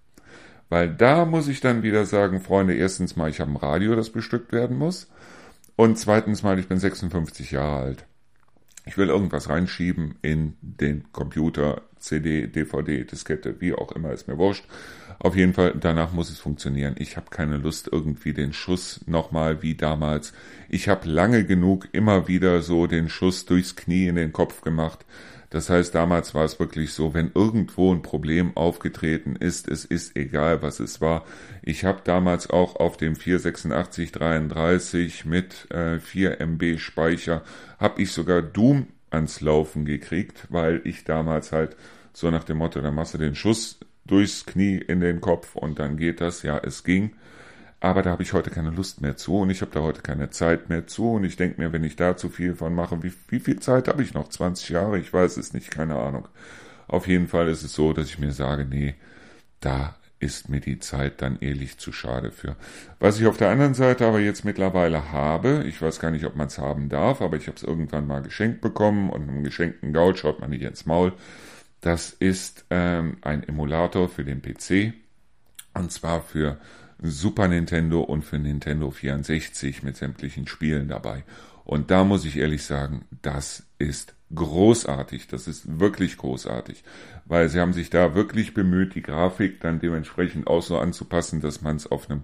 Weil 0.68 0.88
da 0.88 1.24
muss 1.24 1.48
ich 1.48 1.60
dann 1.60 1.82
wieder 1.82 2.06
sagen, 2.06 2.40
Freunde, 2.40 2.74
erstens 2.74 3.16
mal, 3.16 3.28
ich 3.28 3.40
habe 3.40 3.50
ein 3.50 3.56
Radio, 3.56 3.96
das 3.96 4.10
bestückt 4.10 4.52
werden 4.52 4.78
muss. 4.78 5.08
Und 5.74 5.98
zweitens 5.98 6.44
mal, 6.44 6.58
ich 6.60 6.68
bin 6.68 6.78
56 6.78 7.50
Jahre 7.50 7.82
alt. 7.82 8.06
Ich 8.86 8.96
will 8.96 9.08
irgendwas 9.08 9.48
reinschieben 9.48 10.16
in 10.22 10.54
den 10.62 11.12
Computer, 11.12 11.82
CD, 11.98 12.46
DVD, 12.46 13.04
Diskette, 13.04 13.60
wie 13.60 13.74
auch 13.74 13.92
immer, 13.92 14.12
ist 14.12 14.28
mir 14.28 14.38
wurscht. 14.38 14.64
Auf 15.18 15.36
jeden 15.36 15.52
Fall, 15.52 15.74
danach 15.78 16.12
muss 16.12 16.30
es 16.30 16.38
funktionieren. 16.38 16.94
Ich 16.98 17.18
habe 17.18 17.28
keine 17.28 17.58
Lust, 17.58 17.90
irgendwie 17.92 18.32
den 18.32 18.54
Schuss 18.54 19.00
nochmal 19.06 19.62
wie 19.62 19.74
damals. 19.74 20.32
Ich 20.70 20.88
habe 20.88 21.06
lange 21.08 21.44
genug 21.44 21.88
immer 21.92 22.26
wieder 22.26 22.62
so 22.62 22.86
den 22.86 23.10
Schuss 23.10 23.44
durchs 23.44 23.76
Knie 23.76 24.06
in 24.06 24.16
den 24.16 24.32
Kopf 24.32 24.62
gemacht. 24.62 25.04
Das 25.50 25.68
heißt, 25.68 25.94
damals 25.96 26.34
war 26.34 26.44
es 26.44 26.60
wirklich 26.60 26.92
so, 26.92 27.12
wenn 27.12 27.32
irgendwo 27.34 27.92
ein 27.92 28.02
Problem 28.02 28.56
aufgetreten 28.56 29.34
ist, 29.34 29.68
es 29.68 29.84
ist 29.84 30.16
egal, 30.16 30.62
was 30.62 30.78
es 30.78 31.00
war. 31.00 31.24
Ich 31.62 31.84
habe 31.84 32.02
damals 32.04 32.48
auch 32.48 32.76
auf 32.76 32.96
dem 32.96 33.16
48633 33.16 35.24
mit 35.24 35.68
äh, 35.72 35.98
4 35.98 36.40
MB 36.40 36.78
Speicher, 36.78 37.42
habe 37.78 38.00
ich 38.00 38.12
sogar 38.12 38.42
Doom 38.42 38.86
ans 39.10 39.40
Laufen 39.40 39.84
gekriegt, 39.84 40.46
weil 40.50 40.82
ich 40.84 41.02
damals 41.02 41.50
halt 41.50 41.76
so 42.12 42.30
nach 42.30 42.44
dem 42.44 42.58
Motto, 42.58 42.80
da 42.80 42.92
machst 42.92 43.14
du 43.14 43.18
den 43.18 43.34
Schuss 43.34 43.80
durchs 44.06 44.46
Knie 44.46 44.76
in 44.76 45.00
den 45.00 45.20
Kopf 45.20 45.56
und 45.56 45.80
dann 45.80 45.96
geht 45.96 46.20
das. 46.20 46.42
Ja, 46.42 46.58
es 46.58 46.84
ging. 46.84 47.12
Aber 47.80 48.02
da 48.02 48.10
habe 48.10 48.22
ich 48.22 48.34
heute 48.34 48.50
keine 48.50 48.70
Lust 48.70 49.00
mehr 49.00 49.16
zu 49.16 49.38
und 49.38 49.50
ich 49.50 49.62
habe 49.62 49.72
da 49.72 49.80
heute 49.80 50.02
keine 50.02 50.28
Zeit 50.28 50.68
mehr 50.68 50.86
zu 50.86 51.12
und 51.12 51.24
ich 51.24 51.36
denke 51.36 51.60
mir, 51.60 51.72
wenn 51.72 51.82
ich 51.82 51.96
da 51.96 52.16
zu 52.16 52.28
viel 52.28 52.54
von 52.54 52.74
mache, 52.74 53.02
wie, 53.02 53.12
wie 53.28 53.40
viel 53.40 53.58
Zeit 53.58 53.88
habe 53.88 54.02
ich 54.02 54.12
noch? 54.12 54.28
20 54.28 54.68
Jahre? 54.68 54.98
Ich 54.98 55.12
weiß 55.12 55.38
es 55.38 55.54
nicht, 55.54 55.70
keine 55.70 55.96
Ahnung. 55.96 56.28
Auf 56.88 57.06
jeden 57.06 57.28
Fall 57.28 57.48
ist 57.48 57.62
es 57.62 57.72
so, 57.72 57.92
dass 57.94 58.08
ich 58.08 58.18
mir 58.18 58.32
sage, 58.32 58.66
nee, 58.66 58.96
da 59.60 59.96
ist 60.18 60.50
mir 60.50 60.60
die 60.60 60.78
Zeit 60.78 61.22
dann 61.22 61.38
ehrlich 61.40 61.78
zu 61.78 61.92
schade 61.92 62.30
für. 62.30 62.56
Was 62.98 63.18
ich 63.18 63.26
auf 63.26 63.38
der 63.38 63.48
anderen 63.48 63.72
Seite 63.72 64.06
aber 64.06 64.20
jetzt 64.20 64.44
mittlerweile 64.44 65.10
habe, 65.12 65.64
ich 65.66 65.80
weiß 65.80 65.98
gar 65.98 66.10
nicht, 66.10 66.26
ob 66.26 66.36
man 66.36 66.48
es 66.48 66.58
haben 66.58 66.90
darf, 66.90 67.22
aber 67.22 67.38
ich 67.38 67.46
habe 67.46 67.56
es 67.56 67.62
irgendwann 67.62 68.06
mal 68.06 68.20
geschenkt 68.20 68.60
bekommen 68.60 69.08
und 69.08 69.22
einem 69.22 69.42
geschenkten 69.42 69.94
Gaul 69.94 70.14
schaut 70.16 70.40
man 70.40 70.50
nicht 70.50 70.62
ins 70.62 70.84
Maul. 70.84 71.14
Das 71.80 72.10
ist 72.10 72.66
ähm, 72.68 73.16
ein 73.22 73.42
Emulator 73.42 74.10
für 74.10 74.24
den 74.24 74.42
PC 74.42 74.92
und 75.72 75.90
zwar 75.90 76.20
für 76.20 76.58
Super 77.02 77.48
Nintendo 77.48 78.00
und 78.00 78.24
für 78.24 78.38
Nintendo 78.38 78.90
64 78.90 79.82
mit 79.82 79.96
sämtlichen 79.96 80.46
Spielen 80.46 80.88
dabei. 80.88 81.24
Und 81.64 81.90
da 81.90 82.04
muss 82.04 82.24
ich 82.24 82.36
ehrlich 82.36 82.64
sagen, 82.64 83.04
das 83.22 83.64
ist 83.78 84.14
großartig. 84.34 85.28
Das 85.28 85.46
ist 85.48 85.80
wirklich 85.80 86.16
großartig, 86.16 86.82
weil 87.24 87.48
sie 87.48 87.60
haben 87.60 87.72
sich 87.72 87.90
da 87.90 88.14
wirklich 88.14 88.54
bemüht, 88.54 88.94
die 88.94 89.02
Grafik 89.02 89.60
dann 89.60 89.80
dementsprechend 89.80 90.46
auch 90.46 90.62
so 90.62 90.78
anzupassen, 90.78 91.40
dass 91.40 91.62
man 91.62 91.76
es 91.76 91.90
auf 91.90 92.10
einem 92.10 92.22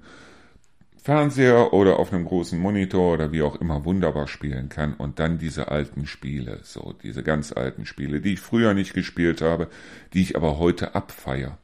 Fernseher 1.02 1.72
oder 1.72 2.00
auf 2.00 2.12
einem 2.12 2.24
großen 2.24 2.58
Monitor 2.58 3.14
oder 3.14 3.30
wie 3.30 3.42
auch 3.42 3.54
immer 3.60 3.84
wunderbar 3.84 4.26
spielen 4.26 4.68
kann 4.68 4.94
und 4.94 5.20
dann 5.20 5.38
diese 5.38 5.68
alten 5.68 6.06
Spiele, 6.06 6.58
so 6.64 6.94
diese 7.00 7.22
ganz 7.22 7.52
alten 7.52 7.86
Spiele, 7.86 8.20
die 8.20 8.32
ich 8.32 8.40
früher 8.40 8.74
nicht 8.74 8.92
gespielt 8.92 9.40
habe, 9.40 9.68
die 10.12 10.22
ich 10.22 10.34
aber 10.34 10.58
heute 10.58 10.96
abfeier 10.96 11.58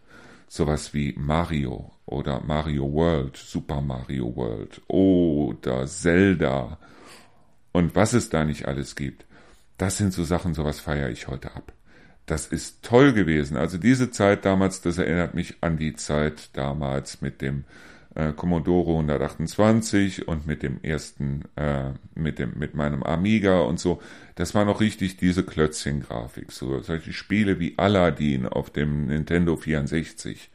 sowas 0.53 0.93
wie 0.93 1.15
Mario 1.17 1.93
oder 2.05 2.43
Mario 2.45 2.93
World, 2.93 3.39
Super 3.39 3.81
Mario 3.81 4.37
World 4.37 4.83
oder 4.87 5.87
Zelda 5.87 6.77
und 7.73 7.95
was 7.95 8.13
es 8.13 8.29
da 8.29 8.45
nicht 8.45 8.69
alles 8.69 8.95
gibt. 8.95 9.25
Das 9.79 9.97
sind 9.97 10.13
so 10.13 10.25
Sachen, 10.25 10.53
sowas 10.53 10.79
feiere 10.79 11.09
ich 11.09 11.27
heute 11.27 11.57
ab. 11.57 11.73
Das 12.27 12.47
ist 12.47 12.83
toll 12.83 13.15
gewesen. 13.15 13.57
Also 13.57 13.79
diese 13.79 14.11
Zeit 14.11 14.45
damals, 14.45 14.83
das 14.83 14.99
erinnert 14.99 15.33
mich 15.33 15.57
an 15.63 15.79
die 15.79 15.95
Zeit 15.95 16.51
damals 16.53 17.23
mit 17.23 17.41
dem 17.41 17.65
äh, 18.15 18.33
Commodore 18.33 18.93
128 18.93 20.29
und 20.29 20.47
mit 20.47 20.63
dem 20.63 20.79
ersten, 20.83 21.43
äh, 21.57 21.91
mit 22.15 22.39
dem, 22.39 22.53
mit 22.59 22.75
meinem 22.75 23.03
Amiga 23.03 23.61
und 23.61 23.81
so. 23.81 24.01
Das 24.35 24.55
war 24.55 24.65
noch 24.65 24.81
richtig 24.81 25.17
diese 25.17 25.45
Klötzchen-Grafik. 25.45 26.53
So 26.53 26.81
solche 26.81 27.13
Spiele 27.13 27.59
wie 27.59 27.75
Aladdin 27.77 28.47
auf 28.47 28.71
dem 28.71 29.07
Nintendo 29.07 29.57
64 29.57 30.51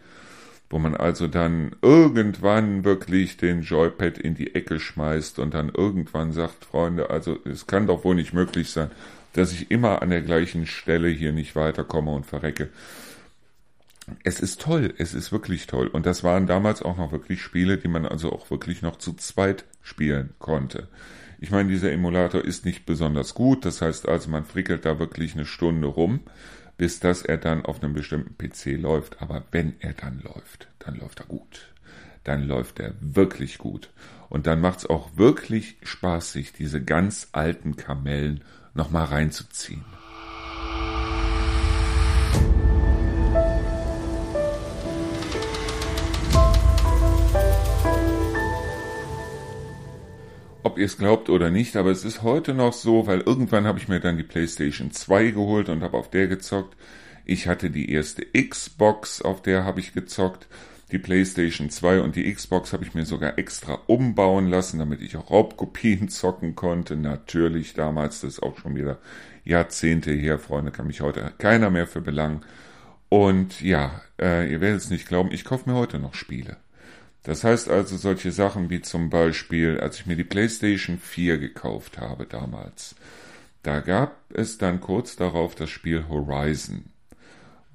wo 0.70 0.80
man 0.80 0.96
also 0.96 1.28
dann 1.28 1.76
irgendwann 1.82 2.84
wirklich 2.84 3.38
den 3.38 3.62
Joypad 3.62 4.18
in 4.18 4.36
die 4.36 4.54
Ecke 4.54 4.80
schmeißt 4.80 5.40
und 5.40 5.54
dann 5.54 5.70
irgendwann 5.70 6.34
sagt, 6.34 6.66
Freunde, 6.66 7.10
also 7.10 7.38
es 7.46 7.68
kann 7.68 7.88
doch 7.88 8.04
wohl 8.04 8.16
nicht 8.16 8.34
möglich 8.34 8.70
sein, 8.70 8.92
dass 9.34 9.54
ich 9.54 9.72
immer 9.72 10.02
an 10.02 10.10
der 10.10 10.22
gleichen 10.22 10.66
Stelle 10.66 11.08
hier 11.08 11.32
nicht 11.32 11.56
weiterkomme 11.56 12.12
und 12.12 12.26
verrecke 12.26 12.70
es 14.24 14.40
ist 14.40 14.62
toll, 14.62 14.94
es 14.98 15.14
ist 15.14 15.32
wirklich 15.32 15.68
toll. 15.68 15.88
Und 15.88 16.06
das 16.06 16.24
waren 16.24 16.48
damals 16.48 16.82
auch 16.82 16.98
noch 16.98 17.12
wirklich 17.12 17.42
Spiele, 17.42 17.78
die 17.78 17.88
man 17.88 18.06
also 18.06 18.32
auch 18.32 18.50
wirklich 18.50 18.82
noch 18.82 18.98
zu 18.98 19.14
zweit 19.14 19.66
spielen 19.82 20.34
konnte. 20.40 20.88
Ich 21.40 21.52
meine, 21.52 21.70
dieser 21.70 21.92
Emulator 21.92 22.44
ist 22.44 22.66
nicht 22.66 22.86
besonders 22.86 23.36
gut, 23.36 23.64
das 23.66 23.82
heißt 23.82 24.08
also, 24.08 24.30
man 24.30 24.46
frickelt 24.46 24.86
da 24.86 24.98
wirklich 24.98 25.36
eine 25.36 25.46
Stunde 25.46 25.88
rum, 25.88 26.22
bis 26.78 27.00
dass 27.00 27.22
er 27.22 27.38
dann 27.38 27.66
auf 27.66 27.84
einem 27.84 27.94
bestimmten 27.94 28.38
PC 28.38 28.80
läuft. 28.80 29.22
Aber 29.22 29.44
wenn 29.52 29.76
er 29.80 29.94
dann 29.94 30.22
läuft, 30.22 30.68
dann 30.80 30.96
läuft 30.96 31.20
er 31.20 31.26
gut. 31.26 31.74
Dann 32.24 32.44
läuft 32.48 32.80
er 32.80 32.94
wirklich 33.00 33.58
gut. 33.58 33.90
Und 34.30 34.48
dann 34.48 34.62
macht 34.62 34.80
es 34.80 34.86
auch 34.86 35.16
wirklich 35.16 35.78
Spaß, 35.84 36.34
sich 36.34 36.54
diese 36.54 36.84
ganz 36.84 37.30
alten 37.32 37.76
Kamellen 37.76 38.44
nochmal 38.74 39.06
reinzuziehen. 39.06 39.86
Ob 50.68 50.78
ihr 50.78 50.86
es 50.86 50.98
glaubt 50.98 51.30
oder 51.30 51.50
nicht, 51.50 51.78
aber 51.78 51.92
es 51.92 52.04
ist 52.04 52.24
heute 52.24 52.54
noch 52.54 52.74
so, 52.74 53.08
weil 53.08 53.22
irgendwann 53.22 53.66
habe 53.66 53.80
ich 53.80 53.88
mir 53.88 54.02
dann 54.02 54.18
die 54.18 54.24
PlayStation 54.24 54.92
2 54.92 55.32
geholt 55.32 55.70
und 55.70 55.82
habe 55.82 55.98
auf 55.98 56.10
der 56.10 56.28
gezockt. 56.28 56.76
Ich 57.24 57.48
hatte 57.48 57.70
die 57.70 57.90
erste 57.90 58.26
Xbox, 58.34 59.22
auf 59.22 59.42
der 59.42 59.64
habe 59.64 59.80
ich 59.80 59.94
gezockt. 59.94 60.48
Die 60.92 61.00
PlayStation 61.00 61.70
2 61.70 62.02
und 62.02 62.18
die 62.18 62.34
Xbox 62.34 62.74
habe 62.74 62.84
ich 62.84 62.94
mir 62.94 63.06
sogar 63.06 63.40
extra 63.40 63.80
umbauen 63.88 64.50
lassen, 64.50 64.80
damit 64.80 65.02
ich 65.02 65.16
auch 65.16 65.32
Raubkopien 65.32 66.10
zocken 66.10 66.56
konnte. 66.56 66.98
Natürlich 66.98 67.74
damals, 67.74 68.20
das 68.20 68.34
ist 68.34 68.44
auch 68.44 68.58
schon 68.58 68.76
wieder 68.76 68.98
Jahrzehnte 69.46 70.12
her, 70.12 70.38
Freunde, 70.38 70.72
kann 70.72 70.88
mich 70.88 71.00
heute 71.00 71.32
keiner 71.38 71.70
mehr 71.70 71.88
für 71.88 72.02
belangen. 72.02 72.42
Und 73.08 73.62
ja, 73.62 74.02
äh, 74.20 74.52
ihr 74.52 74.60
werdet 74.60 74.82
es 74.82 74.90
nicht 74.90 75.08
glauben, 75.08 75.32
ich 75.32 75.46
kaufe 75.46 75.70
mir 75.70 75.78
heute 75.78 75.98
noch 75.98 76.14
Spiele. 76.14 76.58
Das 77.28 77.44
heißt 77.44 77.70
also 77.70 77.98
solche 77.98 78.32
Sachen 78.32 78.70
wie 78.70 78.80
zum 78.80 79.10
Beispiel, 79.10 79.82
als 79.82 80.00
ich 80.00 80.06
mir 80.06 80.16
die 80.16 80.24
PlayStation 80.24 80.98
4 80.98 81.40
gekauft 81.40 81.98
habe 81.98 82.26
damals, 82.26 82.96
da 83.64 83.82
gab 83.82 84.16
es 84.30 84.58
dann 84.58 84.80
kurz 84.80 85.18
darauf 85.18 85.54
das 85.54 85.70
Spiel 85.70 86.06
Horizon, 86.08 86.86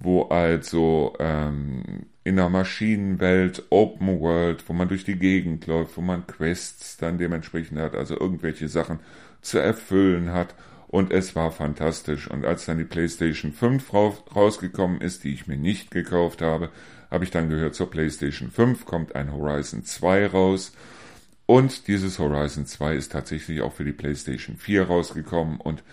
wo 0.01 0.23
also 0.23 1.15
ähm, 1.19 2.07
in 2.25 2.37
der 2.37 2.49
Maschinenwelt, 2.49 3.65
Open 3.69 4.21
World, 4.21 4.67
wo 4.71 4.73
man 4.73 4.89
durch 4.89 5.05
die 5.05 5.19
Gegend 5.19 5.67
läuft, 5.67 5.99
wo 5.99 6.01
man 6.01 6.27
Quests 6.27 6.97
dann 6.97 7.19
dementsprechend 7.19 7.79
hat, 7.79 7.95
also 7.95 8.19
irgendwelche 8.19 8.69
Sachen 8.69 9.01
zu 9.43 9.59
erfüllen 9.59 10.33
hat. 10.33 10.55
Und 10.89 11.13
es 11.13 11.37
war 11.37 11.51
fantastisch. 11.51 12.31
Und 12.31 12.47
als 12.47 12.65
dann 12.65 12.79
die 12.79 12.85
PlayStation 12.85 13.53
5 13.53 13.93
rausgekommen 14.35 15.03
ist, 15.03 15.25
die 15.25 15.35
ich 15.35 15.47
mir 15.47 15.59
nicht 15.59 15.91
gekauft 15.91 16.41
habe, 16.41 16.71
habe 17.13 17.25
ich 17.25 17.31
dann 17.31 17.51
gehört, 17.51 17.75
zur 17.75 17.91
PlayStation 17.91 18.51
5 18.51 18.87
kommt 18.87 19.15
ein 19.15 19.33
Horizon 19.33 19.85
2 19.85 20.29
raus. 20.29 20.73
Und 21.45 21.87
dieses 21.89 22.19
Horizon 22.19 22.65
2 22.65 22.97
ist 22.97 23.13
tatsächlich 23.13 23.61
auch 23.61 23.75
für 23.75 23.85
die 23.85 23.93
PlayStation 23.93 24.57
4 24.57 24.85
rausgekommen. 24.85 25.61
Und 25.61 25.85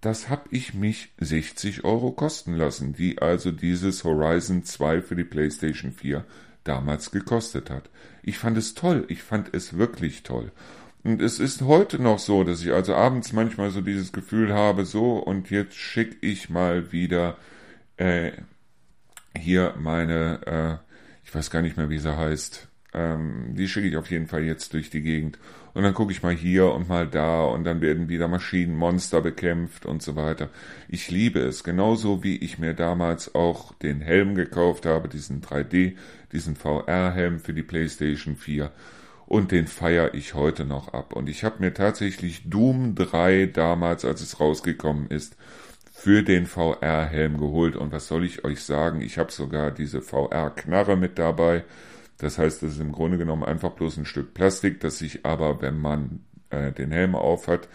das 0.00 0.28
habe 0.28 0.48
ich 0.50 0.74
mich 0.74 1.12
60 1.20 1.84
Euro 1.84 2.10
kosten 2.10 2.54
lassen, 2.54 2.92
die 2.92 3.22
also 3.22 3.52
dieses 3.52 4.02
Horizon 4.02 4.64
2 4.64 5.00
für 5.00 5.14
die 5.14 5.24
PlayStation 5.24 5.92
4 5.92 6.24
damals 6.64 7.12
gekostet 7.12 7.70
hat. 7.70 7.88
Ich 8.24 8.38
fand 8.38 8.58
es 8.58 8.74
toll, 8.74 9.04
ich 9.08 9.22
fand 9.22 9.54
es 9.54 9.78
wirklich 9.78 10.24
toll. 10.24 10.50
Und 11.04 11.22
es 11.22 11.38
ist 11.38 11.62
heute 11.62 12.02
noch 12.02 12.18
so, 12.18 12.42
dass 12.42 12.62
ich 12.64 12.72
also 12.72 12.94
abends 12.94 13.32
manchmal 13.32 13.70
so 13.70 13.80
dieses 13.80 14.12
Gefühl 14.12 14.52
habe, 14.52 14.86
so 14.86 15.18
und 15.18 15.50
jetzt 15.50 15.76
schicke 15.76 16.16
ich 16.20 16.50
mal 16.50 16.90
wieder 16.90 17.36
äh, 17.96 18.32
hier 19.38 19.74
meine, 19.78 20.40
äh, 20.46 21.26
ich 21.26 21.34
weiß 21.34 21.50
gar 21.50 21.62
nicht 21.62 21.76
mehr, 21.76 21.90
wie 21.90 21.98
sie 21.98 22.16
heißt, 22.16 22.68
ähm, 22.94 23.54
die 23.54 23.68
schicke 23.68 23.88
ich 23.88 23.96
auf 23.96 24.10
jeden 24.10 24.28
Fall 24.28 24.44
jetzt 24.44 24.72
durch 24.72 24.88
die 24.88 25.02
Gegend. 25.02 25.38
Und 25.74 25.82
dann 25.82 25.94
gucke 25.94 26.12
ich 26.12 26.22
mal 26.22 26.32
hier 26.32 26.72
und 26.72 26.88
mal 26.88 27.08
da 27.08 27.44
und 27.44 27.64
dann 27.64 27.80
werden 27.80 28.08
wieder 28.08 28.28
Maschinenmonster 28.28 29.20
bekämpft 29.20 29.84
und 29.84 30.02
so 30.02 30.14
weiter. 30.14 30.48
Ich 30.88 31.10
liebe 31.10 31.40
es, 31.40 31.64
genauso 31.64 32.22
wie 32.22 32.36
ich 32.36 32.60
mir 32.60 32.74
damals 32.74 33.34
auch 33.34 33.74
den 33.74 34.00
Helm 34.00 34.36
gekauft 34.36 34.86
habe, 34.86 35.08
diesen 35.08 35.42
3D, 35.42 35.96
diesen 36.32 36.54
VR-Helm 36.54 37.40
für 37.40 37.52
die 37.52 37.64
PlayStation 37.64 38.36
4. 38.36 38.70
Und 39.26 39.50
den 39.50 39.66
feiere 39.66 40.14
ich 40.14 40.34
heute 40.34 40.64
noch 40.64 40.92
ab. 40.92 41.12
Und 41.14 41.28
ich 41.28 41.42
habe 41.42 41.56
mir 41.58 41.74
tatsächlich 41.74 42.48
Doom 42.48 42.94
3 42.94 43.46
damals, 43.46 44.04
als 44.04 44.20
es 44.20 44.38
rausgekommen 44.38 45.08
ist, 45.08 45.36
für 46.04 46.22
den 46.22 46.46
VR-Helm 46.46 47.38
geholt. 47.38 47.76
Und 47.76 47.92
was 47.92 48.06
soll 48.06 48.24
ich 48.24 48.44
euch 48.44 48.62
sagen? 48.62 49.00
Ich 49.00 49.18
habe 49.18 49.32
sogar 49.32 49.70
diese 49.70 50.02
VR-Knarre 50.02 50.96
mit 50.96 51.18
dabei 51.18 51.64
das 52.18 52.38
heißt, 52.38 52.62
das 52.62 52.74
ist 52.74 52.80
im 52.80 52.92
Grunde 52.92 53.18
genommen 53.18 53.44
einfach 53.44 53.72
bloß 53.72 53.96
ein 53.96 54.06
Stück 54.06 54.34
Plastik, 54.34 54.80
das 54.80 54.98
sich 54.98 55.26
aber, 55.26 55.60
wenn 55.62 55.78
man 55.78 56.20
äh, 56.50 56.72
den 56.72 56.92
Helm 56.92 57.14
aufhat, 57.14 57.68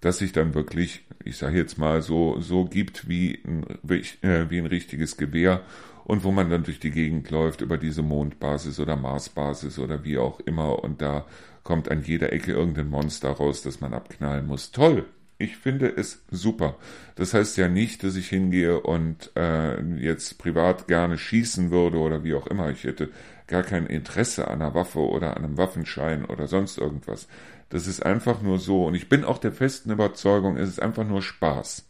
dass 0.00 0.18
sich 0.18 0.32
dann 0.32 0.54
wirklich, 0.54 1.04
ich 1.24 1.36
sage 1.36 1.56
jetzt 1.56 1.78
mal, 1.78 2.02
so, 2.02 2.40
so 2.40 2.64
gibt 2.64 3.08
wie 3.08 3.40
ein, 3.44 3.64
äh, 3.88 4.50
wie 4.50 4.58
ein 4.58 4.66
richtiges 4.66 5.16
Gewehr 5.16 5.62
und 6.04 6.24
wo 6.24 6.32
man 6.32 6.50
dann 6.50 6.64
durch 6.64 6.80
die 6.80 6.90
Gegend 6.90 7.30
läuft 7.30 7.60
über 7.60 7.78
diese 7.78 8.02
Mondbasis 8.02 8.80
oder 8.80 8.96
Marsbasis 8.96 9.78
oder 9.78 10.04
wie 10.04 10.18
auch 10.18 10.40
immer 10.40 10.82
und 10.82 11.00
da 11.00 11.24
kommt 11.62 11.90
an 11.90 12.02
jeder 12.02 12.32
Ecke 12.32 12.52
irgendein 12.52 12.90
Monster 12.90 13.30
raus, 13.30 13.62
das 13.62 13.80
man 13.80 13.94
abknallen 13.94 14.46
muss. 14.46 14.70
Toll! 14.70 15.06
Ich 15.44 15.58
finde 15.58 15.94
es 15.94 16.24
super. 16.30 16.76
Das 17.16 17.34
heißt 17.34 17.58
ja 17.58 17.68
nicht, 17.68 18.02
dass 18.02 18.16
ich 18.16 18.30
hingehe 18.30 18.80
und 18.80 19.30
äh, 19.36 19.78
jetzt 19.96 20.38
privat 20.38 20.88
gerne 20.88 21.18
schießen 21.18 21.70
würde 21.70 21.98
oder 21.98 22.24
wie 22.24 22.32
auch 22.34 22.46
immer. 22.46 22.70
Ich 22.70 22.84
hätte 22.84 23.10
gar 23.46 23.62
kein 23.62 23.86
Interesse 23.86 24.48
an 24.48 24.62
einer 24.62 24.74
Waffe 24.74 25.00
oder 25.00 25.36
an 25.36 25.44
einem 25.44 25.58
Waffenschein 25.58 26.24
oder 26.24 26.46
sonst 26.46 26.78
irgendwas. 26.78 27.28
Das 27.68 27.86
ist 27.86 28.06
einfach 28.06 28.40
nur 28.40 28.58
so. 28.58 28.86
Und 28.86 28.94
ich 28.94 29.10
bin 29.10 29.22
auch 29.22 29.36
der 29.36 29.52
festen 29.52 29.90
Überzeugung, 29.90 30.56
es 30.56 30.70
ist 30.70 30.80
einfach 30.80 31.06
nur 31.06 31.20
Spaß. 31.20 31.86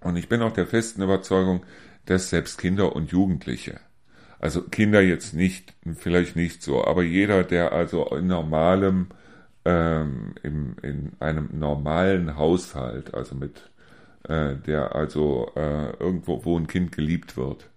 Und 0.00 0.16
ich 0.16 0.28
bin 0.28 0.42
auch 0.42 0.52
der 0.52 0.66
festen 0.66 1.02
Überzeugung, 1.02 1.64
dass 2.06 2.30
selbst 2.30 2.58
Kinder 2.58 2.96
und 2.96 3.12
Jugendliche, 3.12 3.78
also 4.40 4.60
Kinder 4.62 5.00
jetzt 5.00 5.34
nicht, 5.34 5.72
vielleicht 5.96 6.34
nicht 6.34 6.64
so, 6.64 6.84
aber 6.84 7.04
jeder, 7.04 7.44
der 7.44 7.72
also 7.72 8.04
in 8.06 8.26
normalem, 8.26 9.06
ähm, 9.64 10.34
im, 10.42 10.76
in 10.82 11.12
einem 11.20 11.48
normalen 11.52 12.36
Haushalt, 12.36 13.14
also 13.14 13.34
mit, 13.34 13.70
äh, 14.28 14.56
der 14.56 14.94
also 14.94 15.50
äh, 15.56 15.90
irgendwo, 15.98 16.44
wo 16.44 16.58
ein 16.58 16.66
Kind 16.66 16.92
geliebt 16.92 17.36
wird, 17.36 17.68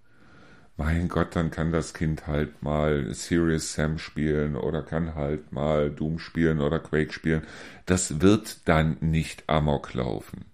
mein 0.77 1.07
Gott, 1.07 1.35
dann 1.35 1.49
kann 1.49 1.71
das 1.71 1.95
Kind 1.95 2.27
halt 2.27 2.61
mal 2.61 3.11
Serious 3.11 3.73
Sam 3.73 3.97
spielen 3.97 4.55
oder 4.55 4.83
kann 4.83 5.15
halt 5.15 5.51
mal 5.51 5.89
Doom 5.89 6.19
spielen 6.19 6.61
oder 6.61 6.79
Quake 6.79 7.11
spielen. 7.11 7.41
Das 7.87 8.21
wird 8.21 8.67
dann 8.67 8.97
nicht 9.01 9.43
amok 9.47 9.95
laufen. 9.95 10.45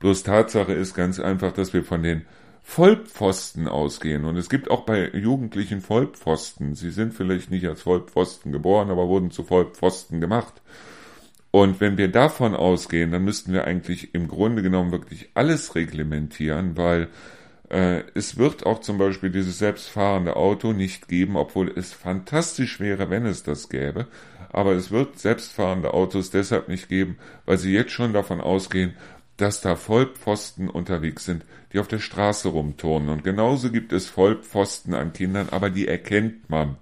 Bloß 0.00 0.22
Tatsache 0.22 0.72
ist 0.72 0.94
ganz 0.94 1.20
einfach, 1.20 1.52
dass 1.52 1.74
wir 1.74 1.84
von 1.84 2.02
den 2.02 2.22
Vollpfosten 2.68 3.68
ausgehen. 3.68 4.24
Und 4.24 4.36
es 4.36 4.50
gibt 4.50 4.70
auch 4.70 4.84
bei 4.84 5.08
Jugendlichen 5.14 5.80
Vollpfosten. 5.80 6.74
Sie 6.74 6.90
sind 6.90 7.14
vielleicht 7.14 7.50
nicht 7.50 7.64
als 7.64 7.82
Vollpfosten 7.82 8.50
geboren, 8.52 8.90
aber 8.90 9.06
wurden 9.08 9.30
zu 9.30 9.44
Vollpfosten 9.44 10.20
gemacht. 10.20 10.60
Und 11.52 11.80
wenn 11.80 11.96
wir 11.96 12.08
davon 12.08 12.54
ausgehen, 12.54 13.12
dann 13.12 13.24
müssten 13.24 13.52
wir 13.52 13.64
eigentlich 13.64 14.14
im 14.14 14.26
Grunde 14.26 14.62
genommen 14.62 14.90
wirklich 14.90 15.30
alles 15.32 15.74
reglementieren, 15.76 16.76
weil 16.76 17.08
äh, 17.70 18.02
es 18.14 18.36
wird 18.36 18.66
auch 18.66 18.80
zum 18.80 18.98
Beispiel 18.98 19.30
dieses 19.30 19.58
selbstfahrende 19.58 20.36
Auto 20.36 20.72
nicht 20.72 21.08
geben, 21.08 21.36
obwohl 21.36 21.70
es 21.70 21.92
fantastisch 21.92 22.80
wäre, 22.80 23.08
wenn 23.08 23.24
es 23.26 23.44
das 23.44 23.68
gäbe. 23.68 24.08
Aber 24.50 24.72
es 24.72 24.90
wird 24.90 25.18
selbstfahrende 25.18 25.94
Autos 25.94 26.30
deshalb 26.30 26.68
nicht 26.68 26.88
geben, 26.88 27.16
weil 27.46 27.58
sie 27.58 27.72
jetzt 27.72 27.92
schon 27.92 28.12
davon 28.12 28.40
ausgehen, 28.40 28.94
dass 29.36 29.60
da 29.60 29.76
Vollpfosten 29.76 30.68
unterwegs 30.68 31.24
sind, 31.24 31.44
die 31.76 31.80
auf 31.80 31.88
der 31.88 31.98
Straße 31.98 32.48
rumturnen. 32.48 33.10
Und 33.10 33.22
genauso 33.22 33.70
gibt 33.70 33.92
es 33.92 34.08
Vollpfosten 34.08 34.94
an 34.94 35.12
Kindern, 35.12 35.50
aber 35.50 35.68
die 35.68 35.86
erkennt 35.86 36.48
man. 36.48 36.78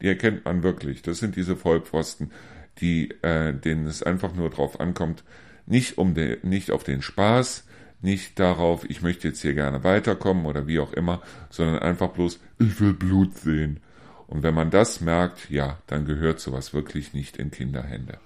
Die 0.00 0.08
erkennt 0.08 0.44
man 0.44 0.64
wirklich. 0.64 1.00
Das 1.00 1.18
sind 1.18 1.36
diese 1.36 1.54
Vollpfosten, 1.54 2.32
die, 2.80 3.12
äh, 3.22 3.54
denen 3.54 3.86
es 3.86 4.02
einfach 4.02 4.34
nur 4.34 4.50
drauf 4.50 4.80
ankommt, 4.80 5.22
nicht 5.64 5.96
um 5.96 6.14
de, 6.14 6.38
nicht 6.42 6.72
auf 6.72 6.82
den 6.82 7.02
Spaß, 7.02 7.68
nicht 8.00 8.40
darauf, 8.40 8.84
ich 8.90 9.00
möchte 9.00 9.28
jetzt 9.28 9.42
hier 9.42 9.54
gerne 9.54 9.84
weiterkommen 9.84 10.46
oder 10.46 10.66
wie 10.66 10.80
auch 10.80 10.92
immer, 10.92 11.22
sondern 11.48 11.78
einfach 11.78 12.08
bloß, 12.08 12.40
ich 12.58 12.80
will 12.80 12.94
Blut 12.94 13.38
sehen. 13.38 13.78
Und 14.26 14.42
wenn 14.42 14.54
man 14.54 14.70
das 14.70 15.00
merkt, 15.00 15.50
ja, 15.50 15.78
dann 15.86 16.04
gehört 16.04 16.40
sowas 16.40 16.74
wirklich 16.74 17.14
nicht 17.14 17.36
in 17.36 17.52
Kinderhände. 17.52 18.18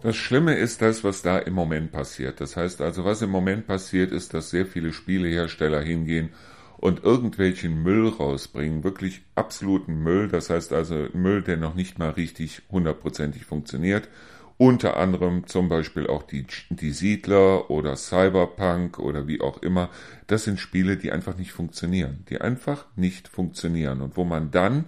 Das 0.00 0.14
Schlimme 0.14 0.54
ist 0.54 0.80
das, 0.80 1.02
was 1.02 1.22
da 1.22 1.38
im 1.38 1.54
Moment 1.54 1.90
passiert. 1.90 2.40
Das 2.40 2.56
heißt 2.56 2.80
also, 2.80 3.04
was 3.04 3.20
im 3.20 3.30
Moment 3.30 3.66
passiert, 3.66 4.12
ist, 4.12 4.32
dass 4.32 4.50
sehr 4.50 4.64
viele 4.64 4.92
Spielehersteller 4.92 5.80
hingehen 5.80 6.30
und 6.76 7.02
irgendwelchen 7.02 7.82
Müll 7.82 8.08
rausbringen, 8.08 8.84
wirklich 8.84 9.22
absoluten 9.34 10.00
Müll, 10.04 10.28
das 10.28 10.50
heißt 10.50 10.72
also 10.72 11.08
Müll, 11.14 11.42
der 11.42 11.56
noch 11.56 11.74
nicht 11.74 11.98
mal 11.98 12.10
richtig 12.10 12.62
hundertprozentig 12.70 13.44
funktioniert, 13.44 14.08
unter 14.56 14.96
anderem 14.96 15.46
zum 15.46 15.68
Beispiel 15.68 16.06
auch 16.06 16.22
die, 16.22 16.46
die 16.70 16.90
Siedler 16.90 17.68
oder 17.68 17.96
Cyberpunk 17.96 19.00
oder 19.00 19.26
wie 19.26 19.40
auch 19.40 19.62
immer, 19.62 19.88
das 20.28 20.44
sind 20.44 20.60
Spiele, 20.60 20.96
die 20.96 21.10
einfach 21.10 21.36
nicht 21.36 21.52
funktionieren, 21.52 22.24
die 22.28 22.40
einfach 22.40 22.86
nicht 22.94 23.28
funktionieren. 23.28 24.00
Und 24.00 24.16
wo 24.16 24.24
man 24.24 24.50
dann, 24.52 24.86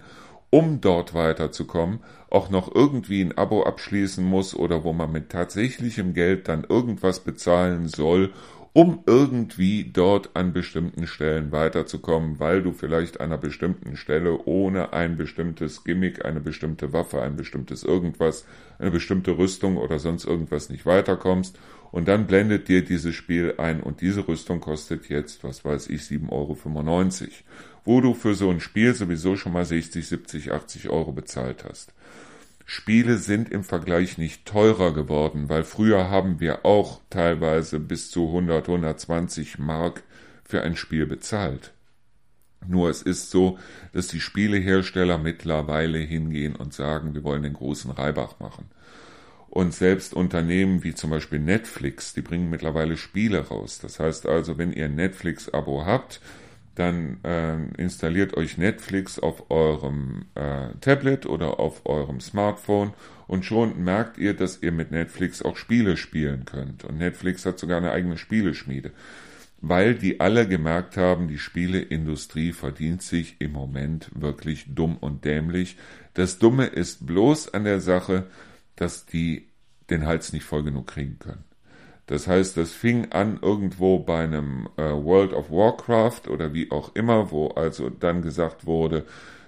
um 0.51 0.81
dort 0.81 1.15
weiterzukommen, 1.15 2.01
auch 2.29 2.49
noch 2.49 2.73
irgendwie 2.73 3.21
ein 3.21 3.37
Abo 3.37 3.63
abschließen 3.63 4.23
muss 4.23 4.55
oder 4.55 4.83
wo 4.83 4.93
man 4.93 5.11
mit 5.11 5.29
tatsächlichem 5.29 6.13
Geld 6.13 6.47
dann 6.47 6.65
irgendwas 6.69 7.21
bezahlen 7.21 7.87
soll, 7.87 8.31
um 8.73 9.03
irgendwie 9.05 9.91
dort 9.91 10.29
an 10.33 10.53
bestimmten 10.53 11.05
Stellen 11.05 11.51
weiterzukommen, 11.51 12.39
weil 12.39 12.63
du 12.63 12.71
vielleicht 12.71 13.19
an 13.19 13.27
einer 13.27 13.37
bestimmten 13.37 13.97
Stelle 13.97 14.45
ohne 14.45 14.93
ein 14.93 15.17
bestimmtes 15.17 15.83
Gimmick, 15.83 16.23
eine 16.23 16.39
bestimmte 16.39 16.93
Waffe, 16.93 17.21
ein 17.21 17.35
bestimmtes 17.35 17.83
irgendwas, 17.83 18.45
eine 18.79 18.91
bestimmte 18.91 19.37
Rüstung 19.37 19.75
oder 19.75 19.99
sonst 19.99 20.25
irgendwas 20.25 20.69
nicht 20.69 20.85
weiterkommst. 20.85 21.59
Und 21.91 22.07
dann 22.07 22.27
blendet 22.27 22.69
dir 22.69 22.85
dieses 22.85 23.13
Spiel 23.13 23.55
ein 23.57 23.83
und 23.83 23.99
diese 23.99 24.25
Rüstung 24.25 24.61
kostet 24.61 25.09
jetzt, 25.09 25.43
was 25.43 25.65
weiß 25.65 25.89
ich, 25.89 26.01
7,95 26.03 26.29
Euro, 26.31 26.55
wo 27.85 28.01
du 28.01 28.13
für 28.13 28.35
so 28.35 28.49
ein 28.49 28.59
Spiel 28.59 28.93
sowieso 28.93 29.35
schon 29.35 29.53
mal 29.53 29.65
60, 29.65 30.07
70, 30.07 30.51
80 30.51 30.89
Euro 30.89 31.11
bezahlt 31.11 31.63
hast. 31.67 31.93
Spiele 32.65 33.17
sind 33.17 33.49
im 33.49 33.63
Vergleich 33.63 34.17
nicht 34.17 34.45
teurer 34.45 34.93
geworden, 34.93 35.49
weil 35.49 35.63
früher 35.63 36.09
haben 36.09 36.39
wir 36.39 36.65
auch 36.65 37.01
teilweise 37.09 37.79
bis 37.79 38.11
zu 38.11 38.27
100, 38.27 38.67
120 38.67 39.59
Mark 39.59 40.03
für 40.43 40.61
ein 40.61 40.75
Spiel 40.75 41.05
bezahlt. 41.05 41.73
Nur 42.67 42.89
es 42.89 43.01
ist 43.01 43.31
so, 43.31 43.57
dass 43.91 44.07
die 44.07 44.19
Spielehersteller 44.19 45.17
mittlerweile 45.17 45.97
hingehen 45.97 46.55
und 46.55 46.73
sagen, 46.73 47.13
wir 47.13 47.23
wollen 47.23 47.43
den 47.43 47.53
großen 47.53 47.91
Reibach 47.91 48.39
machen. 48.39 48.69
Und 49.49 49.73
selbst 49.73 50.13
Unternehmen 50.13 50.83
wie 50.83 50.95
zum 50.95 51.09
Beispiel 51.09 51.39
Netflix, 51.39 52.13
die 52.13 52.21
bringen 52.21 52.49
mittlerweile 52.49 52.95
Spiele 52.95 53.47
raus. 53.49 53.79
Das 53.79 53.99
heißt 53.99 54.27
also, 54.27 54.57
wenn 54.57 54.71
ihr 54.71 54.85
ein 54.85 54.95
Netflix-Abo 54.95 55.85
habt, 55.85 56.21
dann 56.75 57.23
äh, 57.23 57.57
installiert 57.77 58.35
euch 58.37 58.57
Netflix 58.57 59.19
auf 59.19 59.51
eurem 59.51 60.25
äh, 60.35 60.69
Tablet 60.79 61.25
oder 61.25 61.59
auf 61.59 61.85
eurem 61.85 62.21
Smartphone 62.21 62.93
und 63.27 63.45
schon 63.45 63.83
merkt 63.83 64.17
ihr, 64.17 64.33
dass 64.33 64.61
ihr 64.61 64.71
mit 64.71 64.91
Netflix 64.91 65.41
auch 65.41 65.57
Spiele 65.57 65.97
spielen 65.97 66.45
könnt. 66.45 66.83
Und 66.85 66.97
Netflix 66.97 67.45
hat 67.45 67.59
sogar 67.59 67.77
eine 67.77 67.91
eigene 67.91 68.17
Spieleschmiede, 68.17 68.91
weil 69.59 69.95
die 69.95 70.19
alle 70.19 70.47
gemerkt 70.47 70.97
haben, 70.97 71.27
die 71.27 71.37
Spieleindustrie 71.37 72.53
verdient 72.53 73.01
sich 73.01 73.35
im 73.39 73.51
Moment 73.51 74.09
wirklich 74.15 74.65
dumm 74.73 74.97
und 74.97 75.25
dämlich. 75.25 75.77
Das 76.13 76.39
Dumme 76.39 76.65
ist 76.67 77.05
bloß 77.05 77.53
an 77.53 77.65
der 77.65 77.81
Sache, 77.81 78.27
dass 78.75 79.05
die 79.05 79.47
den 79.89 80.05
Hals 80.05 80.33
nicht 80.33 80.43
voll 80.43 80.63
genug 80.63 80.87
kriegen 80.87 81.19
können. 81.19 81.43
Das 82.11 82.27
heißt, 82.27 82.57
das 82.57 82.73
fing 82.73 83.13
an 83.13 83.39
irgendwo 83.41 83.97
bei 83.99 84.25
einem 84.25 84.67
äh, 84.75 84.81
World 84.81 85.31
of 85.31 85.49
Warcraft 85.49 86.29
oder 86.29 86.53
wie 86.53 86.69
auch 86.69 86.93
immer, 86.93 87.31
wo 87.31 87.47
also 87.51 87.89
dann 87.89 88.21
gesagt 88.21 88.65
wurde, 88.65 89.05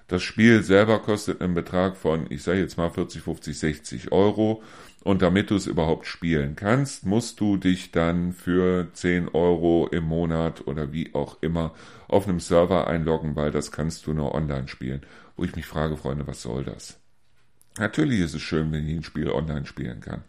das 0.07 0.23
Spiel 0.23 0.63
selber 0.63 0.99
kostet 0.99 1.41
einen 1.41 1.55
Betrag 1.55 1.97
von, 1.97 2.25
ich 2.29 2.41
sage 2.41 2.59
jetzt 2.59 2.77
mal 2.77 2.89
40, 2.89 3.21
50, 3.21 3.59
60 3.59 4.11
Euro. 4.13 4.63
Und 5.03 5.21
damit 5.21 5.49
du 5.49 5.57
es 5.57 5.67
überhaupt 5.67 6.07
spielen 6.07 6.55
kannst, 6.55 7.05
musst 7.05 7.41
du 7.41 7.57
dich 7.57 7.91
dann 7.91 8.31
für 8.31 8.87
10 8.93 9.27
Euro 9.33 9.89
im 9.91 10.05
Monat 10.05 10.65
oder 10.65 10.93
wie 10.93 11.13
auch 11.13 11.39
immer 11.41 11.73
auf 12.07 12.29
einem 12.29 12.39
Server 12.39 12.87
einloggen, 12.87 13.35
weil 13.35 13.51
das 13.51 13.73
kannst 13.73 14.07
du 14.07 14.13
nur 14.13 14.33
online 14.33 14.69
spielen. 14.69 15.01
Wo 15.35 15.43
ich 15.43 15.57
mich 15.57 15.65
frage, 15.65 15.97
Freunde, 15.97 16.27
was 16.27 16.41
soll 16.41 16.63
das? 16.63 16.97
Natürlich 17.77 18.21
ist 18.21 18.35
es 18.35 18.41
schön, 18.41 18.71
wenn 18.71 18.87
ich 18.87 18.95
ein 18.95 19.03
Spiel 19.03 19.29
online 19.29 19.65
spielen 19.65 19.99
kann. 19.99 20.23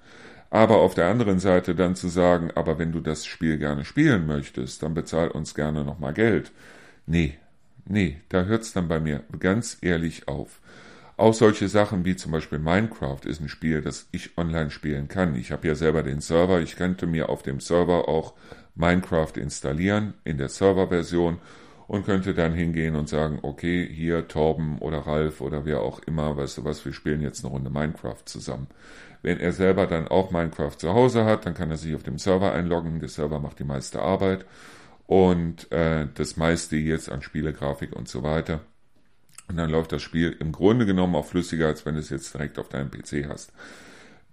Aber 0.54 0.76
auf 0.76 0.94
der 0.94 1.08
anderen 1.08 1.40
Seite 1.40 1.74
dann 1.74 1.96
zu 1.96 2.06
sagen, 2.06 2.52
aber 2.54 2.78
wenn 2.78 2.92
du 2.92 3.00
das 3.00 3.26
Spiel 3.26 3.58
gerne 3.58 3.84
spielen 3.84 4.24
möchtest, 4.24 4.84
dann 4.84 4.94
bezahl 4.94 5.26
uns 5.26 5.56
gerne 5.56 5.82
nochmal 5.82 6.12
Geld. 6.12 6.52
Nee, 7.06 7.36
nee, 7.86 8.20
da 8.28 8.44
hört's 8.44 8.72
dann 8.72 8.86
bei 8.86 9.00
mir 9.00 9.24
ganz 9.40 9.78
ehrlich 9.80 10.28
auf. 10.28 10.60
Auch 11.16 11.34
solche 11.34 11.68
Sachen 11.68 12.04
wie 12.04 12.14
zum 12.14 12.30
Beispiel 12.30 12.60
Minecraft 12.60 13.24
ist 13.24 13.40
ein 13.40 13.48
Spiel, 13.48 13.80
das 13.82 14.06
ich 14.12 14.38
online 14.38 14.70
spielen 14.70 15.08
kann. 15.08 15.34
Ich 15.34 15.50
habe 15.50 15.66
ja 15.66 15.74
selber 15.74 16.04
den 16.04 16.20
Server, 16.20 16.60
ich 16.60 16.76
könnte 16.76 17.08
mir 17.08 17.30
auf 17.30 17.42
dem 17.42 17.58
Server 17.58 18.06
auch 18.06 18.34
Minecraft 18.76 19.32
installieren 19.34 20.14
in 20.22 20.38
der 20.38 20.50
Serverversion 20.50 21.38
und 21.88 22.06
könnte 22.06 22.32
dann 22.32 22.54
hingehen 22.54 22.94
und 22.94 23.08
sagen, 23.08 23.40
okay, 23.42 23.88
hier 23.92 24.28
Torben 24.28 24.78
oder 24.78 24.98
Ralf 24.98 25.40
oder 25.40 25.64
wer 25.64 25.80
auch 25.80 25.98
immer, 26.06 26.36
weißt 26.36 26.58
du 26.58 26.64
was, 26.64 26.84
wir 26.84 26.92
spielen 26.92 27.22
jetzt 27.22 27.44
eine 27.44 27.52
Runde 27.52 27.70
Minecraft 27.70 28.22
zusammen. 28.24 28.68
Wenn 29.24 29.40
er 29.40 29.52
selber 29.52 29.86
dann 29.86 30.06
auch 30.06 30.30
Minecraft 30.30 30.76
zu 30.76 30.92
Hause 30.92 31.24
hat, 31.24 31.46
dann 31.46 31.54
kann 31.54 31.70
er 31.70 31.78
sich 31.78 31.94
auf 31.94 32.02
dem 32.02 32.18
Server 32.18 32.52
einloggen. 32.52 33.00
Der 33.00 33.08
Server 33.08 33.40
macht 33.40 33.58
die 33.58 33.64
meiste 33.64 34.02
Arbeit 34.02 34.44
und 35.06 35.72
äh, 35.72 36.06
das 36.14 36.36
meiste 36.36 36.76
jetzt 36.76 37.10
an 37.10 37.22
Spielegrafik 37.22 37.96
und 37.96 38.06
so 38.06 38.22
weiter. 38.22 38.60
Und 39.48 39.56
dann 39.56 39.70
läuft 39.70 39.92
das 39.92 40.02
Spiel 40.02 40.36
im 40.38 40.52
Grunde 40.52 40.84
genommen 40.84 41.14
auch 41.14 41.24
flüssiger, 41.24 41.68
als 41.68 41.86
wenn 41.86 41.94
du 41.94 42.00
es 42.00 42.10
jetzt 42.10 42.34
direkt 42.34 42.58
auf 42.58 42.68
deinem 42.68 42.90
PC 42.90 43.26
hast. 43.26 43.50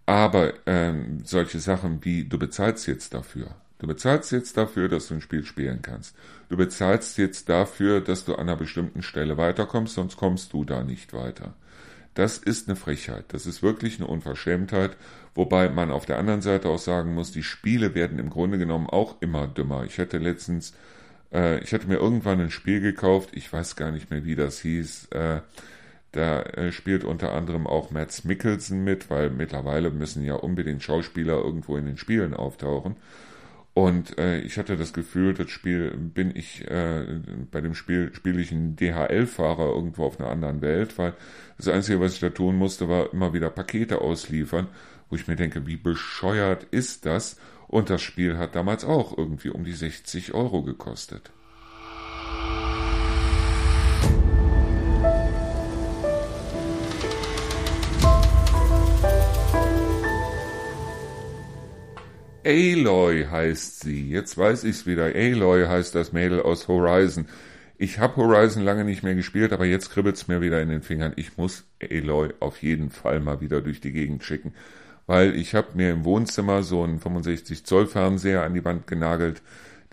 Aber 0.06 0.56
ähm, 0.66 1.22
solche 1.24 1.60
Sachen 1.60 2.04
wie 2.04 2.26
du 2.26 2.38
bezahlst 2.38 2.86
jetzt 2.86 3.14
dafür. 3.14 3.48
Du 3.80 3.88
bezahlst 3.88 4.34
jetzt 4.34 4.58
dafür, 4.58 4.90
dass 4.90 5.08
du 5.08 5.14
ein 5.14 5.22
Spiel 5.22 5.46
spielen 5.46 5.82
kannst. 5.82 6.18
Du 6.50 6.58
bezahlst 6.58 7.18
jetzt 7.18 7.48
dafür, 7.48 8.02
dass 8.02 8.26
du 8.26 8.34
an 8.34 8.42
einer 8.42 8.58
bestimmten 8.58 9.04
Stelle 9.04 9.38
weiterkommst, 9.38 9.94
sonst 9.94 10.18
kommst 10.18 10.52
du 10.52 10.66
da 10.66 10.84
nicht 10.84 11.14
weiter. 11.14 11.54
Das 12.14 12.38
ist 12.38 12.68
eine 12.68 12.76
Frechheit. 12.76 13.26
Das 13.30 13.46
ist 13.46 13.64
wirklich 13.64 13.98
eine 14.00 14.08
Unverschämtheit. 14.08 14.98
Wobei 15.34 15.70
man 15.70 15.92
auf 15.92 16.06
der 16.06 16.18
anderen 16.18 16.42
Seite 16.42 16.70
auch 16.70 16.80
sagen 16.80 17.14
muss, 17.14 17.32
die 17.32 17.44
Spiele 17.44 17.96
werden 17.96 18.20
im 18.20 18.30
Grunde 18.30 18.58
genommen 18.58 18.88
auch 18.88 19.22
immer 19.22 19.48
dümmer. 19.48 19.86
Ich 19.86 19.98
hatte 19.98 20.18
letztens, 20.18 20.74
äh, 21.32 21.60
ich 21.64 21.74
hatte 21.74 21.88
mir 21.88 21.98
irgendwann 21.98 22.42
ein 22.42 22.52
Spiel 22.52 22.82
gekauft, 22.82 23.30
ich 23.32 23.52
weiß 23.52 23.78
gar 23.78 23.92
nicht 23.92 24.12
mehr, 24.12 24.26
wie 24.26 24.36
das 24.36 24.60
hieß. 24.60 25.08
Äh, 25.12 25.42
da 26.12 26.42
äh, 26.42 26.74
spielt 26.74 27.06
unter 27.06 27.32
anderem 27.32 27.66
auch 27.66 27.92
Mads 27.92 28.26
Mikkelsen 28.26 28.84
mit, 28.84 29.10
weil 29.10 29.30
mittlerweile 29.30 29.92
müssen 29.92 30.26
ja 30.26 30.36
unbedingt 30.36 30.84
Schauspieler 30.84 31.36
irgendwo 31.36 31.78
in 31.78 31.86
den 31.86 31.98
Spielen 31.98 32.34
auftauchen. 32.34 32.98
Und 33.74 34.18
äh, 34.18 34.40
ich 34.42 34.58
hatte 34.58 34.76
das 34.76 34.92
Gefühl, 34.92 35.34
das 35.34 35.50
Spiel 35.50 35.92
bin 35.96 36.36
ich, 36.36 36.70
äh, 36.70 37.06
bei 37.52 37.62
dem 37.62 37.74
Spiel 37.74 38.14
spiele 38.14 38.42
ich 38.42 38.52
einen 38.52 38.76
DHL-Fahrer 38.76 39.74
irgendwo 39.74 40.06
auf 40.06 40.20
einer 40.20 40.30
anderen 40.30 40.62
Welt, 40.62 40.98
weil 40.98 41.14
das 41.58 41.70
Einzige, 41.70 42.02
was 42.02 42.16
ich 42.16 42.20
da 42.20 42.30
tun 42.30 42.58
musste, 42.58 42.90
war 42.90 43.14
immer 43.14 43.34
wieder 43.34 43.50
Pakete 43.50 44.02
ausliefern, 44.02 44.68
wo 45.10 45.16
ich 45.16 45.28
mir 45.28 45.38
denke, 45.38 45.68
wie 45.68 45.78
bescheuert 45.78 46.66
ist 46.72 47.06
das? 47.06 47.38
Und 47.70 47.90
das 47.90 48.02
Spiel 48.02 48.38
hat 48.38 48.56
damals 48.56 48.84
auch 48.84 49.18
irgendwie 49.18 49.50
um 49.50 49.64
die 49.64 49.72
60 49.72 50.34
Euro 50.34 50.64
gekostet. 50.64 51.32
Aloy 62.44 63.26
heißt 63.30 63.82
sie. 63.82 64.10
Jetzt 64.10 64.38
weiß 64.38 64.64
ich's 64.64 64.86
wieder. 64.86 65.06
Aloy 65.06 65.68
heißt 65.68 65.94
das 65.94 66.12
Mädel 66.12 66.42
aus 66.42 66.68
Horizon. 66.68 67.28
Ich 67.78 68.00
habe 68.00 68.16
Horizon 68.18 68.64
lange 68.64 68.84
nicht 68.84 69.04
mehr 69.04 69.16
gespielt, 69.16 69.54
aber 69.54 69.66
jetzt 69.66 69.92
kribbelt's 69.92 70.28
mir 70.28 70.42
wieder 70.42 70.62
in 70.62 70.70
den 70.70 70.82
Fingern. 70.82 71.14
Ich 71.16 71.38
muss 71.38 71.66
Aloy 71.82 72.34
auf 72.40 72.62
jeden 72.62 72.90
Fall 72.90 73.20
mal 73.20 73.42
wieder 73.42 73.62
durch 73.62 73.80
die 73.80 73.92
Gegend 73.92 74.24
schicken, 74.24 74.54
weil 75.08 75.36
ich 75.36 75.56
habe 75.56 75.70
mir 75.76 75.92
im 75.92 76.04
Wohnzimmer 76.04 76.64
so 76.64 76.84
einen 76.84 77.00
65 77.00 77.64
Zoll 77.66 77.88
Fernseher 77.88 78.44
an 78.44 78.54
die 78.54 78.66
Wand 78.66 78.88
genagelt, 78.88 79.42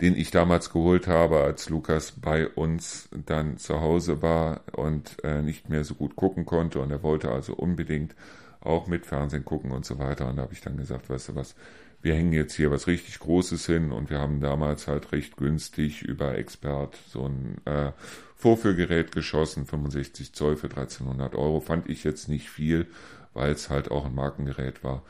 den 0.01 0.15
ich 0.15 0.31
damals 0.31 0.71
geholt 0.71 1.07
habe, 1.07 1.39
als 1.39 1.69
Lukas 1.69 2.13
bei 2.13 2.47
uns 2.47 3.09
dann 3.25 3.57
zu 3.57 3.81
Hause 3.81 4.21
war 4.21 4.61
und 4.71 5.23
äh, 5.23 5.41
nicht 5.41 5.69
mehr 5.69 5.83
so 5.83 5.93
gut 5.93 6.15
gucken 6.15 6.45
konnte 6.45 6.79
und 6.79 6.89
er 6.91 7.03
wollte 7.03 7.31
also 7.31 7.53
unbedingt 7.53 8.15
auch 8.61 8.87
mit 8.87 9.05
Fernsehen 9.05 9.45
gucken 9.45 9.71
und 9.71 9.85
so 9.85 9.99
weiter. 9.99 10.27
Und 10.27 10.37
da 10.37 10.43
habe 10.43 10.53
ich 10.53 10.61
dann 10.61 10.77
gesagt, 10.77 11.09
weißt 11.09 11.29
du 11.29 11.35
was, 11.35 11.55
wir 12.01 12.15
hängen 12.15 12.33
jetzt 12.33 12.55
hier 12.55 12.71
was 12.71 12.87
richtig 12.87 13.19
Großes 13.19 13.65
hin 13.65 13.91
und 13.91 14.09
wir 14.09 14.19
haben 14.19 14.39
damals 14.39 14.87
halt 14.87 15.11
recht 15.11 15.37
günstig 15.37 16.01
über 16.01 16.37
Expert 16.37 16.97
so 17.07 17.25
ein 17.25 17.57
äh, 17.65 17.91
Vorführgerät 18.35 19.11
geschossen, 19.11 19.65
65 19.65 20.33
Zoll 20.33 20.55
für 20.55 20.67
1300 20.67 21.35
Euro. 21.35 21.59
Fand 21.59 21.89
ich 21.89 22.05
jetzt 22.05 22.29
nicht 22.29 22.49
viel, 22.49 22.87
weil 23.33 23.51
es 23.51 23.69
halt 23.69 23.91
auch 23.91 24.05
ein 24.05 24.15
Markengerät 24.15 24.83
war. 24.83 25.03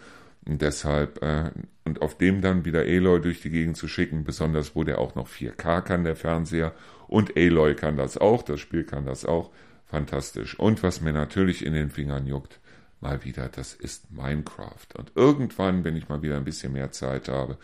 Und 0.45 0.63
deshalb, 0.63 1.21
äh, 1.21 1.51
und 1.85 2.01
auf 2.01 2.17
dem 2.17 2.41
dann 2.41 2.65
wieder 2.65 2.81
Aloy 2.81 3.21
durch 3.21 3.41
die 3.41 3.51
Gegend 3.51 3.77
zu 3.77 3.87
schicken, 3.87 4.23
besonders 4.23 4.75
wo 4.75 4.83
der 4.83 4.97
auch 4.97 5.13
noch 5.13 5.27
4K 5.27 5.81
kann, 5.81 6.03
der 6.03 6.15
Fernseher. 6.15 6.73
Und 7.07 7.37
Aloy 7.37 7.75
kann 7.75 7.97
das 7.97 8.17
auch, 8.17 8.41
das 8.41 8.59
Spiel 8.59 8.83
kann 8.83 9.05
das 9.05 9.25
auch. 9.25 9.51
Fantastisch. 9.85 10.57
Und 10.57 10.81
was 10.81 11.01
mir 11.01 11.13
natürlich 11.13 11.63
in 11.63 11.73
den 11.73 11.91
Fingern 11.91 12.25
juckt, 12.25 12.59
mal 13.01 13.23
wieder, 13.23 13.49
das 13.49 13.73
ist 13.73 14.11
Minecraft. 14.11 14.87
Und 14.97 15.11
irgendwann, 15.15 15.83
wenn 15.83 15.95
ich 15.95 16.09
mal 16.09 16.21
wieder 16.21 16.37
ein 16.37 16.45
bisschen 16.45 16.73
mehr 16.73 16.91
Zeit 16.91 17.27
habe, 17.27 17.57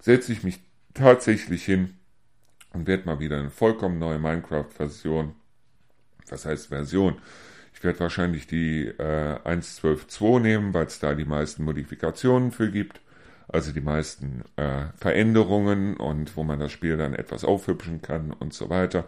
setze 0.00 0.32
ich 0.32 0.42
mich 0.42 0.60
tatsächlich 0.94 1.64
hin 1.64 1.94
und 2.72 2.86
werde 2.86 3.06
mal 3.06 3.20
wieder 3.20 3.38
eine 3.38 3.50
vollkommen 3.50 3.98
neue 3.98 4.18
Minecraft-Version, 4.18 5.34
was 6.28 6.44
heißt 6.44 6.68
Version? 6.68 7.18
Ich 7.74 7.82
werde 7.82 8.00
wahrscheinlich 8.00 8.46
die 8.46 8.86
äh, 8.86 9.38
1.12.2 9.44 10.40
nehmen, 10.40 10.74
weil 10.74 10.86
es 10.86 10.98
da 10.98 11.14
die 11.14 11.24
meisten 11.24 11.64
Modifikationen 11.64 12.52
für 12.52 12.70
gibt, 12.70 13.00
also 13.48 13.72
die 13.72 13.80
meisten 13.80 14.44
äh, 14.56 14.84
Veränderungen 14.96 15.96
und 15.96 16.36
wo 16.36 16.44
man 16.44 16.60
das 16.60 16.72
Spiel 16.72 16.96
dann 16.96 17.14
etwas 17.14 17.44
aufhübschen 17.44 18.00
kann 18.00 18.32
und 18.32 18.54
so 18.54 18.70
weiter. 18.70 19.06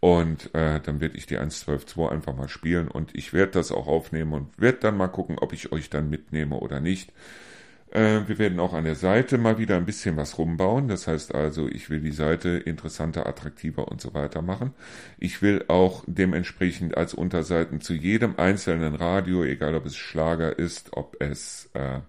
Und 0.00 0.54
äh, 0.54 0.80
dann 0.80 1.00
werde 1.00 1.16
ich 1.16 1.26
die 1.26 1.38
1.12.2 1.38 2.08
einfach 2.08 2.36
mal 2.36 2.48
spielen 2.48 2.88
und 2.88 3.16
ich 3.16 3.32
werde 3.32 3.52
das 3.52 3.72
auch 3.72 3.88
aufnehmen 3.88 4.32
und 4.32 4.60
werde 4.60 4.78
dann 4.78 4.96
mal 4.96 5.08
gucken, 5.08 5.38
ob 5.40 5.52
ich 5.52 5.72
euch 5.72 5.90
dann 5.90 6.08
mitnehme 6.08 6.56
oder 6.56 6.80
nicht. 6.80 7.12
Äh, 7.90 8.28
wir 8.28 8.38
werden 8.38 8.60
auch 8.60 8.74
an 8.74 8.84
der 8.84 8.94
Seite 8.94 9.38
mal 9.38 9.58
wieder 9.58 9.76
ein 9.76 9.86
bisschen 9.86 10.16
was 10.16 10.38
rumbauen. 10.38 10.88
Das 10.88 11.06
heißt 11.06 11.34
also, 11.34 11.68
ich 11.68 11.90
will 11.90 12.00
die 12.00 12.12
Seite 12.12 12.50
interessanter, 12.50 13.26
attraktiver 13.26 13.88
und 13.88 14.00
so 14.00 14.14
weiter 14.14 14.42
machen. 14.42 14.72
Ich 15.18 15.42
will 15.42 15.64
auch 15.68 16.04
dementsprechend 16.06 16.96
als 16.96 17.14
Unterseiten 17.14 17.80
zu 17.80 17.94
jedem 17.94 18.38
einzelnen 18.38 18.94
Radio, 18.94 19.42
egal 19.44 19.74
ob 19.74 19.86
es 19.86 19.96
Schlager 19.96 20.58
ist, 20.58 20.96
ob 20.96 21.16
es 21.20 21.70
äh, 21.74 22.00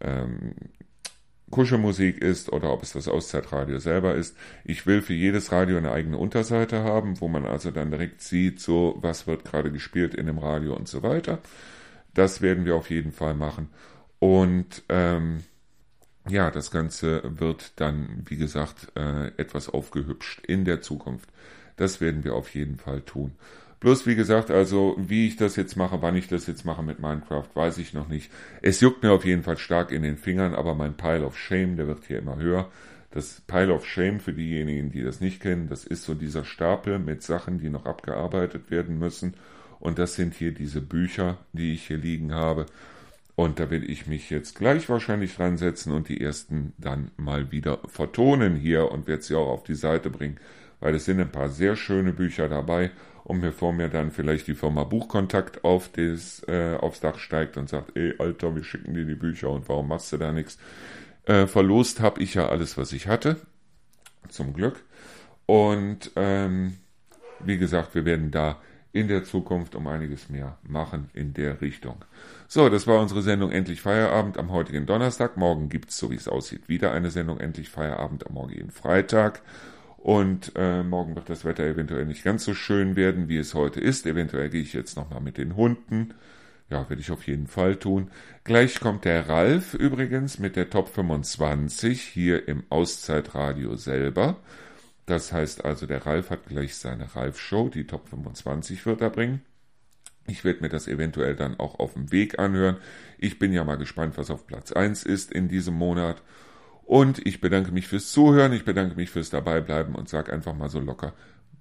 ähm, 0.00 0.54
Kuschelmusik 1.50 2.18
ist 2.18 2.52
oder 2.52 2.72
ob 2.72 2.82
es 2.82 2.92
das 2.92 3.08
Auszeitradio 3.08 3.78
selber 3.78 4.14
ist. 4.14 4.36
Ich 4.64 4.86
will 4.86 5.02
für 5.02 5.14
jedes 5.14 5.52
Radio 5.52 5.78
eine 5.78 5.92
eigene 5.92 6.18
Unterseite 6.18 6.82
haben, 6.84 7.20
wo 7.20 7.28
man 7.28 7.46
also 7.46 7.70
dann 7.70 7.90
direkt 7.90 8.20
sieht, 8.20 8.60
so 8.60 8.96
was 9.00 9.26
wird 9.26 9.44
gerade 9.44 9.72
gespielt 9.72 10.14
in 10.14 10.26
dem 10.26 10.38
Radio 10.38 10.74
und 10.74 10.88
so 10.88 11.02
weiter. 11.02 11.38
Das 12.14 12.42
werden 12.42 12.64
wir 12.64 12.74
auf 12.74 12.90
jeden 12.90 13.12
Fall 13.12 13.34
machen. 13.34 13.70
Und 14.18 14.82
ähm, 14.88 15.44
ja, 16.28 16.50
das 16.50 16.70
Ganze 16.70 17.22
wird 17.24 17.72
dann, 17.80 18.24
wie 18.26 18.36
gesagt, 18.36 18.88
äh, 18.96 19.28
etwas 19.36 19.68
aufgehübscht 19.68 20.44
in 20.44 20.64
der 20.64 20.82
Zukunft. 20.82 21.30
Das 21.76 22.00
werden 22.00 22.24
wir 22.24 22.34
auf 22.34 22.54
jeden 22.54 22.76
Fall 22.76 23.00
tun. 23.02 23.32
Bloß 23.80 24.06
wie 24.06 24.16
gesagt, 24.16 24.50
also 24.50 24.96
wie 24.98 25.28
ich 25.28 25.36
das 25.36 25.54
jetzt 25.54 25.76
mache, 25.76 26.02
wann 26.02 26.16
ich 26.16 26.26
das 26.26 26.46
jetzt 26.46 26.64
mache 26.64 26.82
mit 26.82 26.98
Minecraft, 26.98 27.48
weiß 27.54 27.78
ich 27.78 27.94
noch 27.94 28.08
nicht. 28.08 28.30
Es 28.60 28.80
juckt 28.80 29.02
mir 29.04 29.12
auf 29.12 29.24
jeden 29.24 29.44
Fall 29.44 29.56
stark 29.56 29.92
in 29.92 30.02
den 30.02 30.16
Fingern, 30.16 30.54
aber 30.54 30.74
mein 30.74 30.96
Pile 30.96 31.24
of 31.24 31.38
Shame, 31.38 31.76
der 31.76 31.86
wird 31.86 32.04
hier 32.04 32.18
immer 32.18 32.36
höher. 32.36 32.68
Das 33.12 33.40
Pile 33.46 33.72
of 33.72 33.86
Shame 33.86 34.18
für 34.18 34.32
diejenigen, 34.32 34.90
die 34.90 35.02
das 35.02 35.20
nicht 35.20 35.40
kennen, 35.40 35.68
das 35.68 35.84
ist 35.84 36.04
so 36.04 36.14
dieser 36.14 36.44
Stapel 36.44 36.98
mit 36.98 37.22
Sachen, 37.22 37.58
die 37.58 37.70
noch 37.70 37.86
abgearbeitet 37.86 38.70
werden 38.70 38.98
müssen. 38.98 39.34
Und 39.78 39.98
das 40.00 40.16
sind 40.16 40.34
hier 40.34 40.52
diese 40.52 40.80
Bücher, 40.80 41.38
die 41.52 41.72
ich 41.72 41.86
hier 41.86 41.98
liegen 41.98 42.34
habe. 42.34 42.66
Und 43.36 43.60
da 43.60 43.70
will 43.70 43.88
ich 43.88 44.08
mich 44.08 44.28
jetzt 44.30 44.56
gleich 44.58 44.88
wahrscheinlich 44.88 45.38
ransetzen 45.38 45.92
und 45.92 46.08
die 46.08 46.20
ersten 46.20 46.72
dann 46.76 47.12
mal 47.16 47.52
wieder 47.52 47.78
vertonen 47.86 48.56
hier 48.56 48.90
und 48.90 49.06
werde 49.06 49.22
sie 49.22 49.36
auch 49.36 49.46
auf 49.46 49.62
die 49.62 49.76
Seite 49.76 50.10
bringen, 50.10 50.38
weil 50.80 50.96
es 50.96 51.04
sind 51.04 51.20
ein 51.20 51.30
paar 51.30 51.48
sehr 51.48 51.76
schöne 51.76 52.12
Bücher 52.12 52.48
dabei 52.48 52.90
und 53.28 53.42
bevor 53.42 53.74
mir 53.74 53.88
dann 53.88 54.10
vielleicht 54.10 54.46
die 54.46 54.54
Firma 54.54 54.84
Buchkontakt 54.84 55.62
auf 55.62 55.92
des, 55.92 56.42
äh, 56.48 56.76
aufs 56.80 57.00
Dach 57.00 57.18
steigt 57.18 57.58
und 57.58 57.68
sagt, 57.68 57.94
ey 57.94 58.14
Alter, 58.18 58.54
wir 58.56 58.64
schicken 58.64 58.94
dir 58.94 59.04
die 59.04 59.14
Bücher 59.14 59.50
und 59.50 59.68
warum 59.68 59.88
machst 59.88 60.10
du 60.12 60.16
da 60.16 60.32
nichts? 60.32 60.58
Äh, 61.26 61.46
verlost 61.46 62.00
habe 62.00 62.22
ich 62.22 62.34
ja 62.34 62.48
alles, 62.48 62.78
was 62.78 62.92
ich 62.92 63.06
hatte, 63.06 63.36
zum 64.30 64.54
Glück. 64.54 64.82
Und 65.44 66.10
ähm, 66.16 66.78
wie 67.40 67.58
gesagt, 67.58 67.94
wir 67.94 68.06
werden 68.06 68.30
da 68.30 68.58
in 68.92 69.08
der 69.08 69.24
Zukunft 69.24 69.74
um 69.74 69.86
einiges 69.86 70.30
mehr 70.30 70.56
machen 70.62 71.10
in 71.12 71.34
der 71.34 71.60
Richtung. 71.60 71.96
So, 72.46 72.70
das 72.70 72.86
war 72.86 72.98
unsere 72.98 73.20
Sendung 73.20 73.50
Endlich 73.50 73.82
Feierabend 73.82 74.38
am 74.38 74.50
heutigen 74.50 74.86
Donnerstag. 74.86 75.36
Morgen 75.36 75.68
gibt's, 75.68 75.98
so 75.98 76.10
wie 76.10 76.16
es 76.16 76.28
aussieht, 76.28 76.70
wieder 76.70 76.92
eine 76.92 77.10
Sendung 77.10 77.38
Endlich 77.38 77.68
Feierabend 77.68 78.26
am 78.26 78.32
morgigen 78.32 78.70
Freitag. 78.70 79.42
Und 80.08 80.52
äh, 80.56 80.82
morgen 80.82 81.16
wird 81.16 81.28
das 81.28 81.44
Wetter 81.44 81.64
eventuell 81.64 82.06
nicht 82.06 82.24
ganz 82.24 82.42
so 82.42 82.54
schön 82.54 82.96
werden, 82.96 83.28
wie 83.28 83.36
es 83.36 83.52
heute 83.52 83.78
ist. 83.78 84.06
Eventuell 84.06 84.48
gehe 84.48 84.62
ich 84.62 84.72
jetzt 84.72 84.96
nochmal 84.96 85.20
mit 85.20 85.36
den 85.36 85.54
Hunden. 85.54 86.14
Ja, 86.70 86.88
werde 86.88 87.02
ich 87.02 87.10
auf 87.10 87.26
jeden 87.26 87.46
Fall 87.46 87.76
tun. 87.76 88.10
Gleich 88.42 88.80
kommt 88.80 89.04
der 89.04 89.28
Ralf 89.28 89.74
übrigens 89.74 90.38
mit 90.38 90.56
der 90.56 90.70
Top 90.70 90.88
25 90.88 92.00
hier 92.00 92.48
im 92.48 92.64
Auszeitradio 92.70 93.76
selber. 93.76 94.38
Das 95.04 95.30
heißt 95.30 95.66
also, 95.66 95.84
der 95.84 96.06
Ralf 96.06 96.30
hat 96.30 96.46
gleich 96.46 96.76
seine 96.76 97.14
Ralf-Show, 97.14 97.68
die 97.68 97.86
Top 97.86 98.08
25 98.08 98.86
wird 98.86 99.02
er 99.02 99.10
bringen. 99.10 99.42
Ich 100.26 100.42
werde 100.42 100.62
mir 100.62 100.70
das 100.70 100.88
eventuell 100.88 101.36
dann 101.36 101.60
auch 101.60 101.78
auf 101.78 101.92
dem 101.92 102.10
Weg 102.12 102.38
anhören. 102.38 102.78
Ich 103.18 103.38
bin 103.38 103.52
ja 103.52 103.62
mal 103.62 103.76
gespannt, 103.76 104.16
was 104.16 104.30
auf 104.30 104.46
Platz 104.46 104.72
1 104.72 105.02
ist 105.02 105.30
in 105.30 105.48
diesem 105.48 105.74
Monat. 105.74 106.22
Und 106.88 107.26
ich 107.26 107.42
bedanke 107.42 107.70
mich 107.70 107.86
fürs 107.86 108.10
Zuhören, 108.12 108.54
ich 108.54 108.64
bedanke 108.64 108.96
mich 108.96 109.10
fürs 109.10 109.28
Dabeibleiben 109.28 109.94
und 109.94 110.08
sage 110.08 110.32
einfach 110.32 110.54
mal 110.54 110.70
so 110.70 110.80
locker, 110.80 111.12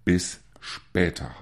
bis 0.05 0.39
später. 0.61 1.35